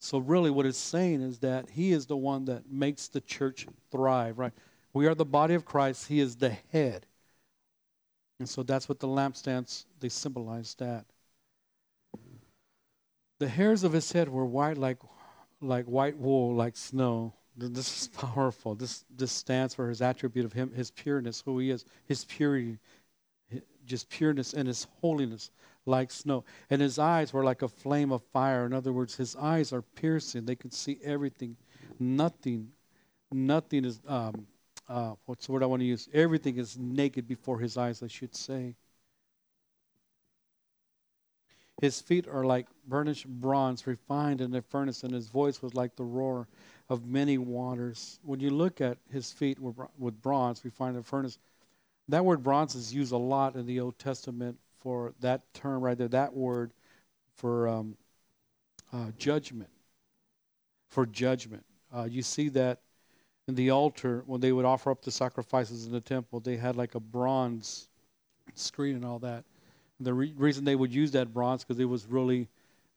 So, 0.00 0.18
really, 0.18 0.50
what 0.50 0.66
it's 0.66 0.78
saying 0.78 1.20
is 1.20 1.38
that 1.40 1.68
He 1.70 1.92
is 1.92 2.06
the 2.06 2.16
one 2.16 2.46
that 2.46 2.70
makes 2.70 3.08
the 3.08 3.20
church 3.20 3.66
thrive, 3.92 4.38
right? 4.38 4.52
We 4.92 5.06
are 5.06 5.14
the 5.14 5.26
body 5.26 5.54
of 5.54 5.64
Christ, 5.64 6.08
He 6.08 6.20
is 6.20 6.36
the 6.36 6.56
head. 6.72 7.06
And 8.38 8.48
so 8.48 8.62
that's 8.62 8.88
what 8.88 8.98
the 8.98 9.06
lampstands, 9.06 9.84
they 10.00 10.08
symbolize 10.08 10.74
that. 10.76 11.04
The 13.38 13.48
hairs 13.48 13.84
of 13.84 13.92
his 13.92 14.10
head 14.10 14.30
were 14.30 14.46
white 14.46 14.78
like, 14.78 14.98
like 15.60 15.84
white 15.84 16.16
wool, 16.16 16.54
like 16.54 16.76
snow. 16.76 17.34
This 17.56 18.02
is 18.02 18.08
powerful. 18.16 18.74
This, 18.74 19.04
this 19.14 19.30
stands 19.30 19.74
for 19.74 19.90
his 19.90 20.00
attribute 20.00 20.46
of 20.46 20.54
him, 20.54 20.72
his 20.72 20.90
pureness, 20.90 21.42
who 21.42 21.58
he 21.58 21.70
is, 21.70 21.84
his 22.06 22.24
purity, 22.24 22.78
just 23.84 24.08
pureness 24.08 24.54
and 24.54 24.66
his 24.66 24.86
holiness 25.02 25.50
like 25.90 26.10
snow. 26.10 26.44
And 26.70 26.80
his 26.80 26.98
eyes 26.98 27.32
were 27.32 27.44
like 27.44 27.62
a 27.62 27.68
flame 27.68 28.12
of 28.12 28.22
fire. 28.32 28.64
In 28.66 28.72
other 28.72 28.92
words, 28.92 29.16
his 29.16 29.36
eyes 29.36 29.72
are 29.72 29.82
piercing. 29.82 30.46
They 30.46 30.56
can 30.56 30.70
see 30.70 30.98
everything. 31.04 31.56
Nothing, 31.98 32.70
nothing 33.32 33.84
is, 33.84 34.00
um, 34.06 34.46
uh, 34.88 35.14
what's 35.26 35.46
the 35.46 35.52
word 35.52 35.62
I 35.62 35.66
want 35.66 35.80
to 35.80 35.86
use? 35.86 36.08
Everything 36.14 36.56
is 36.56 36.78
naked 36.78 37.28
before 37.28 37.58
his 37.58 37.76
eyes, 37.76 38.02
I 38.02 38.08
should 38.08 38.34
say. 38.34 38.76
His 41.80 42.00
feet 42.00 42.28
are 42.28 42.44
like 42.44 42.66
burnished 42.86 43.26
bronze, 43.26 43.86
refined 43.86 44.42
in 44.42 44.54
a 44.54 44.60
furnace, 44.60 45.02
and 45.02 45.14
his 45.14 45.28
voice 45.28 45.62
was 45.62 45.74
like 45.74 45.96
the 45.96 46.04
roar 46.04 46.46
of 46.90 47.06
many 47.06 47.38
waters. 47.38 48.20
When 48.22 48.40
you 48.40 48.50
look 48.50 48.82
at 48.82 48.98
his 49.10 49.32
feet 49.32 49.58
with 49.58 50.22
bronze, 50.22 50.62
refined 50.64 50.96
in 50.96 51.00
a 51.00 51.02
furnace, 51.02 51.38
that 52.08 52.24
word 52.24 52.42
bronze 52.42 52.74
is 52.74 52.92
used 52.92 53.12
a 53.12 53.16
lot 53.16 53.56
in 53.56 53.66
the 53.66 53.80
Old 53.80 53.98
Testament 53.98 54.58
for 54.80 55.14
that 55.20 55.42
term 55.54 55.82
right 55.82 55.96
there, 55.96 56.08
that 56.08 56.34
word 56.34 56.72
for 57.36 57.68
um, 57.68 57.96
uh, 58.92 59.10
judgment. 59.18 59.70
For 60.88 61.06
judgment. 61.06 61.64
Uh, 61.94 62.06
you 62.10 62.22
see 62.22 62.48
that 62.50 62.80
in 63.48 63.54
the 63.54 63.70
altar 63.70 64.22
when 64.26 64.40
they 64.40 64.52
would 64.52 64.64
offer 64.64 64.90
up 64.90 65.02
the 65.02 65.10
sacrifices 65.10 65.86
in 65.86 65.92
the 65.92 66.00
temple, 66.00 66.40
they 66.40 66.56
had 66.56 66.76
like 66.76 66.94
a 66.94 67.00
bronze 67.00 67.88
screen 68.54 68.96
and 68.96 69.04
all 69.04 69.18
that. 69.20 69.44
And 69.98 70.06
the 70.06 70.14
re- 70.14 70.34
reason 70.36 70.64
they 70.64 70.76
would 70.76 70.92
use 70.92 71.10
that 71.12 71.32
bronze 71.32 71.64
because 71.64 71.80
it 71.80 71.84
was 71.84 72.06
really 72.06 72.48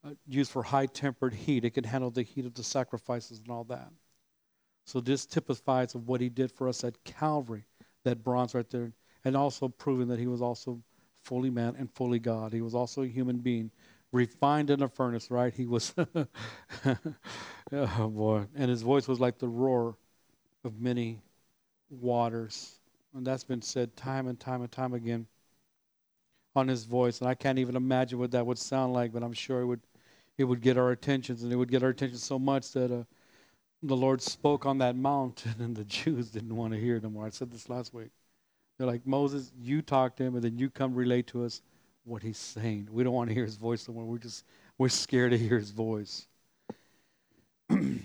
uh, 0.05 0.11
used 0.27 0.51
for 0.51 0.63
high 0.63 0.85
tempered 0.85 1.33
heat. 1.33 1.65
It 1.65 1.71
could 1.71 1.85
handle 1.85 2.11
the 2.11 2.23
heat 2.23 2.45
of 2.45 2.53
the 2.53 2.63
sacrifices 2.63 3.39
and 3.39 3.49
all 3.49 3.63
that. 3.65 3.89
So 4.85 4.99
this 4.99 5.25
typifies 5.25 5.95
of 5.95 6.07
what 6.07 6.21
he 6.21 6.29
did 6.29 6.51
for 6.51 6.67
us 6.67 6.83
at 6.83 7.03
Calvary, 7.03 7.65
that 8.03 8.23
bronze 8.23 8.53
right 8.53 8.69
there, 8.69 8.91
and 9.23 9.37
also 9.37 9.69
proving 9.69 10.07
that 10.09 10.19
he 10.19 10.27
was 10.27 10.41
also 10.41 10.81
fully 11.23 11.49
man 11.49 11.75
and 11.77 11.91
fully 11.91 12.19
God. 12.19 12.53
He 12.53 12.61
was 12.61 12.75
also 12.75 13.03
a 13.03 13.07
human 13.07 13.37
being, 13.37 13.71
refined 14.11 14.69
in 14.69 14.81
a 14.83 14.87
furnace, 14.89 15.31
right? 15.31 15.53
He 15.53 15.65
was, 15.65 15.93
oh 16.85 18.07
boy. 18.09 18.45
And 18.55 18.69
his 18.69 18.81
voice 18.81 19.07
was 19.07 19.19
like 19.19 19.39
the 19.39 19.47
roar 19.47 19.97
of 20.63 20.79
many 20.79 21.21
waters. 21.89 22.79
And 23.15 23.25
that's 23.25 23.43
been 23.43 23.61
said 23.61 23.95
time 23.95 24.27
and 24.27 24.39
time 24.39 24.61
and 24.61 24.71
time 24.71 24.93
again 24.93 25.27
on 26.55 26.67
his 26.67 26.85
voice. 26.85 27.19
And 27.21 27.29
I 27.29 27.35
can't 27.35 27.59
even 27.59 27.75
imagine 27.75 28.19
what 28.19 28.31
that 28.31 28.45
would 28.45 28.57
sound 28.57 28.93
like, 28.93 29.11
but 29.13 29.23
I'm 29.23 29.33
sure 29.33 29.61
it 29.61 29.65
would, 29.65 29.81
it 30.37 30.43
would 30.45 30.61
get 30.61 30.77
our 30.77 30.91
attentions. 30.91 31.43
And 31.43 31.51
it 31.51 31.55
would 31.55 31.71
get 31.71 31.83
our 31.83 31.89
attention 31.89 32.17
so 32.17 32.39
much 32.39 32.71
that 32.73 32.91
uh, 32.91 33.03
the 33.83 33.97
Lord 33.97 34.21
spoke 34.21 34.65
on 34.65 34.79
that 34.79 34.95
mountain, 34.95 35.55
and 35.59 35.75
the 35.75 35.85
Jews 35.85 36.31
didn't 36.31 36.55
want 36.55 36.73
to 36.73 36.79
hear 36.79 36.95
it 36.97 37.03
anymore. 37.03 37.27
I 37.27 37.31
said 37.31 37.51
this 37.51 37.69
last 37.69 37.93
week. 37.93 38.11
They're 38.77 38.87
like, 38.87 39.05
Moses, 39.05 39.51
you 39.59 39.81
talk 39.81 40.15
to 40.17 40.23
him, 40.23 40.35
and 40.35 40.43
then 40.43 40.57
you 40.57 40.69
come 40.69 40.95
relate 40.95 41.27
to 41.27 41.43
us 41.45 41.61
what 42.05 42.21
he's 42.21 42.37
saying. 42.37 42.89
We 42.91 43.03
don't 43.03 43.13
want 43.13 43.29
to 43.29 43.33
hear 43.33 43.45
his 43.45 43.55
voice 43.55 43.87
anymore. 43.87 44.05
We're 44.05 44.17
just 44.17 44.45
we're 44.77 44.89
scared 44.89 45.31
to 45.31 45.37
hear 45.37 45.59
his 45.59 45.71
voice. 45.71 46.27
and 47.69 48.03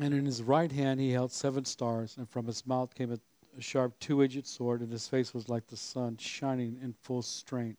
in 0.00 0.24
his 0.24 0.42
right 0.42 0.72
hand 0.72 1.00
he 1.00 1.10
held 1.10 1.30
seven 1.32 1.64
stars, 1.64 2.16
and 2.16 2.28
from 2.28 2.46
his 2.46 2.66
mouth 2.66 2.94
came 2.94 3.12
a, 3.12 3.18
a 3.58 3.60
sharp 3.60 3.98
two-edged 4.00 4.46
sword, 4.46 4.80
and 4.80 4.90
his 4.90 5.06
face 5.06 5.34
was 5.34 5.48
like 5.48 5.66
the 5.66 5.76
sun, 5.76 6.16
shining 6.16 6.78
in 6.82 6.94
full 7.02 7.22
strength. 7.22 7.78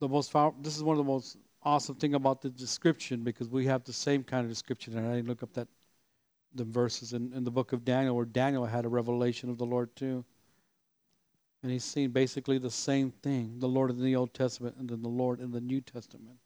The 0.00 0.08
most 0.08 0.32
this 0.60 0.76
is 0.76 0.82
one 0.82 0.94
of 0.94 1.04
the 1.04 1.10
most 1.10 1.36
awesome 1.62 1.94
thing 1.94 2.14
about 2.14 2.42
the 2.42 2.50
description 2.50 3.22
because 3.22 3.48
we 3.48 3.66
have 3.66 3.84
the 3.84 3.92
same 3.92 4.22
kind 4.22 4.44
of 4.44 4.50
description, 4.50 4.96
and 4.96 5.06
I 5.06 5.16
didn't 5.16 5.28
look 5.28 5.42
up 5.42 5.52
that 5.54 5.68
the 6.54 6.64
verses 6.64 7.12
in, 7.12 7.32
in 7.32 7.44
the 7.44 7.50
book 7.50 7.72
of 7.72 7.84
Daniel 7.84 8.16
where 8.16 8.24
Daniel 8.24 8.66
had 8.66 8.84
a 8.84 8.88
revelation 8.88 9.50
of 9.50 9.58
the 9.58 9.66
Lord 9.66 9.94
too. 9.96 10.24
And 11.62 11.70
he's 11.70 11.84
seen 11.84 12.10
basically 12.10 12.58
the 12.58 12.70
same 12.70 13.10
thing 13.10 13.58
the 13.58 13.68
Lord 13.68 13.90
in 13.90 14.02
the 14.02 14.16
Old 14.16 14.34
Testament 14.34 14.76
and 14.78 14.88
then 14.88 15.02
the 15.02 15.08
Lord 15.08 15.40
in 15.40 15.50
the 15.50 15.60
New 15.60 15.80
Testament. 15.80 16.36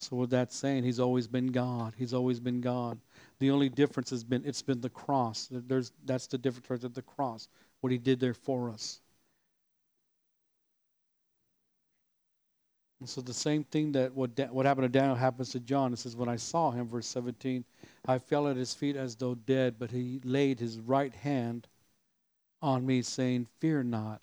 So 0.00 0.16
with 0.16 0.30
that 0.30 0.52
saying, 0.52 0.84
he's 0.84 1.00
always 1.00 1.26
been 1.26 1.46
God. 1.46 1.94
He's 1.96 2.12
always 2.12 2.38
been 2.38 2.60
God. 2.60 2.98
The 3.38 3.50
only 3.50 3.70
difference 3.70 4.10
has 4.10 4.22
been 4.22 4.44
it's 4.44 4.62
been 4.62 4.80
the 4.80 4.90
cross. 4.90 5.48
There's 5.50 5.92
that's 6.04 6.26
the 6.26 6.36
difference 6.36 6.82
right 6.82 6.94
the 6.94 7.02
cross, 7.02 7.48
what 7.80 7.90
he 7.90 7.98
did 7.98 8.20
there 8.20 8.34
for 8.34 8.70
us. 8.70 9.00
And 13.04 13.08
so 13.10 13.20
the 13.20 13.34
same 13.34 13.64
thing 13.64 13.92
that 13.92 14.14
what, 14.14 14.30
what 14.50 14.64
happened 14.64 14.90
to 14.90 14.98
Daniel 14.98 15.14
happens 15.14 15.50
to 15.50 15.60
John. 15.60 15.92
It 15.92 15.98
says, 15.98 16.16
When 16.16 16.30
I 16.30 16.36
saw 16.36 16.70
him, 16.70 16.88
verse 16.88 17.06
17, 17.08 17.62
I 18.08 18.18
fell 18.18 18.48
at 18.48 18.56
his 18.56 18.72
feet 18.72 18.96
as 18.96 19.14
though 19.14 19.34
dead, 19.34 19.74
but 19.78 19.90
he 19.90 20.22
laid 20.24 20.58
his 20.58 20.80
right 20.80 21.12
hand 21.12 21.68
on 22.62 22.86
me, 22.86 23.02
saying, 23.02 23.46
Fear 23.60 23.82
not. 23.82 24.22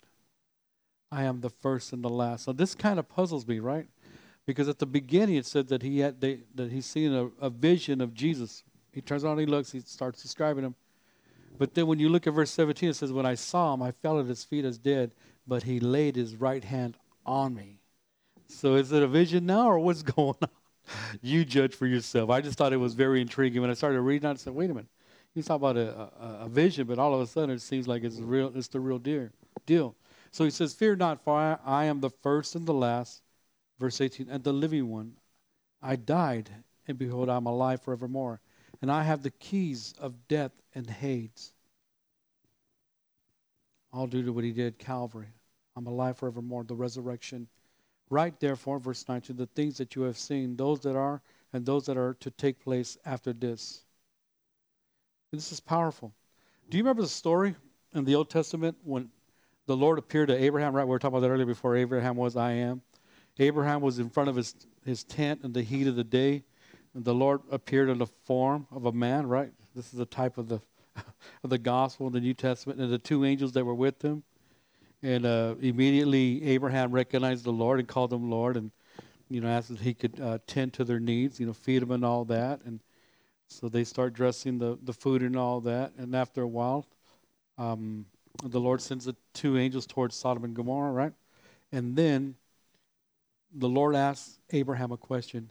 I 1.12 1.22
am 1.22 1.42
the 1.42 1.48
first 1.48 1.92
and 1.92 2.02
the 2.02 2.08
last. 2.08 2.44
So 2.44 2.52
this 2.52 2.74
kind 2.74 2.98
of 2.98 3.08
puzzles 3.08 3.46
me, 3.46 3.60
right? 3.60 3.86
Because 4.46 4.68
at 4.68 4.80
the 4.80 4.86
beginning 4.86 5.36
it 5.36 5.46
said 5.46 5.68
that 5.68 5.84
he 5.84 6.00
had 6.00 6.20
they, 6.20 6.40
that 6.56 6.72
he's 6.72 6.86
seen 6.86 7.14
a, 7.14 7.26
a 7.40 7.50
vision 7.50 8.00
of 8.00 8.12
Jesus. 8.14 8.64
He 8.90 9.00
turns 9.00 9.22
on, 9.22 9.38
he 9.38 9.46
looks, 9.46 9.70
he 9.70 9.78
starts 9.78 10.20
describing 10.20 10.64
him. 10.64 10.74
But 11.56 11.74
then 11.74 11.86
when 11.86 12.00
you 12.00 12.08
look 12.08 12.26
at 12.26 12.34
verse 12.34 12.50
17, 12.50 12.88
it 12.88 12.94
says, 12.94 13.12
When 13.12 13.26
I 13.26 13.36
saw 13.36 13.74
him, 13.74 13.80
I 13.82 13.92
fell 13.92 14.18
at 14.18 14.26
his 14.26 14.42
feet 14.42 14.64
as 14.64 14.76
dead, 14.76 15.14
but 15.46 15.62
he 15.62 15.78
laid 15.78 16.16
his 16.16 16.34
right 16.34 16.64
hand 16.64 16.96
on 17.24 17.54
me. 17.54 17.81
So 18.52 18.76
is 18.76 18.92
it 18.92 19.02
a 19.02 19.08
vision 19.08 19.46
now 19.46 19.68
or 19.68 19.78
what's 19.78 20.02
going 20.16 20.36
on? 20.40 20.48
You 21.20 21.44
judge 21.44 21.74
for 21.74 21.86
yourself. 21.86 22.30
I 22.30 22.40
just 22.40 22.58
thought 22.58 22.72
it 22.72 22.76
was 22.76 22.94
very 22.94 23.20
intriguing. 23.20 23.60
When 23.60 23.70
I 23.70 23.74
started 23.74 24.00
reading 24.00 24.28
I 24.28 24.34
said, 24.34 24.54
wait 24.54 24.70
a 24.70 24.74
minute. 24.74 24.88
He's 25.34 25.46
talking 25.46 25.64
about 25.64 25.76
a, 25.78 25.98
a, 25.98 26.44
a 26.44 26.48
vision, 26.48 26.86
but 26.86 26.98
all 26.98 27.14
of 27.14 27.20
a 27.20 27.26
sudden 27.26 27.50
it 27.50 27.60
seems 27.60 27.88
like 27.88 28.04
it's 28.04 28.18
real. 28.18 28.52
It's 28.54 28.68
the 28.68 28.80
real 28.80 28.98
deal. 28.98 29.30
Deal. 29.64 29.96
So 30.30 30.44
he 30.44 30.50
says, 30.50 30.74
"Fear 30.74 30.96
not, 30.96 31.24
for 31.24 31.34
I, 31.34 31.56
I 31.64 31.84
am 31.86 32.00
the 32.00 32.10
first 32.10 32.54
and 32.54 32.66
the 32.66 32.74
last." 32.74 33.22
Verse 33.78 34.00
18, 34.00 34.28
and 34.28 34.44
the 34.44 34.52
living 34.52 34.90
one. 34.90 35.14
I 35.80 35.96
died, 35.96 36.50
and 36.86 36.98
behold, 36.98 37.30
I'm 37.30 37.46
alive 37.46 37.80
forevermore, 37.80 38.40
and 38.80 38.92
I 38.92 39.02
have 39.02 39.22
the 39.22 39.30
keys 39.30 39.94
of 39.98 40.28
death 40.28 40.52
and 40.74 40.88
Hades. 40.88 41.52
All 43.92 44.06
due 44.06 44.22
to 44.22 44.32
what 44.32 44.44
he 44.44 44.52
did, 44.52 44.78
Calvary. 44.78 45.32
I'm 45.74 45.86
alive 45.86 46.18
forevermore. 46.18 46.64
The 46.64 46.76
resurrection 46.76 47.48
Write 48.12 48.40
therefore, 48.40 48.78
verse 48.78 49.08
19, 49.08 49.36
the 49.36 49.46
things 49.46 49.78
that 49.78 49.96
you 49.96 50.02
have 50.02 50.18
seen, 50.18 50.54
those 50.54 50.80
that 50.80 50.94
are 50.94 51.22
and 51.54 51.64
those 51.64 51.86
that 51.86 51.96
are 51.96 52.12
to 52.20 52.30
take 52.30 52.62
place 52.62 52.98
after 53.06 53.32
this. 53.32 53.84
And 55.32 55.40
this 55.40 55.50
is 55.50 55.60
powerful. 55.60 56.12
Do 56.68 56.76
you 56.76 56.84
remember 56.84 57.00
the 57.00 57.08
story 57.08 57.56
in 57.94 58.04
the 58.04 58.14
Old 58.14 58.28
Testament 58.28 58.76
when 58.84 59.08
the 59.64 59.74
Lord 59.74 59.98
appeared 59.98 60.28
to 60.28 60.36
Abraham? 60.36 60.76
Right, 60.76 60.84
we 60.84 60.90
were 60.90 60.98
talking 60.98 61.16
about 61.16 61.26
that 61.26 61.32
earlier 61.32 61.46
before 61.46 61.74
Abraham 61.74 62.16
was 62.16 62.36
I 62.36 62.52
am. 62.52 62.82
Abraham 63.38 63.80
was 63.80 63.98
in 63.98 64.10
front 64.10 64.28
of 64.28 64.36
his, 64.36 64.56
his 64.84 65.04
tent 65.04 65.40
in 65.42 65.54
the 65.54 65.62
heat 65.62 65.86
of 65.86 65.96
the 65.96 66.04
day, 66.04 66.44
and 66.92 67.06
the 67.06 67.14
Lord 67.14 67.40
appeared 67.50 67.88
in 67.88 67.96
the 67.96 68.06
form 68.06 68.66
of 68.70 68.84
a 68.84 68.92
man, 68.92 69.26
right? 69.26 69.54
This 69.74 69.94
is 69.94 70.00
a 70.00 70.04
type 70.04 70.36
of 70.36 70.48
the 70.48 70.60
of 71.42 71.48
the 71.48 71.56
gospel 71.56 72.08
in 72.08 72.12
the 72.12 72.20
New 72.20 72.34
Testament, 72.34 72.78
and 72.78 72.92
the 72.92 72.98
two 72.98 73.24
angels 73.24 73.52
that 73.52 73.64
were 73.64 73.72
with 73.72 74.02
him. 74.02 74.22
And 75.02 75.26
uh, 75.26 75.56
immediately 75.60 76.44
Abraham 76.44 76.92
recognized 76.92 77.44
the 77.44 77.52
Lord 77.52 77.80
and 77.80 77.88
called 77.88 78.12
him 78.12 78.30
Lord, 78.30 78.56
and 78.56 78.70
you 79.28 79.40
know 79.40 79.48
asked 79.48 79.70
if 79.70 79.80
he 79.80 79.94
could 79.94 80.20
uh, 80.20 80.38
tend 80.46 80.72
to 80.74 80.84
their 80.84 81.00
needs, 81.00 81.40
you 81.40 81.46
know, 81.46 81.52
feed 81.52 81.82
them 81.82 81.90
and 81.90 82.04
all 82.04 82.24
that. 82.26 82.60
And 82.64 82.80
so 83.48 83.68
they 83.68 83.84
start 83.84 84.12
dressing 84.14 84.58
the 84.58 84.78
the 84.82 84.92
food 84.92 85.22
and 85.22 85.36
all 85.36 85.60
that. 85.62 85.92
And 85.96 86.14
after 86.14 86.42
a 86.42 86.48
while, 86.48 86.86
um, 87.58 88.06
the 88.44 88.60
Lord 88.60 88.80
sends 88.80 89.06
the 89.06 89.16
two 89.34 89.58
angels 89.58 89.86
towards 89.86 90.14
Sodom 90.14 90.44
and 90.44 90.54
Gomorrah, 90.54 90.92
right? 90.92 91.12
And 91.72 91.96
then 91.96 92.36
the 93.52 93.68
Lord 93.68 93.96
asks 93.96 94.38
Abraham 94.50 94.92
a 94.92 94.96
question. 94.96 95.48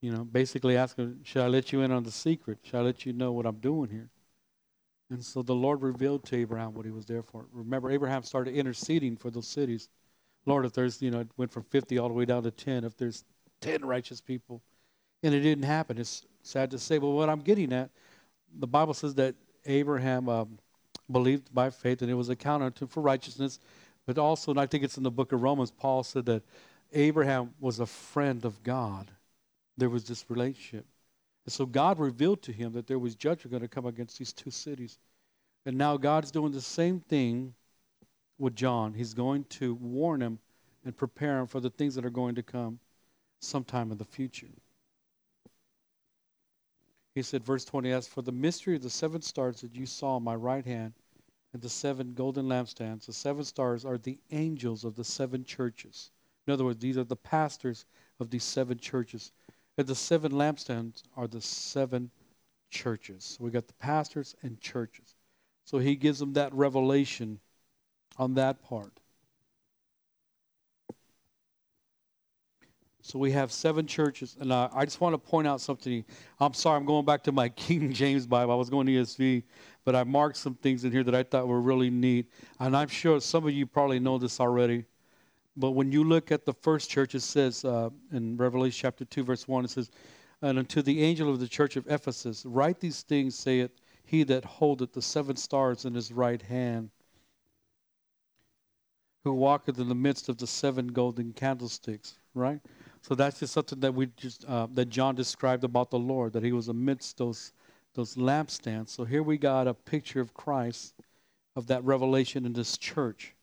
You 0.00 0.12
know, 0.12 0.24
basically 0.24 0.78
asking, 0.78 1.20
"Should 1.24 1.42
I 1.42 1.48
let 1.48 1.72
you 1.72 1.82
in 1.82 1.92
on 1.92 2.04
the 2.04 2.10
secret? 2.10 2.58
Should 2.62 2.76
I 2.76 2.80
let 2.80 3.04
you 3.04 3.12
know 3.12 3.32
what 3.32 3.44
I'm 3.44 3.58
doing 3.58 3.90
here?" 3.90 4.08
And 5.10 5.24
so 5.24 5.42
the 5.42 5.54
Lord 5.54 5.82
revealed 5.82 6.24
to 6.26 6.36
Abraham 6.36 6.74
what 6.74 6.86
he 6.86 6.92
was 6.92 7.06
there 7.06 7.22
for. 7.22 7.46
Remember, 7.52 7.90
Abraham 7.90 8.22
started 8.22 8.54
interceding 8.54 9.16
for 9.16 9.30
those 9.30 9.48
cities. 9.48 9.88
Lord, 10.46 10.64
if 10.64 10.72
there's, 10.72 11.02
you 11.02 11.10
know, 11.10 11.20
it 11.20 11.28
went 11.36 11.52
from 11.52 11.64
50 11.64 11.98
all 11.98 12.08
the 12.08 12.14
way 12.14 12.24
down 12.24 12.44
to 12.44 12.50
10, 12.50 12.84
if 12.84 12.96
there's 12.96 13.24
10 13.60 13.84
righteous 13.84 14.20
people, 14.20 14.62
and 15.22 15.34
it 15.34 15.40
didn't 15.40 15.64
happen. 15.64 15.98
It's 15.98 16.24
sad 16.42 16.70
to 16.70 16.78
say, 16.78 16.98
but 16.98 17.10
what 17.10 17.28
I'm 17.28 17.40
getting 17.40 17.72
at, 17.72 17.90
the 18.58 18.66
Bible 18.66 18.94
says 18.94 19.14
that 19.16 19.34
Abraham 19.66 20.28
um, 20.28 20.58
believed 21.10 21.52
by 21.52 21.70
faith 21.70 22.02
and 22.02 22.10
it 22.10 22.14
was 22.14 22.28
accounted 22.28 22.76
to 22.76 22.86
for 22.86 23.00
righteousness. 23.00 23.58
But 24.06 24.16
also, 24.16 24.50
and 24.50 24.60
I 24.60 24.66
think 24.66 24.82
it's 24.84 24.96
in 24.96 25.02
the 25.02 25.10
book 25.10 25.32
of 25.32 25.42
Romans, 25.42 25.70
Paul 25.70 26.02
said 26.02 26.24
that 26.26 26.42
Abraham 26.92 27.52
was 27.60 27.80
a 27.80 27.86
friend 27.86 28.44
of 28.44 28.62
God. 28.62 29.10
There 29.76 29.90
was 29.90 30.04
this 30.04 30.24
relationship. 30.28 30.86
And 31.50 31.54
so 31.56 31.66
God 31.66 31.98
revealed 31.98 32.42
to 32.42 32.52
him 32.52 32.74
that 32.74 32.86
there 32.86 33.00
was 33.00 33.16
judgment 33.16 33.50
going 33.50 33.62
to 33.62 33.66
come 33.66 33.86
against 33.86 34.20
these 34.20 34.32
two 34.32 34.52
cities. 34.52 35.00
And 35.66 35.76
now 35.76 35.96
God's 35.96 36.30
doing 36.30 36.52
the 36.52 36.60
same 36.60 37.00
thing 37.00 37.54
with 38.38 38.54
John. 38.54 38.94
He's 38.94 39.14
going 39.14 39.42
to 39.58 39.74
warn 39.74 40.22
him 40.22 40.38
and 40.84 40.96
prepare 40.96 41.40
him 41.40 41.48
for 41.48 41.58
the 41.58 41.70
things 41.70 41.96
that 41.96 42.04
are 42.04 42.10
going 42.10 42.36
to 42.36 42.44
come 42.44 42.78
sometime 43.40 43.90
in 43.90 43.98
the 43.98 44.04
future. 44.04 44.46
He 47.16 47.22
said, 47.22 47.42
verse 47.42 47.64
20, 47.64 47.90
As 47.90 48.06
for 48.06 48.22
the 48.22 48.30
mystery 48.30 48.76
of 48.76 48.82
the 48.82 48.88
seven 48.88 49.20
stars 49.20 49.60
that 49.62 49.74
you 49.74 49.86
saw 49.86 50.14
on 50.14 50.22
my 50.22 50.36
right 50.36 50.64
hand 50.64 50.92
and 51.52 51.60
the 51.60 51.68
seven 51.68 52.14
golden 52.14 52.46
lampstands, 52.46 53.06
the 53.06 53.12
seven 53.12 53.42
stars 53.42 53.84
are 53.84 53.98
the 53.98 54.20
angels 54.30 54.84
of 54.84 54.94
the 54.94 55.02
seven 55.02 55.42
churches. 55.42 56.12
In 56.46 56.52
other 56.52 56.64
words, 56.64 56.78
these 56.78 56.96
are 56.96 57.02
the 57.02 57.16
pastors 57.16 57.86
of 58.20 58.30
these 58.30 58.44
seven 58.44 58.78
churches. 58.78 59.32
And 59.78 59.86
the 59.86 59.94
seven 59.94 60.32
lampstands 60.32 61.02
are 61.16 61.26
the 61.26 61.40
seven 61.40 62.10
churches. 62.70 63.36
We 63.40 63.50
got 63.50 63.66
the 63.66 63.74
pastors 63.74 64.34
and 64.42 64.60
churches. 64.60 65.14
So 65.64 65.78
he 65.78 65.96
gives 65.96 66.18
them 66.18 66.32
that 66.34 66.52
revelation 66.54 67.40
on 68.18 68.34
that 68.34 68.62
part. 68.62 69.00
So 73.02 73.18
we 73.18 73.32
have 73.32 73.50
seven 73.50 73.86
churches, 73.86 74.36
and 74.38 74.52
uh, 74.52 74.68
I 74.72 74.84
just 74.84 75.00
want 75.00 75.14
to 75.14 75.18
point 75.18 75.48
out 75.48 75.60
something. 75.60 76.04
I'm 76.38 76.52
sorry, 76.52 76.76
I'm 76.76 76.84
going 76.84 77.04
back 77.06 77.22
to 77.24 77.32
my 77.32 77.48
King 77.64 77.92
James 77.92 78.26
Bible. 78.26 78.52
I 78.52 78.56
was 78.56 78.68
going 78.68 78.86
to 78.86 78.92
ESV, 78.92 79.42
but 79.84 79.96
I 79.96 80.04
marked 80.04 80.36
some 80.36 80.54
things 80.54 80.84
in 80.84 80.92
here 80.92 81.02
that 81.04 81.14
I 81.14 81.22
thought 81.22 81.48
were 81.48 81.60
really 81.60 81.88
neat. 81.90 82.30
And 82.58 82.76
I'm 82.76 82.88
sure 82.88 83.18
some 83.20 83.46
of 83.46 83.52
you 83.52 83.66
probably 83.66 84.00
know 84.00 84.18
this 84.18 84.38
already. 84.38 84.84
But 85.56 85.72
when 85.72 85.92
you 85.92 86.04
look 86.04 86.30
at 86.30 86.44
the 86.44 86.54
first 86.54 86.90
church, 86.90 87.14
it 87.14 87.20
says 87.20 87.64
uh, 87.64 87.90
in 88.12 88.36
Revelation 88.36 88.78
chapter 88.80 89.04
2, 89.04 89.24
verse 89.24 89.48
1, 89.48 89.64
it 89.64 89.70
says, 89.70 89.90
And 90.42 90.58
unto 90.58 90.80
the 90.82 91.02
angel 91.02 91.30
of 91.30 91.40
the 91.40 91.48
church 91.48 91.76
of 91.76 91.86
Ephesus, 91.88 92.44
write 92.46 92.80
these 92.80 93.02
things, 93.02 93.36
saith 93.36 93.72
he 94.04 94.24
that 94.24 94.44
holdeth 94.44 94.92
the 94.92 95.02
seven 95.02 95.36
stars 95.36 95.84
in 95.84 95.94
his 95.94 96.10
right 96.10 96.42
hand, 96.42 96.90
who 99.22 99.32
walketh 99.34 99.78
in 99.78 99.88
the 99.88 99.94
midst 99.94 100.28
of 100.28 100.38
the 100.38 100.46
seven 100.46 100.88
golden 100.88 101.32
candlesticks, 101.32 102.18
right? 102.34 102.60
So 103.02 103.14
that's 103.14 103.38
just 103.38 103.52
something 103.52 103.80
that 103.80 103.94
we 103.94 104.06
just 104.16 104.44
uh, 104.46 104.66
that 104.72 104.88
John 104.88 105.14
described 105.14 105.64
about 105.64 105.90
the 105.90 105.98
Lord, 105.98 106.32
that 106.32 106.42
He 106.42 106.52
was 106.52 106.68
amidst 106.68 107.18
those 107.18 107.52
those 107.94 108.16
lampstands. 108.16 108.88
So 108.88 109.04
here 109.04 109.22
we 109.22 109.38
got 109.38 109.66
a 109.66 109.74
picture 109.74 110.20
of 110.20 110.34
Christ, 110.34 110.94
of 111.56 111.66
that 111.68 111.84
revelation 111.84 112.44
in 112.46 112.52
this 112.52 112.76
church. 112.76 113.34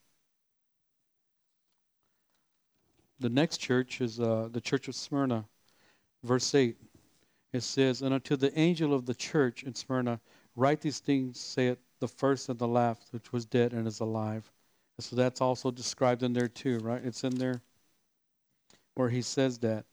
The 3.20 3.30
next 3.30 3.58
church 3.58 4.02
is 4.02 4.20
uh, 4.20 4.50
the 4.52 4.62
church 4.62 4.88
of 4.88 4.96
Smyrna, 4.96 5.46
verse 6.24 6.54
eight. 6.54 6.78
It 7.54 7.62
says, 7.62 8.02
"And 8.02 8.14
unto 8.14 8.36
the 8.36 8.58
angel 8.58 8.94
of 8.94 9.06
the 9.06 9.16
church 9.16 9.64
in 9.64 9.74
Smyrna, 9.74 10.20
write 10.56 10.82
these 10.82 11.00
things, 11.00 11.40
saith 11.40 11.80
the 12.00 12.08
first 12.08 12.50
and 12.50 12.60
the 12.60 12.68
last, 12.68 13.08
which 13.12 13.34
was 13.34 13.46
dead 13.46 13.74
and 13.74 13.88
is 13.88 14.00
alive." 14.00 14.52
And 14.98 15.06
so 15.06 15.16
that's 15.16 15.42
also 15.42 15.72
described 15.72 16.24
in 16.24 16.34
there 16.34 16.48
too, 16.48 16.80
right? 16.80 17.04
It's 17.04 17.24
in 17.24 17.36
there 17.36 17.62
where 18.96 19.10
he 19.10 19.22
says 19.22 19.58
that. 19.60 19.86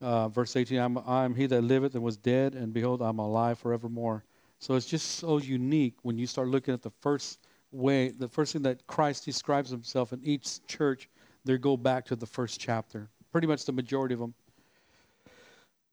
Uh, 0.00 0.28
verse 0.28 0.54
18, 0.56 0.78
I'm, 0.78 0.98
I'm 0.98 1.34
he 1.34 1.46
that 1.46 1.62
liveth 1.62 1.94
and 1.94 2.02
was 2.02 2.16
dead, 2.16 2.54
and 2.54 2.72
behold, 2.72 3.00
I'm 3.00 3.18
alive 3.18 3.58
forevermore. 3.58 4.24
So 4.58 4.74
it's 4.74 4.86
just 4.86 5.12
so 5.12 5.38
unique 5.38 5.94
when 6.02 6.18
you 6.18 6.26
start 6.26 6.48
looking 6.48 6.74
at 6.74 6.82
the 6.82 6.92
first 7.00 7.40
way, 7.72 8.10
the 8.10 8.28
first 8.28 8.52
thing 8.52 8.62
that 8.62 8.86
Christ 8.86 9.24
describes 9.24 9.70
himself 9.70 10.12
in 10.12 10.20
each 10.22 10.64
church, 10.66 11.08
they 11.44 11.58
go 11.58 11.76
back 11.76 12.04
to 12.06 12.16
the 12.16 12.26
first 12.26 12.60
chapter. 12.60 13.08
Pretty 13.32 13.46
much 13.46 13.64
the 13.64 13.72
majority 13.72 14.14
of 14.14 14.20
them. 14.20 14.34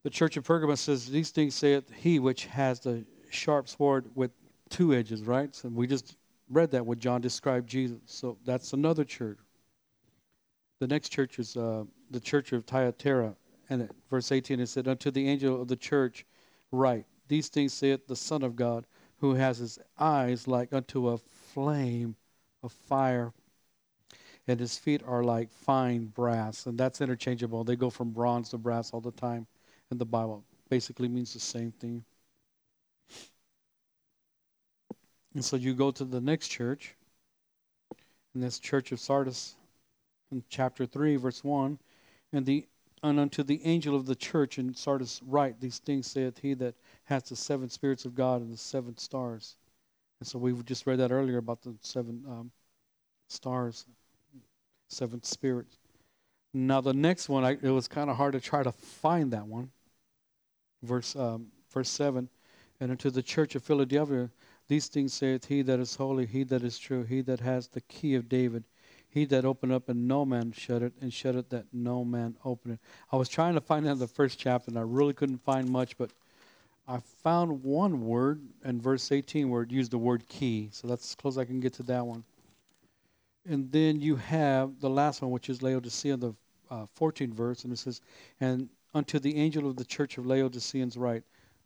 The 0.03 0.09
church 0.09 0.37
of 0.37 0.43
Pergamos 0.43 0.81
says, 0.81 1.07
These 1.07 1.31
things 1.31 1.55
saith 1.55 1.91
he 1.93 2.19
which 2.19 2.45
has 2.45 2.79
the 2.79 3.05
sharp 3.29 3.67
sword 3.67 4.05
with 4.15 4.31
two 4.69 4.93
edges, 4.93 5.23
right? 5.23 5.55
So 5.55 5.69
we 5.69 5.87
just 5.87 6.15
read 6.49 6.71
that 6.71 6.85
when 6.85 6.99
John 6.99 7.21
described 7.21 7.69
Jesus. 7.69 7.99
So 8.05 8.37
that's 8.45 8.73
another 8.73 9.03
church. 9.03 9.37
The 10.79 10.87
next 10.87 11.09
church 11.09 11.37
is 11.37 11.55
uh, 11.55 11.83
the 12.09 12.19
church 12.19 12.53
of 12.53 12.65
Thyatira. 12.65 13.35
And 13.69 13.89
verse 14.09 14.31
18 14.31 14.59
it 14.59 14.67
said, 14.67 14.87
Unto 14.87 15.11
the 15.11 15.27
angel 15.29 15.61
of 15.61 15.67
the 15.67 15.75
church 15.75 16.25
write, 16.71 17.05
These 17.27 17.49
things 17.49 17.73
saith 17.73 18.07
the 18.07 18.15
Son 18.15 18.43
of 18.43 18.55
God, 18.55 18.85
who 19.17 19.35
has 19.35 19.59
his 19.59 19.77
eyes 19.99 20.47
like 20.47 20.73
unto 20.73 21.09
a 21.09 21.17
flame 21.17 22.15
of 22.63 22.71
fire, 22.71 23.31
and 24.47 24.59
his 24.59 24.77
feet 24.77 25.01
are 25.05 25.23
like 25.23 25.51
fine 25.51 26.05
brass. 26.05 26.65
And 26.65 26.77
that's 26.77 27.01
interchangeable. 27.01 27.63
They 27.63 27.75
go 27.75 27.89
from 27.89 28.11
bronze 28.11 28.49
to 28.49 28.57
brass 28.57 28.91
all 28.91 29.01
the 29.01 29.11
time 29.11 29.47
in 29.91 29.97
the 29.97 30.05
Bible. 30.05 30.43
Basically 30.69 31.07
means 31.07 31.33
the 31.33 31.39
same 31.39 31.71
thing. 31.71 32.03
And 35.33 35.43
so 35.45 35.55
you 35.55 35.73
go 35.73 35.91
to 35.91 36.03
the 36.03 36.19
next 36.19 36.49
church, 36.49 36.95
and 38.33 38.43
this 38.43 38.59
church 38.59 38.91
of 38.91 38.99
Sardis 38.99 39.55
in 40.31 40.43
chapter 40.49 40.85
3, 40.85 41.15
verse 41.17 41.43
1. 41.43 41.79
And, 42.33 42.45
the, 42.45 42.65
and 43.03 43.19
unto 43.19 43.43
the 43.43 43.61
angel 43.65 43.95
of 43.95 44.05
the 44.05 44.15
church 44.15 44.57
in 44.57 44.73
Sardis 44.73 45.21
write, 45.23 45.59
These 45.59 45.79
things 45.79 46.07
saith 46.07 46.37
he 46.39 46.53
that 46.55 46.75
hath 47.03 47.25
the 47.25 47.35
seven 47.35 47.69
spirits 47.69 48.05
of 48.05 48.15
God 48.15 48.41
and 48.41 48.51
the 48.51 48.57
seven 48.57 48.97
stars. 48.97 49.55
And 50.19 50.27
so 50.27 50.37
we 50.37 50.53
just 50.63 50.85
read 50.85 50.99
that 50.99 51.11
earlier 51.11 51.37
about 51.37 51.61
the 51.61 51.75
seven 51.81 52.23
um, 52.27 52.51
stars, 53.27 53.85
seven 54.91 55.23
spirit. 55.23 55.67
Now 56.53 56.81
the 56.81 56.93
next 56.93 57.29
one, 57.29 57.43
I, 57.45 57.51
it 57.51 57.69
was 57.69 57.87
kind 57.87 58.09
of 58.09 58.17
hard 58.17 58.33
to 58.33 58.41
try 58.41 58.63
to 58.63 58.71
find 58.71 59.31
that 59.31 59.47
one. 59.47 59.71
Verse 60.83 61.15
um, 61.15 61.47
verse 61.71 61.89
seven, 61.89 62.29
and 62.79 62.91
unto 62.91 63.09
the 63.09 63.21
church 63.21 63.55
of 63.55 63.63
Philadelphia, 63.63 64.29
these 64.67 64.87
things 64.87 65.13
saith 65.13 65.45
he 65.45 65.61
that 65.61 65.79
is 65.79 65.95
holy, 65.95 66.25
he 66.25 66.43
that 66.43 66.63
is 66.63 66.77
true, 66.77 67.03
he 67.03 67.21
that 67.21 67.39
has 67.39 67.67
the 67.67 67.81
key 67.81 68.15
of 68.15 68.27
David, 68.27 68.63
he 69.09 69.25
that 69.25 69.45
opened 69.45 69.71
up 69.71 69.89
and 69.89 70.07
no 70.07 70.25
man 70.25 70.51
shut 70.51 70.81
it, 70.81 70.93
and 71.01 71.13
shut 71.13 71.35
it 71.35 71.49
that 71.49 71.65
no 71.71 72.03
man 72.03 72.35
opened 72.43 72.75
it. 72.75 72.79
I 73.11 73.17
was 73.17 73.29
trying 73.29 73.53
to 73.53 73.61
find 73.61 73.85
that 73.85 73.91
in 73.91 73.99
the 73.99 74.07
first 74.07 74.39
chapter, 74.39 74.71
and 74.71 74.79
I 74.79 74.83
really 74.83 75.13
couldn't 75.13 75.43
find 75.43 75.69
much, 75.69 75.97
but 75.97 76.11
I 76.87 76.99
found 77.23 77.63
one 77.63 78.05
word 78.05 78.41
in 78.65 78.81
verse 78.81 79.11
18 79.11 79.49
where 79.49 79.61
it 79.61 79.71
used 79.71 79.91
the 79.91 79.97
word 79.97 80.27
key. 80.27 80.69
So 80.71 80.87
that's 80.87 81.11
as 81.11 81.15
close 81.15 81.35
as 81.35 81.37
I 81.37 81.45
can 81.45 81.59
get 81.59 81.73
to 81.73 81.83
that 81.83 82.05
one. 82.05 82.23
And 83.47 83.71
then 83.71 83.99
you 83.99 84.15
have 84.17 84.79
the 84.79 84.89
last 84.89 85.21
one, 85.21 85.31
which 85.31 85.49
is 85.49 85.61
Laodicea, 85.61 86.17
the 86.17 86.33
uh, 86.69 86.85
14th 86.97 87.33
verse, 87.33 87.63
and 87.63 87.73
it 87.73 87.77
says, 87.77 88.01
And 88.39 88.69
unto 88.93 89.19
the 89.19 89.35
angel 89.35 89.67
of 89.67 89.75
the 89.75 89.85
church 89.85 90.17
of 90.17 90.25
Laodiceans 90.25 90.95
write, 90.95 91.23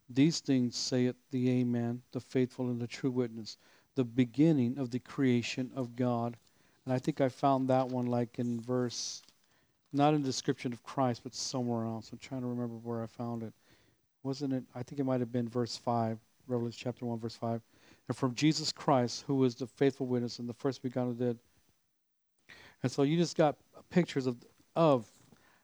These 0.09 0.39
things 0.39 0.75
saith 0.75 1.15
the 1.31 1.49
Amen, 1.49 2.01
the 2.11 2.21
faithful 2.21 2.69
and 2.69 2.81
the 2.81 2.87
true 2.87 3.11
witness, 3.11 3.57
the 3.95 4.05
beginning 4.05 4.77
of 4.77 4.89
the 4.89 4.99
creation 4.99 5.69
of 5.75 5.95
God. 5.95 6.37
And 6.85 6.93
I 6.93 6.99
think 6.99 7.19
I 7.19 7.29
found 7.29 7.67
that 7.69 7.87
one 7.87 8.05
like 8.05 8.39
in 8.39 8.61
verse, 8.61 9.21
not 9.91 10.13
in 10.13 10.21
the 10.21 10.27
description 10.27 10.71
of 10.71 10.83
Christ, 10.83 11.21
but 11.23 11.33
somewhere 11.33 11.85
else. 11.85 12.11
I'm 12.11 12.19
trying 12.19 12.41
to 12.41 12.47
remember 12.47 12.75
where 12.75 13.03
I 13.03 13.07
found 13.07 13.43
it. 13.43 13.53
Wasn't 14.23 14.53
it? 14.53 14.63
I 14.73 14.81
think 14.81 14.99
it 14.99 15.05
might 15.05 15.19
have 15.19 15.31
been 15.31 15.49
verse 15.49 15.75
5, 15.75 16.17
Revelation 16.47 16.79
chapter 16.83 17.05
1, 17.05 17.19
verse 17.19 17.35
5. 17.35 17.61
And 18.07 18.17
from 18.17 18.33
Jesus 18.33 18.71
Christ, 18.71 19.23
who 19.27 19.43
is 19.43 19.55
the 19.55 19.67
faithful 19.67 20.07
witness 20.07 20.39
and 20.39 20.47
the 20.47 20.53
first 20.53 20.81
begotten 20.81 21.11
of 21.11 21.17
the 21.17 21.25
dead. 21.25 21.37
And 22.85 22.91
so 22.91 23.01
you 23.01 23.17
just 23.17 23.35
got 23.35 23.55
pictures 23.89 24.27
of, 24.27 24.37
of 24.75 25.11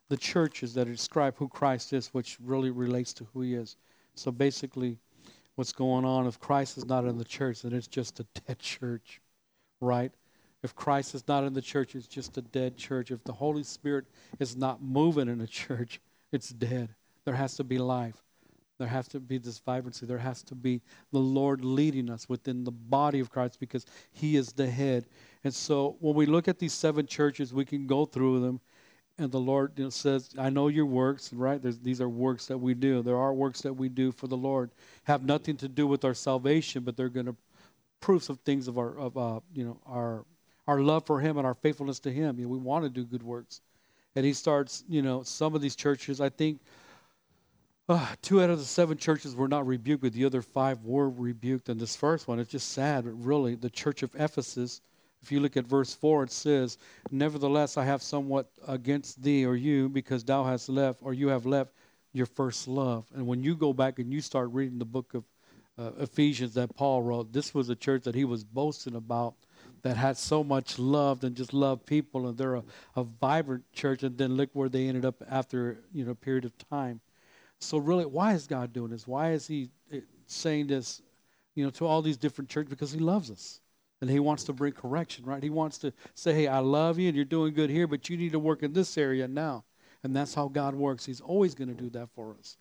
the 0.10 0.18
churches 0.18 0.74
that 0.74 0.88
describe 0.88 1.36
who 1.38 1.48
Christ 1.48 1.94
is, 1.94 2.08
which 2.16 2.40
really 2.44 2.72
relates 2.72 3.14
to 3.14 3.28
who 3.32 3.42
he 3.42 3.54
is. 3.54 3.76
So 4.16 4.32
basically, 4.32 4.98
what's 5.54 5.72
going 5.72 6.04
on 6.04 6.26
if 6.26 6.40
Christ 6.40 6.80
is 6.80 6.86
not 6.88 7.06
in 7.06 7.20
the 7.20 7.24
church, 7.24 7.62
then 7.62 7.74
it's 7.74 7.86
just 7.86 8.20
a 8.22 8.26
dead 8.48 8.58
church, 8.58 9.22
right? 9.82 10.12
If 10.64 10.74
Christ 10.74 11.14
is 11.14 11.24
not 11.28 11.44
in 11.44 11.54
the 11.54 11.62
church, 11.62 11.94
it's 11.94 12.08
just 12.08 12.40
a 12.40 12.42
dead 12.42 12.76
church. 12.76 13.12
If 13.12 13.24
the 13.24 13.34
Holy 13.34 13.62
Spirit 13.62 14.06
is 14.40 14.58
not 14.58 14.82
moving 14.82 15.28
in 15.28 15.42
a 15.42 15.48
church, 15.62 16.02
it's 16.32 16.50
dead. 16.50 16.90
There 17.26 17.36
has 17.36 17.56
to 17.58 17.64
be 17.64 17.78
life. 17.78 18.24
There 18.82 18.90
has 18.90 19.08
to 19.10 19.20
be 19.20 19.38
this 19.38 19.60
vibrancy. 19.60 20.08
There 20.08 20.18
has 20.18 20.42
to 20.42 20.56
be 20.56 20.82
the 21.12 21.20
Lord 21.20 21.64
leading 21.64 22.10
us 22.10 22.28
within 22.28 22.64
the 22.64 22.72
body 22.72 23.20
of 23.20 23.30
Christ 23.30 23.60
because 23.60 23.86
He 24.12 24.36
is 24.36 24.54
the 24.54 24.68
head. 24.68 25.06
And 25.44 25.54
so 25.54 25.98
when 26.00 26.16
we 26.16 26.26
look 26.26 26.48
at 26.48 26.58
these 26.58 26.74
seven 26.74 27.06
churches, 27.06 27.54
we 27.54 27.64
can 27.64 27.86
go 27.86 28.06
through 28.06 28.40
them. 28.40 28.60
And 29.20 29.32
the 29.32 29.40
Lord 29.40 29.74
you 29.76 29.84
know, 29.84 29.92
says, 29.92 30.32
I 30.36 30.50
know 30.50 30.68
your 30.68 30.88
works, 30.88 31.32
right? 31.32 31.62
There's, 31.62 31.78
these 31.78 32.02
are 32.02 32.10
works 32.10 32.48
that 32.48 32.58
we 32.58 32.74
do. 32.74 33.04
There 33.04 33.18
are 33.18 33.36
works 33.36 33.62
that 33.62 33.74
we 33.74 33.88
do 33.88 34.12
for 34.12 34.26
the 34.26 34.36
Lord. 34.36 34.72
Have 35.04 35.24
nothing 35.24 35.58
to 35.58 35.68
do 35.68 35.86
with 35.86 36.04
our 36.04 36.16
salvation, 36.16 36.82
but 36.84 36.98
they're 36.98 37.08
going 37.08 37.28
to 37.28 37.36
proofs 38.00 38.30
of 38.30 38.40
things 38.40 38.68
of 38.68 38.80
our, 38.80 38.98
of, 38.98 39.16
uh, 39.16 39.42
you 39.54 39.64
know, 39.64 39.78
our 39.86 40.26
our 40.68 40.80
love 40.80 41.06
for 41.06 41.20
Him 41.20 41.38
and 41.38 41.46
our 41.46 41.54
faithfulness 41.54 42.00
to 42.00 42.12
Him. 42.12 42.40
You 42.40 42.46
know, 42.46 42.52
we 42.52 42.58
want 42.58 42.84
to 42.84 42.90
do 42.90 43.04
good 43.04 43.22
works. 43.22 43.62
And 44.16 44.26
He 44.26 44.34
starts, 44.34 44.84
you 44.90 45.04
know, 45.04 45.22
some 45.22 45.54
of 45.54 45.62
these 45.62 45.76
churches, 45.76 46.20
I 46.20 46.30
think 46.30 46.60
uh, 47.90 48.16
two 48.22 48.42
out 48.42 48.50
of 48.50 48.60
the 48.60 48.66
seven 48.66 48.98
churches 48.98 49.36
were 49.36 49.48
not 49.48 49.68
rebuked, 49.68 50.04
but 50.04 50.14
the 50.14 50.26
other 50.26 50.42
five 50.42 50.84
were 50.84 51.10
rebuked. 51.10 51.70
And 51.70 51.80
this 51.80 51.96
first 51.96 52.28
one, 52.28 52.40
it's 52.40 52.52
just 52.52 52.70
sad, 52.72 53.06
really, 53.06 53.56
the 53.56 53.70
church 53.70 54.04
of 54.04 54.16
Ephesus, 54.16 54.82
If 55.22 55.32
you 55.32 55.40
look 55.40 55.58
at 55.58 55.66
verse 55.68 55.94
4, 55.94 56.24
it 56.24 56.32
says, 56.32 56.78
Nevertheless, 57.12 57.78
I 57.78 57.84
have 57.86 58.02
somewhat 58.02 58.50
against 58.68 59.22
thee 59.22 59.46
or 59.46 59.56
you, 59.56 59.90
because 59.90 60.24
thou 60.24 60.44
hast 60.44 60.70
left, 60.70 61.00
or 61.04 61.14
you 61.14 61.28
have 61.28 61.46
left 61.46 61.74
your 62.14 62.26
first 62.26 62.68
love. 62.68 63.06
And 63.14 63.28
when 63.28 63.44
you 63.44 63.56
go 63.56 63.74
back 63.74 64.00
and 64.00 64.12
you 64.12 64.22
start 64.22 64.52
reading 64.52 64.80
the 64.80 64.86
book 64.86 65.14
of 65.14 65.24
uh, 65.78 65.92
Ephesians 66.00 66.54
that 66.56 66.76
Paul 66.76 67.04
wrote, 67.04 67.32
this 67.34 67.54
was 67.54 67.70
a 67.70 67.76
church 67.76 68.04
that 68.04 68.16
he 68.16 68.26
was 68.26 68.44
boasting 68.44 68.96
about 68.96 69.36
that 69.84 69.98
had 69.98 70.18
so 70.18 70.44
much 70.44 70.78
love 70.80 71.24
and 71.24 71.36
just 71.36 71.54
loved 71.54 71.86
people, 71.86 72.28
and 72.28 72.38
they're 72.38 72.56
a, 72.56 72.64
a 72.96 73.04
vibrant 73.04 73.64
church. 73.74 74.04
And 74.04 74.18
then 74.18 74.36
look 74.36 74.50
where 74.54 74.70
they 74.70 74.88
ended 74.88 75.06
up 75.06 75.24
after 75.30 75.80
you 75.94 76.06
know 76.06 76.12
a 76.12 76.16
period 76.16 76.46
of 76.46 76.58
time. 76.70 77.02
So 77.62 77.78
really, 77.78 78.06
why 78.06 78.34
is 78.34 78.48
God 78.48 78.74
doing 78.74 78.92
this? 78.92 79.08
Why 79.08 79.32
is 79.32 79.48
He 79.48 79.70
eh, 79.92 80.00
saying 80.26 80.68
this, 80.68 81.02
you 81.56 81.64
know, 81.64 81.70
to 81.72 81.86
all 81.86 82.02
these 82.02 82.18
different 82.18 82.50
churches? 82.50 82.70
Because 82.70 82.92
He 82.92 83.00
loves 83.00 83.32
us, 83.32 83.62
and 84.02 84.10
He 84.10 84.20
wants 84.20 84.44
to 84.46 84.54
bring 84.54 84.74
correction, 84.74 85.26
right? 85.26 85.42
He 85.42 85.50
wants 85.50 85.78
to 85.80 85.94
say, 86.16 86.34
"Hey, 86.34 86.48
I 86.48 86.60
love 86.60 87.00
you, 87.00 87.08
and 87.08 87.16
you're 87.16 87.26
doing 87.26 87.54
good 87.54 87.70
here, 87.70 87.88
but 87.88 88.10
you 88.10 88.18
need 88.18 88.32
to 88.32 88.40
work 88.40 88.64
in 88.64 88.74
this 88.74 88.98
area 88.98 89.28
now." 89.28 89.64
And 90.04 90.16
that's 90.16 90.34
how 90.34 90.48
God 90.48 90.74
works. 90.74 91.06
He's 91.06 91.22
always 91.22 91.54
going 91.54 91.68
to 91.68 91.80
do 91.80 91.90
that 91.92 92.10
for 92.16 92.36
us. 92.40 92.58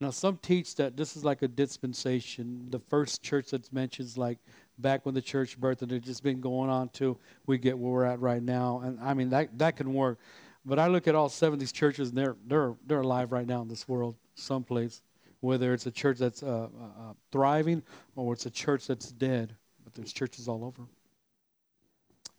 Now, 0.00 0.10
some 0.10 0.38
teach 0.42 0.74
that 0.76 0.96
this 0.96 1.16
is 1.16 1.24
like 1.24 1.42
a 1.42 1.48
dispensation. 1.48 2.66
The 2.70 2.78
first 2.78 3.22
church 3.22 3.50
that's 3.50 3.72
mentioned 3.72 4.06
is 4.06 4.18
like 4.18 4.38
back 4.78 5.06
when 5.06 5.14
the 5.14 5.22
church 5.22 5.58
birthed, 5.58 5.82
and 5.82 5.90
it's 5.90 6.06
just 6.06 6.22
been 6.22 6.40
going 6.40 6.68
on 6.68 6.90
till 6.90 7.18
we 7.46 7.56
get 7.56 7.78
where 7.78 7.92
we're 7.92 8.04
at 8.04 8.20
right 8.20 8.42
now. 8.42 8.82
And 8.84 9.00
I 9.00 9.14
mean, 9.14 9.30
that, 9.30 9.58
that 9.58 9.76
can 9.76 9.94
work. 9.94 10.18
But 10.66 10.78
I 10.78 10.88
look 10.88 11.08
at 11.08 11.14
all 11.14 11.28
seven 11.28 11.54
of 11.54 11.60
these 11.60 11.72
churches, 11.72 12.10
and 12.10 12.18
they're, 12.18 12.36
they're, 12.46 12.74
they're 12.86 13.00
alive 13.00 13.32
right 13.32 13.46
now 13.46 13.62
in 13.62 13.68
this 13.68 13.88
world, 13.88 14.16
someplace, 14.36 15.02
whether 15.40 15.74
it's 15.74 15.86
a 15.86 15.90
church 15.90 16.18
that's 16.18 16.42
uh, 16.42 16.46
uh, 16.46 17.08
uh 17.10 17.12
thriving 17.32 17.82
or 18.14 18.32
it's 18.32 18.46
a 18.46 18.50
church 18.50 18.86
that's 18.86 19.10
dead. 19.10 19.54
But 19.84 19.94
there's 19.94 20.12
churches 20.12 20.48
all 20.48 20.64
over. 20.64 20.82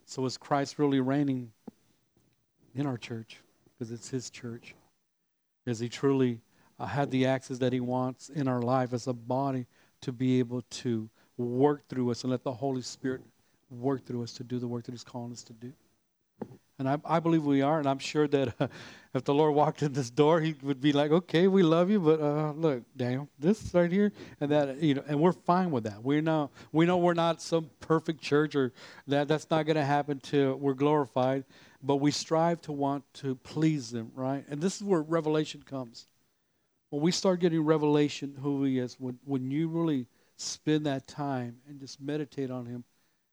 So 0.06 0.26
is 0.26 0.38
Christ 0.38 0.80
really 0.80 1.02
reigning 1.02 1.52
in 2.76 2.86
our 2.86 2.98
church? 2.98 3.38
Because 3.74 3.92
it's 3.92 4.10
his 4.10 4.30
church. 4.30 4.74
Is 5.66 5.80
he 5.80 5.90
truly 5.90 6.40
uh, 6.80 6.86
had 6.86 7.12
the 7.12 7.26
access 7.26 7.58
that 7.58 7.74
He 7.74 7.80
wants 7.80 8.30
in 8.30 8.48
our 8.48 8.62
life 8.62 8.94
as 8.94 9.08
a 9.08 9.14
body 9.14 9.66
to 10.02 10.12
be 10.12 10.40
able 10.40 10.62
to 10.62 11.10
work 11.38 11.88
through 11.88 12.12
us 12.12 12.24
and 12.24 12.32
let 12.32 12.44
the 12.44 12.52
Holy 12.52 12.82
Spirit 12.82 13.22
work 13.70 14.06
through 14.06 14.24
us 14.24 14.34
to 14.34 14.44
do 14.44 14.60
the 14.60 14.68
work 14.68 14.86
that 14.86 14.92
He's 14.92 15.04
calling 15.04 15.32
us 15.32 15.44
to 15.44 15.54
do. 15.54 15.74
And 16.80 16.88
I, 16.88 16.98
I 17.06 17.20
believe 17.20 17.44
we 17.44 17.62
are, 17.62 17.80
and 17.80 17.88
I'm 17.88 17.98
sure 18.00 18.28
that 18.28 18.54
uh, 18.60 18.68
if 19.14 19.24
the 19.24 19.34
Lord 19.34 19.56
walked 19.56 19.82
in 19.82 19.94
this 19.94 20.10
door, 20.10 20.42
He 20.42 20.56
would 20.62 20.80
be 20.80 20.94
like, 20.94 21.12
"Okay, 21.12 21.48
we 21.48 21.64
love 21.64 21.90
you, 21.90 22.00
but 22.00 22.22
uh, 22.22 22.52
look, 22.52 22.84
Daniel, 22.96 23.28
this 23.40 23.74
right 23.74 23.92
here, 23.92 24.12
and 24.40 24.52
that, 24.52 24.82
you 24.82 24.94
know, 24.94 25.04
and 25.08 25.20
we're 25.20 25.32
fine 25.32 25.72
with 25.72 25.86
that. 25.86 26.04
We 26.04 26.22
know, 26.22 26.52
we 26.72 26.86
know 26.86 26.98
we're 26.98 27.16
not 27.16 27.42
some 27.42 27.70
perfect 27.80 28.22
church, 28.22 28.56
or 28.56 28.74
that 29.08 29.28
that's 29.28 29.50
not 29.50 29.66
going 29.66 29.78
to 29.78 29.86
happen 29.86 30.20
till 30.20 30.56
we're 30.56 30.76
glorified, 30.76 31.46
but 31.82 31.96
we 31.96 32.12
strive 32.12 32.62
to 32.62 32.72
want 32.72 33.04
to 33.16 33.36
please 33.36 33.90
them, 33.90 34.12
right? 34.14 34.46
And 34.50 34.62
this 34.62 34.76
is 34.76 34.84
where 34.84 35.02
revelation 35.02 35.64
comes 35.64 36.08
when 36.90 37.02
we 37.02 37.12
start 37.12 37.40
getting 37.40 37.62
revelation 37.62 38.36
who 38.42 38.64
he 38.64 38.80
is, 38.80 38.96
when, 39.00 39.20
when 39.26 39.52
you 39.52 39.68
really 39.68 40.08
spend 40.38 40.86
that 40.86 41.08
time 41.08 41.58
and 41.68 41.80
just 41.80 42.00
meditate 42.00 42.50
on 42.50 42.66
him, 42.66 42.84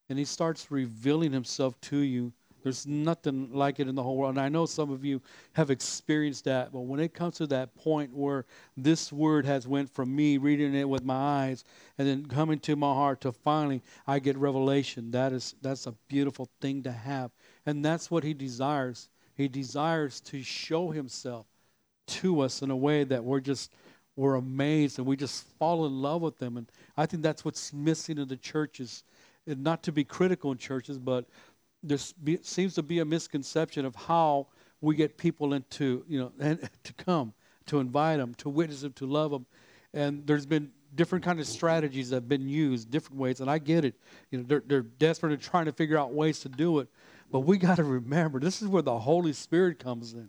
and 0.09 0.19
he 0.19 0.25
starts 0.25 0.71
revealing 0.71 1.33
himself 1.33 1.81
to 1.81 1.99
you, 1.99 2.33
there's 2.65 2.87
nothing 2.87 3.51
like 3.53 3.79
it 3.79 3.87
in 3.87 3.95
the 3.95 4.03
whole 4.03 4.17
world. 4.17 4.37
And 4.37 4.41
I 4.41 4.49
know 4.49 4.65
some 4.65 4.91
of 4.91 5.05
you 5.05 5.21
have 5.53 5.71
experienced 5.71 6.47
that, 6.47 6.73
but 6.73 6.81
when 6.81 6.99
it 6.99 7.13
comes 7.13 7.37
to 7.37 7.47
that 7.49 7.75
point 7.77 8.13
where 8.13 8.47
this 8.77 9.13
word 9.13 9.45
has 9.45 9.69
went 9.69 9.91
from 9.91 10.17
me 10.17 10.39
reading 10.39 10.75
it 10.75 10.89
with 10.89 11.05
my 11.05 11.15
eyes 11.15 11.63
and 11.99 12.09
then 12.09 12.27
coming 12.27 12.59
to 12.61 12.75
my 12.75 12.93
heart 12.93 13.21
to 13.21 13.33
finally 13.33 13.83
I 14.07 14.19
get 14.19 14.39
revelation, 14.39 15.11
that 15.11 15.33
is 15.33 15.55
that's 15.61 15.87
a 15.87 15.93
beautiful 16.09 16.49
thing 16.63 16.83
to 16.85 16.93
have. 16.93 17.31
And 17.67 17.85
that's 17.85 18.11
what 18.11 18.25
he 18.25 18.33
desires. 18.33 19.11
He 19.35 19.47
desires 19.47 20.21
to 20.23 20.43
show 20.43 20.91
himself 20.91 21.47
to 22.07 22.41
us 22.41 22.63
in 22.63 22.71
a 22.71 22.77
way 22.77 23.05
that 23.05 23.23
we're 23.23 23.41
just 23.41 23.73
we're 24.17 24.37
amazed 24.37 24.99
and 24.99 25.07
we 25.07 25.17
just 25.17 25.47
fall 25.59 25.87
in 25.87 26.01
love 26.01 26.23
with 26.23 26.39
them. 26.39 26.57
And 26.57 26.71
I 26.97 27.05
think 27.05 27.23
that's 27.23 27.45
what's 27.45 27.73
missing 27.73 28.19
in 28.19 28.29
the 28.29 28.37
churches. 28.37 29.05
And 29.47 29.63
not 29.63 29.83
to 29.83 29.93
be 29.93 30.05
critical 30.05 30.53
in 30.53 30.59
churches, 30.59 30.99
but 30.99 31.27
there 31.85 31.99
seems 32.43 32.75
to 32.75 32.83
be 32.83 32.99
a 33.01 33.05
misconception 33.05 33.85
of 33.85 33.95
how 33.95 34.49
we 34.81 34.97
get 34.97 35.17
people 35.17 35.55
into, 35.55 36.05
you 36.09 36.19
know, 36.19 36.33
and 36.41 36.69
to 36.85 36.93
come, 36.95 37.33
to 37.67 37.79
invite 37.79 38.19
them, 38.19 38.35
to 38.35 38.49
witness 38.49 38.83
them, 38.83 38.93
to 38.95 39.07
love 39.07 39.31
them. 39.31 39.47
And 39.93 40.27
there's 40.27 40.47
been 40.47 40.71
different 40.95 41.25
kind 41.25 41.41
of 41.41 41.47
strategies 41.47 42.11
that 42.11 42.17
have 42.17 42.29
been 42.29 42.49
used, 42.49 42.91
different 42.91 43.21
ways. 43.21 43.41
And 43.41 43.51
I 43.51 43.59
get 43.59 43.85
it. 43.85 43.95
You 44.31 44.39
know, 44.39 44.45
they're, 44.47 44.63
they're 44.67 44.83
desperate 44.83 45.33
and 45.33 45.43
trying 45.43 45.67
to 45.67 45.73
figure 45.73 45.99
out 45.99 46.13
ways 46.13 46.41
to 46.41 46.49
do 46.49 46.79
it. 46.81 46.89
But 47.31 47.41
we 47.41 47.59
got 47.59 47.77
to 47.77 47.85
remember, 47.85 48.39
this 48.39 48.63
is 48.63 48.69
where 48.69 48.83
the 48.83 48.99
Holy 48.99 49.33
Spirit 49.33 49.79
comes 49.79 50.13
in. 50.13 50.29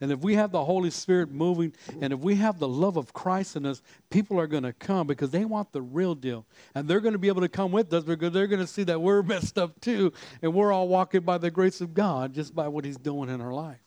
And 0.00 0.10
if 0.10 0.20
we 0.20 0.34
have 0.34 0.50
the 0.50 0.64
Holy 0.64 0.90
Spirit 0.90 1.30
moving 1.30 1.74
and 2.00 2.12
if 2.12 2.20
we 2.20 2.36
have 2.36 2.58
the 2.58 2.68
love 2.68 2.96
of 2.96 3.12
Christ 3.12 3.56
in 3.56 3.66
us, 3.66 3.82
people 4.08 4.40
are 4.40 4.46
going 4.46 4.62
to 4.62 4.72
come 4.72 5.06
because 5.06 5.30
they 5.30 5.44
want 5.44 5.72
the 5.72 5.82
real 5.82 6.14
deal. 6.14 6.46
And 6.74 6.88
they're 6.88 7.00
going 7.00 7.12
to 7.12 7.18
be 7.18 7.28
able 7.28 7.42
to 7.42 7.48
come 7.48 7.70
with 7.70 7.92
us 7.92 8.04
because 8.04 8.32
they're 8.32 8.46
going 8.46 8.60
to 8.60 8.66
see 8.66 8.84
that 8.84 9.00
we're 9.00 9.22
messed 9.30 9.58
up 9.58 9.78
too. 9.80 10.12
And 10.40 10.54
we're 10.54 10.72
all 10.72 10.88
walking 10.88 11.20
by 11.20 11.38
the 11.38 11.50
grace 11.50 11.80
of 11.80 11.92
God 11.92 12.32
just 12.32 12.54
by 12.54 12.68
what 12.68 12.84
He's 12.84 12.96
doing 12.96 13.28
in 13.28 13.40
our 13.40 13.52
life. 13.52 13.80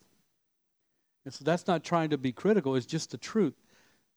And 1.25 1.33
so 1.33 1.43
that's 1.43 1.67
not 1.67 1.83
trying 1.83 2.09
to 2.11 2.17
be 2.17 2.31
critical, 2.31 2.75
it's 2.75 2.85
just 2.85 3.11
the 3.11 3.17
truth. 3.17 3.53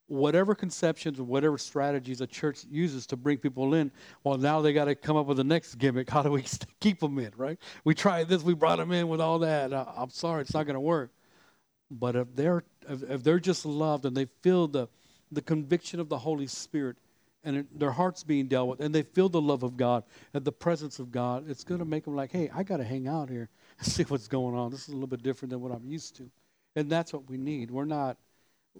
Whatever 0.09 0.55
conceptions 0.55 1.19
or 1.19 1.25
whatever 1.25 1.59
strategies 1.59 2.21
a 2.21 2.29
church 2.29 2.65
uses 2.71 3.09
to 3.09 3.17
bring 3.17 3.39
people 3.39 3.75
in, 3.75 3.91
well, 4.23 4.39
now 4.39 4.61
they 4.61 4.73
got 4.73 4.85
to 4.85 4.95
come 4.95 5.17
up 5.17 5.27
with 5.27 5.37
the 5.37 5.45
next 5.45 5.77
gimmick. 5.77 6.09
How 6.11 6.23
do 6.23 6.31
we 6.31 6.45
keep 6.81 7.01
them 7.01 7.19
in, 7.19 7.33
right? 7.37 7.59
We 7.85 7.95
tried 7.95 8.29
this, 8.29 8.43
we 8.43 8.55
brought 8.55 8.77
them 8.77 8.93
in 8.93 9.09
with 9.09 9.21
all 9.21 9.39
that. 9.41 9.73
I'm 9.73 10.11
sorry, 10.11 10.43
it's 10.43 10.55
not 10.55 10.67
going 10.67 10.75
to 10.75 10.81
work. 10.81 11.11
But 11.91 12.17
if 12.17 12.35
they're 12.35 12.65
if, 12.89 13.23
they're 13.23 13.39
just 13.39 13.65
loved 13.65 14.05
and 14.05 14.17
they 14.17 14.27
feel 14.43 14.69
the 14.69 14.89
the 15.31 15.43
conviction 15.43 16.01
of 16.01 16.09
the 16.09 16.19
Holy 16.19 16.47
Spirit 16.47 16.97
and 17.45 17.59
it, 17.59 17.79
their 17.79 17.93
hearts 17.93 18.25
being 18.25 18.47
dealt 18.47 18.69
with 18.69 18.81
and 18.81 18.95
they 18.95 19.03
feel 19.03 19.29
the 19.29 19.41
love 19.41 19.63
of 19.63 19.77
God 19.77 20.05
and 20.35 20.45
the 20.45 20.53
presence 20.53 20.99
of 20.99 21.13
God, 21.13 21.49
it's 21.49 21.65
going 21.65 21.79
to 21.79 21.85
make 21.85 22.05
them 22.05 22.17
like, 22.17 22.33
hey, 22.33 22.51
I 22.55 22.63
got 22.63 22.79
to 22.79 22.85
hang 22.85 23.09
out 23.09 23.29
here 23.29 23.49
and 23.79 23.87
see 23.87 24.03
what's 24.05 24.29
going 24.29 24.57
on. 24.57 24.71
This 24.71 24.83
is 24.83 24.89
a 24.89 24.93
little 24.93 25.07
bit 25.07 25.23
different 25.23 25.51
than 25.51 25.61
what 25.61 25.73
I'm 25.73 25.87
used 25.87 26.17
to, 26.17 26.31
and 26.75 26.91
that's 26.91 27.13
what 27.13 27.29
we 27.29 27.37
need. 27.37 27.71
We're 27.71 27.85
not 27.85 28.17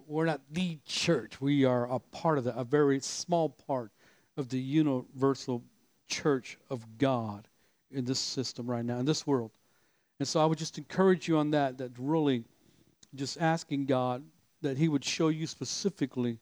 we're 0.05 0.25
not 0.25 0.41
the 0.51 0.77
church. 0.85 1.41
We 1.41 1.65
are 1.65 1.89
a 1.89 1.99
part 1.99 2.37
of 2.37 2.43
that, 2.43 2.57
a 2.57 2.63
very 2.63 2.99
small 2.99 3.49
part 3.49 3.91
of 4.35 4.49
the 4.49 4.59
universal 4.59 5.63
church 6.07 6.57
of 6.69 6.85
God 6.97 7.47
in 7.91 8.05
this 8.05 8.19
system 8.19 8.69
right 8.69 8.85
now, 8.85 8.99
in 8.99 9.05
this 9.05 9.25
world. 9.25 9.51
And 10.19 10.27
so 10.27 10.39
I 10.39 10.45
would 10.45 10.57
just 10.57 10.77
encourage 10.77 11.27
you 11.27 11.37
on 11.37 11.51
that, 11.51 11.77
that 11.77 11.91
really 11.97 12.43
just 13.15 13.39
asking 13.39 13.85
God 13.85 14.23
that 14.61 14.77
He 14.77 14.87
would 14.87 15.03
show 15.03 15.29
you 15.29 15.47
specifically 15.47 16.39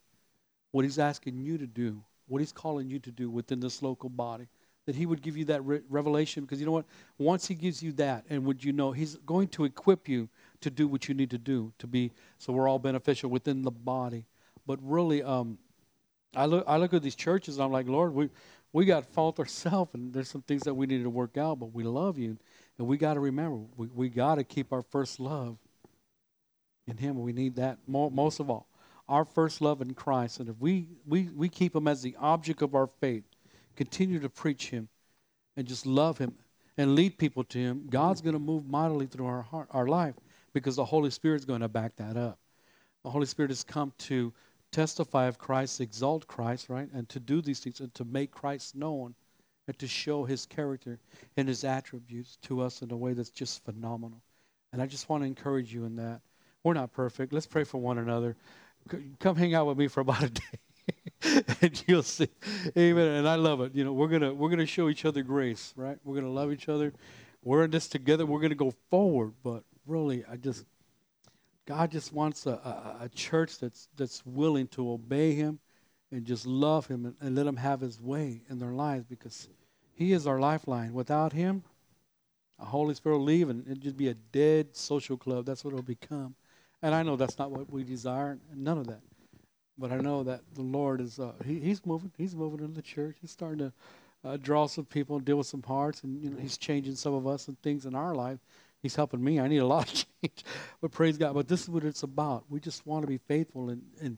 what 0.71 0.83
He's 0.83 0.99
asking 0.99 1.39
you 1.39 1.57
to 1.57 1.67
do, 1.67 2.03
what 2.27 2.39
He's 2.39 2.51
calling 2.51 2.89
you 2.89 2.99
to 2.99 3.11
do 3.11 3.29
within 3.29 3.59
this 3.59 3.81
local 3.81 4.09
body. 4.09 4.47
That 4.85 4.95
He 4.95 5.05
would 5.05 5.21
give 5.21 5.35
you 5.35 5.45
that 5.45 5.65
re- 5.65 5.81
revelation 5.89 6.43
because 6.43 6.59
you 6.59 6.65
know 6.65 6.71
what? 6.71 6.85
Once 7.17 7.47
He 7.47 7.55
gives 7.55 7.81
you 7.81 7.91
that, 7.93 8.25
and 8.29 8.45
would 8.45 8.63
you 8.63 8.73
know, 8.73 8.91
He's 8.91 9.15
going 9.17 9.47
to 9.49 9.65
equip 9.65 10.07
you 10.07 10.29
to 10.61 10.69
do 10.69 10.87
what 10.87 11.07
you 11.07 11.15
need 11.15 11.31
to 11.31 11.37
do 11.37 11.73
to 11.79 11.87
be 11.87 12.11
so 12.37 12.53
we're 12.53 12.67
all 12.67 12.79
beneficial 12.79 13.29
within 13.29 13.61
the 13.61 13.71
body. 13.71 14.25
But 14.67 14.79
really, 14.81 15.23
um, 15.23 15.57
I 16.35 16.45
look 16.45 16.65
I 16.67 16.77
look 16.77 16.93
at 16.93 17.01
these 17.01 17.15
churches 17.15 17.57
and 17.57 17.65
I'm 17.65 17.71
like, 17.71 17.87
Lord, 17.87 18.13
we 18.13 18.29
we 18.73 18.85
got 18.85 19.05
fault 19.05 19.39
ourselves 19.39 19.91
and 19.93 20.13
there's 20.13 20.29
some 20.29 20.41
things 20.41 20.63
that 20.63 20.73
we 20.73 20.85
need 20.85 21.03
to 21.03 21.09
work 21.09 21.37
out, 21.37 21.59
but 21.59 21.73
we 21.73 21.83
love 21.83 22.17
you. 22.17 22.37
And 22.77 22.87
we 22.87 22.97
got 22.97 23.13
to 23.13 23.21
remember, 23.21 23.61
we, 23.77 23.87
we 23.87 24.09
got 24.09 24.35
to 24.35 24.43
keep 24.43 24.73
our 24.73 24.81
first 24.81 25.19
love 25.19 25.57
in 26.87 26.97
Him. 26.97 27.21
We 27.21 27.33
need 27.33 27.55
that 27.55 27.79
more, 27.87 28.11
most 28.11 28.39
of 28.39 28.49
all. 28.49 28.67
Our 29.07 29.25
first 29.25 29.61
love 29.61 29.81
in 29.81 29.93
Christ. 29.93 30.39
And 30.39 30.49
if 30.49 30.55
we, 30.59 30.87
we, 31.05 31.29
we 31.35 31.49
keep 31.49 31.75
Him 31.75 31.87
as 31.87 32.01
the 32.01 32.15
object 32.19 32.61
of 32.61 32.75
our 32.75 32.87
faith, 32.87 33.23
continue 33.75 34.19
to 34.19 34.29
preach 34.29 34.69
Him, 34.69 34.89
and 35.57 35.67
just 35.67 35.85
love 35.85 36.17
Him 36.17 36.33
and 36.77 36.95
lead 36.95 37.17
people 37.17 37.43
to 37.45 37.57
Him, 37.57 37.87
God's 37.89 38.21
going 38.21 38.33
to 38.33 38.39
move 38.39 38.67
mightily 38.67 39.05
through 39.05 39.27
our 39.27 39.41
heart, 39.41 39.67
our 39.71 39.87
life 39.87 40.15
because 40.53 40.77
the 40.77 40.85
Holy 40.85 41.09
Spirit 41.09 41.37
is 41.37 41.45
going 41.45 41.61
to 41.61 41.67
back 41.67 41.95
that 41.97 42.17
up. 42.17 42.39
The 43.03 43.09
Holy 43.09 43.25
Spirit 43.25 43.51
has 43.51 43.63
come 43.63 43.93
to 43.99 44.33
testify 44.71 45.25
of 45.27 45.37
Christ, 45.37 45.79
exalt 45.79 46.27
Christ, 46.27 46.69
right? 46.69 46.89
And 46.93 47.07
to 47.09 47.19
do 47.19 47.41
these 47.41 47.59
things 47.59 47.79
and 47.79 47.93
to 47.93 48.03
make 48.05 48.31
Christ 48.31 48.75
known 48.75 49.15
and 49.67 49.77
to 49.79 49.87
show 49.87 50.23
his 50.23 50.45
character 50.45 50.99
and 51.37 51.47
his 51.47 51.63
attributes 51.63 52.37
to 52.43 52.61
us 52.61 52.81
in 52.81 52.91
a 52.91 52.97
way 52.97 53.13
that's 53.13 53.29
just 53.29 53.63
phenomenal. 53.63 54.21
And 54.73 54.81
I 54.81 54.85
just 54.85 55.09
want 55.09 55.23
to 55.23 55.27
encourage 55.27 55.73
you 55.73 55.85
in 55.85 55.95
that. 55.97 56.21
We're 56.65 56.73
not 56.73 56.91
perfect. 56.93 57.31
Let's 57.31 57.45
pray 57.45 57.63
for 57.63 57.77
one 57.77 57.99
another. 57.99 58.35
Come 59.19 59.35
hang 59.35 59.53
out 59.53 59.67
with 59.67 59.77
me 59.77 59.87
for 59.87 59.99
about 59.99 60.23
a 60.23 60.29
day. 60.31 61.43
and 61.61 61.83
you'll 61.85 62.01
see. 62.01 62.27
Amen. 62.75 63.07
And 63.07 63.29
I 63.29 63.35
love 63.35 63.61
it. 63.61 63.75
You 63.75 63.83
know, 63.83 63.93
we're 63.93 64.07
gonna 64.07 64.33
we're 64.33 64.49
gonna 64.49 64.65
show 64.65 64.89
each 64.89 65.05
other 65.05 65.21
grace, 65.21 65.75
right? 65.77 65.99
We're 66.03 66.15
gonna 66.15 66.33
love 66.33 66.51
each 66.51 66.67
other. 66.67 66.91
We're 67.43 67.65
in 67.65 67.69
this 67.69 67.87
together. 67.87 68.25
We're 68.25 68.39
gonna 68.39 68.55
go 68.55 68.73
forward. 68.89 69.33
But 69.43 69.63
really, 69.85 70.25
I 70.25 70.37
just 70.37 70.65
God 71.67 71.91
just 71.91 72.11
wants 72.11 72.47
a, 72.47 72.53
a, 72.53 72.97
a 73.03 73.09
church 73.09 73.59
that's 73.59 73.87
that's 73.95 74.25
willing 74.25 74.65
to 74.69 74.89
obey 74.89 75.35
Him 75.35 75.59
and 76.11 76.25
just 76.25 76.47
love 76.47 76.87
Him 76.87 77.05
and, 77.05 77.15
and 77.21 77.35
let 77.35 77.45
Him 77.45 77.57
have 77.57 77.81
His 77.81 78.01
way 78.01 78.41
in 78.49 78.57
their 78.57 78.73
lives 78.73 79.05
because 79.05 79.49
He 79.93 80.13
is 80.13 80.25
our 80.25 80.39
lifeline. 80.39 80.93
Without 80.95 81.31
Him, 81.31 81.63
A 82.57 82.65
Holy 82.65 82.95
Spirit 82.95 83.19
will 83.19 83.25
leave 83.25 83.49
and 83.49 83.61
it'll 83.67 83.83
just 83.83 83.97
be 83.97 84.07
a 84.07 84.15
dead 84.15 84.75
social 84.75 85.15
club. 85.15 85.45
That's 85.45 85.63
what 85.63 85.71
it'll 85.71 85.83
become. 85.83 86.33
And 86.81 86.93
I 86.93 87.03
know 87.03 87.15
that's 87.15 87.39
not 87.39 87.51
what 87.51 87.71
we 87.71 87.83
desire, 87.83 88.37
none 88.53 88.77
of 88.77 88.87
that. 88.87 89.01
But 89.77 89.91
I 89.91 89.97
know 89.97 90.23
that 90.23 90.41
the 90.53 90.61
Lord 90.61 91.01
is, 91.01 91.19
uh, 91.19 91.33
he, 91.45 91.59
He's 91.59 91.85
moving. 91.85 92.11
He's 92.17 92.35
moving 92.35 92.63
in 92.63 92.73
the 92.73 92.81
church. 92.81 93.17
He's 93.19 93.31
starting 93.31 93.59
to 93.59 93.73
uh, 94.23 94.37
draw 94.37 94.67
some 94.67 94.85
people 94.85 95.17
and 95.17 95.25
deal 95.25 95.37
with 95.37 95.47
some 95.47 95.63
hearts. 95.63 96.03
And, 96.03 96.23
you 96.23 96.29
know, 96.29 96.37
He's 96.39 96.57
changing 96.57 96.95
some 96.95 97.13
of 97.13 97.27
us 97.27 97.47
and 97.47 97.61
things 97.61 97.85
in 97.85 97.95
our 97.95 98.15
life. 98.15 98.39
He's 98.81 98.95
helping 98.95 99.23
me. 99.23 99.39
I 99.39 99.47
need 99.47 99.57
a 99.57 99.65
lot 99.67 99.87
of 99.87 99.93
change. 99.93 100.45
But 100.81 100.91
praise 100.91 101.17
God. 101.17 101.33
But 101.33 101.47
this 101.47 101.63
is 101.63 101.69
what 101.69 101.83
it's 101.83 102.03
about. 102.03 102.45
We 102.49 102.59
just 102.59 102.85
want 102.85 103.03
to 103.03 103.07
be 103.07 103.17
faithful. 103.17 103.69
And, 103.69 103.81
and 104.01 104.17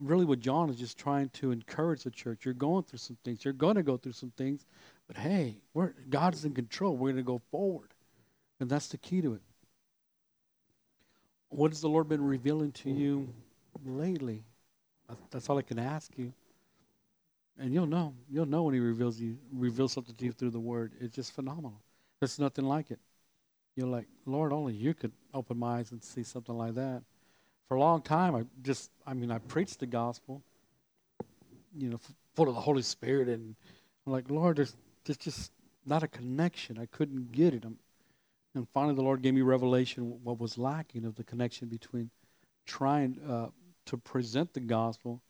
really, 0.00 0.24
what 0.24 0.40
John 0.40 0.68
is 0.68 0.76
just 0.76 0.98
trying 0.98 1.28
to 1.30 1.52
encourage 1.52 2.02
the 2.02 2.10
church. 2.10 2.44
You're 2.44 2.54
going 2.54 2.84
through 2.84 2.98
some 2.98 3.18
things. 3.24 3.44
You're 3.44 3.54
going 3.54 3.76
to 3.76 3.82
go 3.84 3.96
through 3.96 4.12
some 4.12 4.32
things. 4.36 4.66
But 5.06 5.16
hey, 5.16 5.58
we're, 5.74 5.92
God 6.10 6.34
is 6.34 6.44
in 6.44 6.54
control. 6.54 6.96
We're 6.96 7.12
going 7.12 7.16
to 7.16 7.22
go 7.22 7.40
forward. 7.50 7.90
And 8.58 8.68
that's 8.68 8.88
the 8.88 8.98
key 8.98 9.20
to 9.20 9.34
it. 9.34 9.42
What 11.48 11.70
has 11.70 11.80
the 11.80 11.88
Lord 11.88 12.08
been 12.08 12.24
revealing 12.24 12.72
to 12.72 12.88
mm. 12.88 12.98
you 12.98 13.28
lately? 13.84 14.42
That's 15.30 15.48
all 15.48 15.58
I 15.58 15.62
can 15.62 15.78
ask 15.78 16.10
you. 16.16 16.32
And 17.58 17.72
you'll 17.72 17.86
know. 17.86 18.14
You'll 18.30 18.46
know 18.46 18.64
when 18.64 18.74
He 18.74 18.80
reveals 18.80 19.18
you 19.20 19.38
reveals 19.52 19.92
something 19.92 20.14
to 20.14 20.24
you 20.24 20.32
through 20.32 20.50
the 20.50 20.60
Word. 20.60 20.92
It's 21.00 21.14
just 21.14 21.34
phenomenal. 21.34 21.80
There's 22.20 22.38
nothing 22.38 22.64
like 22.64 22.90
it. 22.90 22.98
You're 23.76 23.88
like, 23.88 24.06
Lord, 24.24 24.52
only 24.52 24.72
you 24.72 24.94
could 24.94 25.12
open 25.34 25.58
my 25.58 25.78
eyes 25.78 25.92
and 25.92 26.02
see 26.02 26.22
something 26.22 26.56
like 26.56 26.74
that. 26.74 27.02
For 27.68 27.76
a 27.76 27.80
long 27.80 28.00
time, 28.00 28.34
I 28.34 28.44
just, 28.62 28.90
I 29.06 29.12
mean, 29.12 29.30
I 29.30 29.38
preached 29.38 29.80
the 29.80 29.86
gospel, 29.86 30.42
you 31.76 31.90
know, 31.90 32.00
full 32.34 32.48
of 32.48 32.54
the 32.54 32.60
Holy 32.60 32.82
Spirit, 32.82 33.28
and 33.28 33.54
I'm 34.06 34.12
like, 34.12 34.30
Lord, 34.30 34.56
there's, 34.56 34.74
there's 35.04 35.18
just 35.18 35.52
not 35.84 36.02
a 36.02 36.08
connection. 36.08 36.78
I 36.78 36.86
couldn't 36.86 37.32
get 37.32 37.54
it. 37.54 37.64
I'm, 37.64 37.78
and 38.56 38.66
finally, 38.72 38.94
the 38.94 39.02
Lord 39.02 39.22
gave 39.22 39.34
me 39.34 39.42
revelation 39.42 40.18
what 40.22 40.40
was 40.40 40.56
lacking 40.56 41.04
of 41.04 41.14
the 41.14 41.24
connection 41.24 41.68
between 41.68 42.10
trying 42.64 43.20
uh, 43.28 43.48
to 43.86 43.96
present 43.98 44.54
the 44.54 44.60
gospel, 44.60 45.22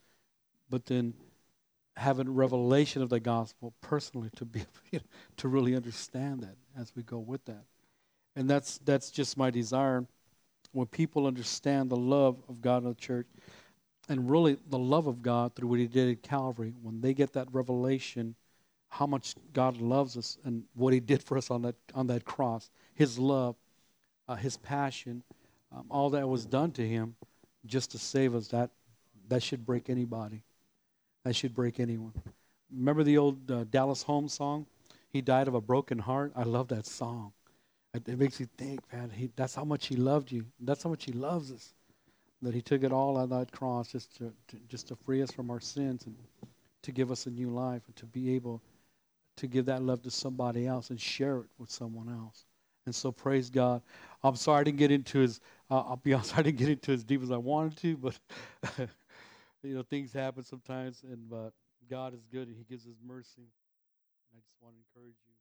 but 0.70 0.86
then 0.86 1.12
having 1.96 2.32
revelation 2.32 3.02
of 3.02 3.08
the 3.08 3.20
gospel 3.20 3.74
personally 3.80 4.30
to 4.36 4.44
be 4.44 4.60
you 4.92 5.00
know, 5.00 5.04
to 5.38 5.48
really 5.48 5.74
understand 5.74 6.42
that 6.42 6.56
as 6.78 6.94
we 6.94 7.02
go 7.02 7.18
with 7.18 7.44
that. 7.46 7.64
And 8.36 8.48
that's 8.48 8.78
that's 8.78 9.10
just 9.10 9.36
my 9.36 9.50
desire 9.50 10.06
when 10.72 10.86
people 10.86 11.26
understand 11.26 11.90
the 11.90 11.96
love 11.96 12.42
of 12.48 12.60
God 12.60 12.82
in 12.82 12.90
the 12.90 12.94
church 12.94 13.26
and 14.08 14.30
really 14.30 14.56
the 14.68 14.78
love 14.78 15.06
of 15.06 15.22
God 15.22 15.54
through 15.54 15.68
what 15.68 15.78
he 15.78 15.86
did 15.86 16.10
at 16.10 16.22
Calvary, 16.22 16.74
when 16.80 17.00
they 17.00 17.12
get 17.12 17.32
that 17.32 17.48
revelation 17.50 18.36
how 18.88 19.06
much 19.06 19.34
God 19.52 19.78
loves 19.78 20.16
us 20.16 20.38
and 20.44 20.64
what 20.74 20.92
he 20.92 21.00
did 21.00 21.22
for 21.22 21.36
us 21.36 21.50
on 21.50 21.62
that 21.62 21.76
on 21.94 22.06
that 22.08 22.24
cross, 22.24 22.70
his 22.94 23.18
love, 23.18 23.56
uh, 24.28 24.36
his 24.36 24.56
passion, 24.56 25.22
um, 25.72 25.86
all 25.90 26.10
that 26.10 26.28
was 26.28 26.46
done 26.46 26.72
to 26.72 26.86
him 26.86 27.14
just 27.66 27.90
to 27.92 27.98
save 27.98 28.34
us, 28.34 28.48
that 28.48 28.70
that 29.28 29.42
should 29.42 29.66
break 29.66 29.90
anybody. 29.90 30.42
That 31.24 31.34
should 31.34 31.54
break 31.54 31.80
anyone. 31.80 32.12
Remember 32.72 33.02
the 33.02 33.18
old 33.18 33.50
uh, 33.50 33.64
Dallas 33.64 34.02
Holm's 34.02 34.32
song? 34.32 34.66
He 35.08 35.20
died 35.20 35.48
of 35.48 35.54
a 35.54 35.60
broken 35.60 35.98
heart. 35.98 36.32
I 36.36 36.44
love 36.44 36.68
that 36.68 36.86
song. 36.86 37.32
It 37.94 38.18
makes 38.18 38.38
you 38.38 38.48
think, 38.58 38.80
man, 38.92 39.10
he, 39.10 39.30
that's 39.34 39.54
how 39.54 39.64
much 39.64 39.86
he 39.86 39.96
loved 39.96 40.30
you. 40.30 40.44
That's 40.60 40.82
how 40.82 40.90
much 40.90 41.04
he 41.04 41.12
loves 41.12 41.50
us. 41.50 41.74
That 42.42 42.54
he 42.54 42.60
took 42.60 42.84
it 42.84 42.92
all 42.92 43.16
on 43.16 43.30
that 43.30 43.50
cross 43.50 43.92
just 43.92 44.16
to, 44.18 44.32
to, 44.48 44.56
just 44.68 44.88
to 44.88 44.96
free 44.96 45.22
us 45.22 45.32
from 45.32 45.50
our 45.50 45.60
sins 45.60 46.04
and 46.04 46.14
to 46.82 46.92
give 46.92 47.10
us 47.10 47.26
a 47.26 47.30
new 47.30 47.48
life 47.48 47.82
and 47.86 47.96
to 47.96 48.06
be 48.06 48.34
able 48.34 48.62
to 49.36 49.46
give 49.46 49.66
that 49.66 49.82
love 49.82 50.02
to 50.02 50.10
somebody 50.10 50.66
else 50.66 50.90
and 50.90 51.00
share 51.00 51.38
it 51.38 51.46
with 51.58 51.70
someone 51.70 52.08
else. 52.08 52.44
And 52.86 52.94
so 52.94 53.10
praise 53.12 53.50
God. 53.50 53.82
I'm 54.22 54.36
sorry 54.36 54.60
I 54.60 54.64
didn't 54.64 54.78
get 54.78 54.90
into 54.90 55.22
as 55.22 55.40
uh, 55.70 55.80
I'll 55.80 55.96
be 55.96 56.12
honest, 56.14 56.36
I 56.38 56.42
didn't 56.42 56.58
get 56.58 56.68
into 56.68 56.92
as 56.92 57.04
deep 57.04 57.22
as 57.22 57.30
I 57.30 57.36
wanted 57.36 57.76
to, 57.78 57.96
but 57.96 58.18
you 59.62 59.74
know 59.74 59.82
things 59.82 60.12
happen 60.12 60.44
sometimes, 60.44 61.02
and 61.02 61.28
but 61.28 61.52
God 61.90 62.14
is 62.14 62.24
good 62.32 62.48
and 62.48 62.56
He 62.56 62.64
gives 62.64 62.84
His 62.84 62.96
mercy. 63.04 63.50
And 64.32 64.36
I 64.36 64.40
just 64.40 64.56
want 64.60 64.74
to 64.74 64.80
encourage 64.80 65.16
you. 65.26 65.35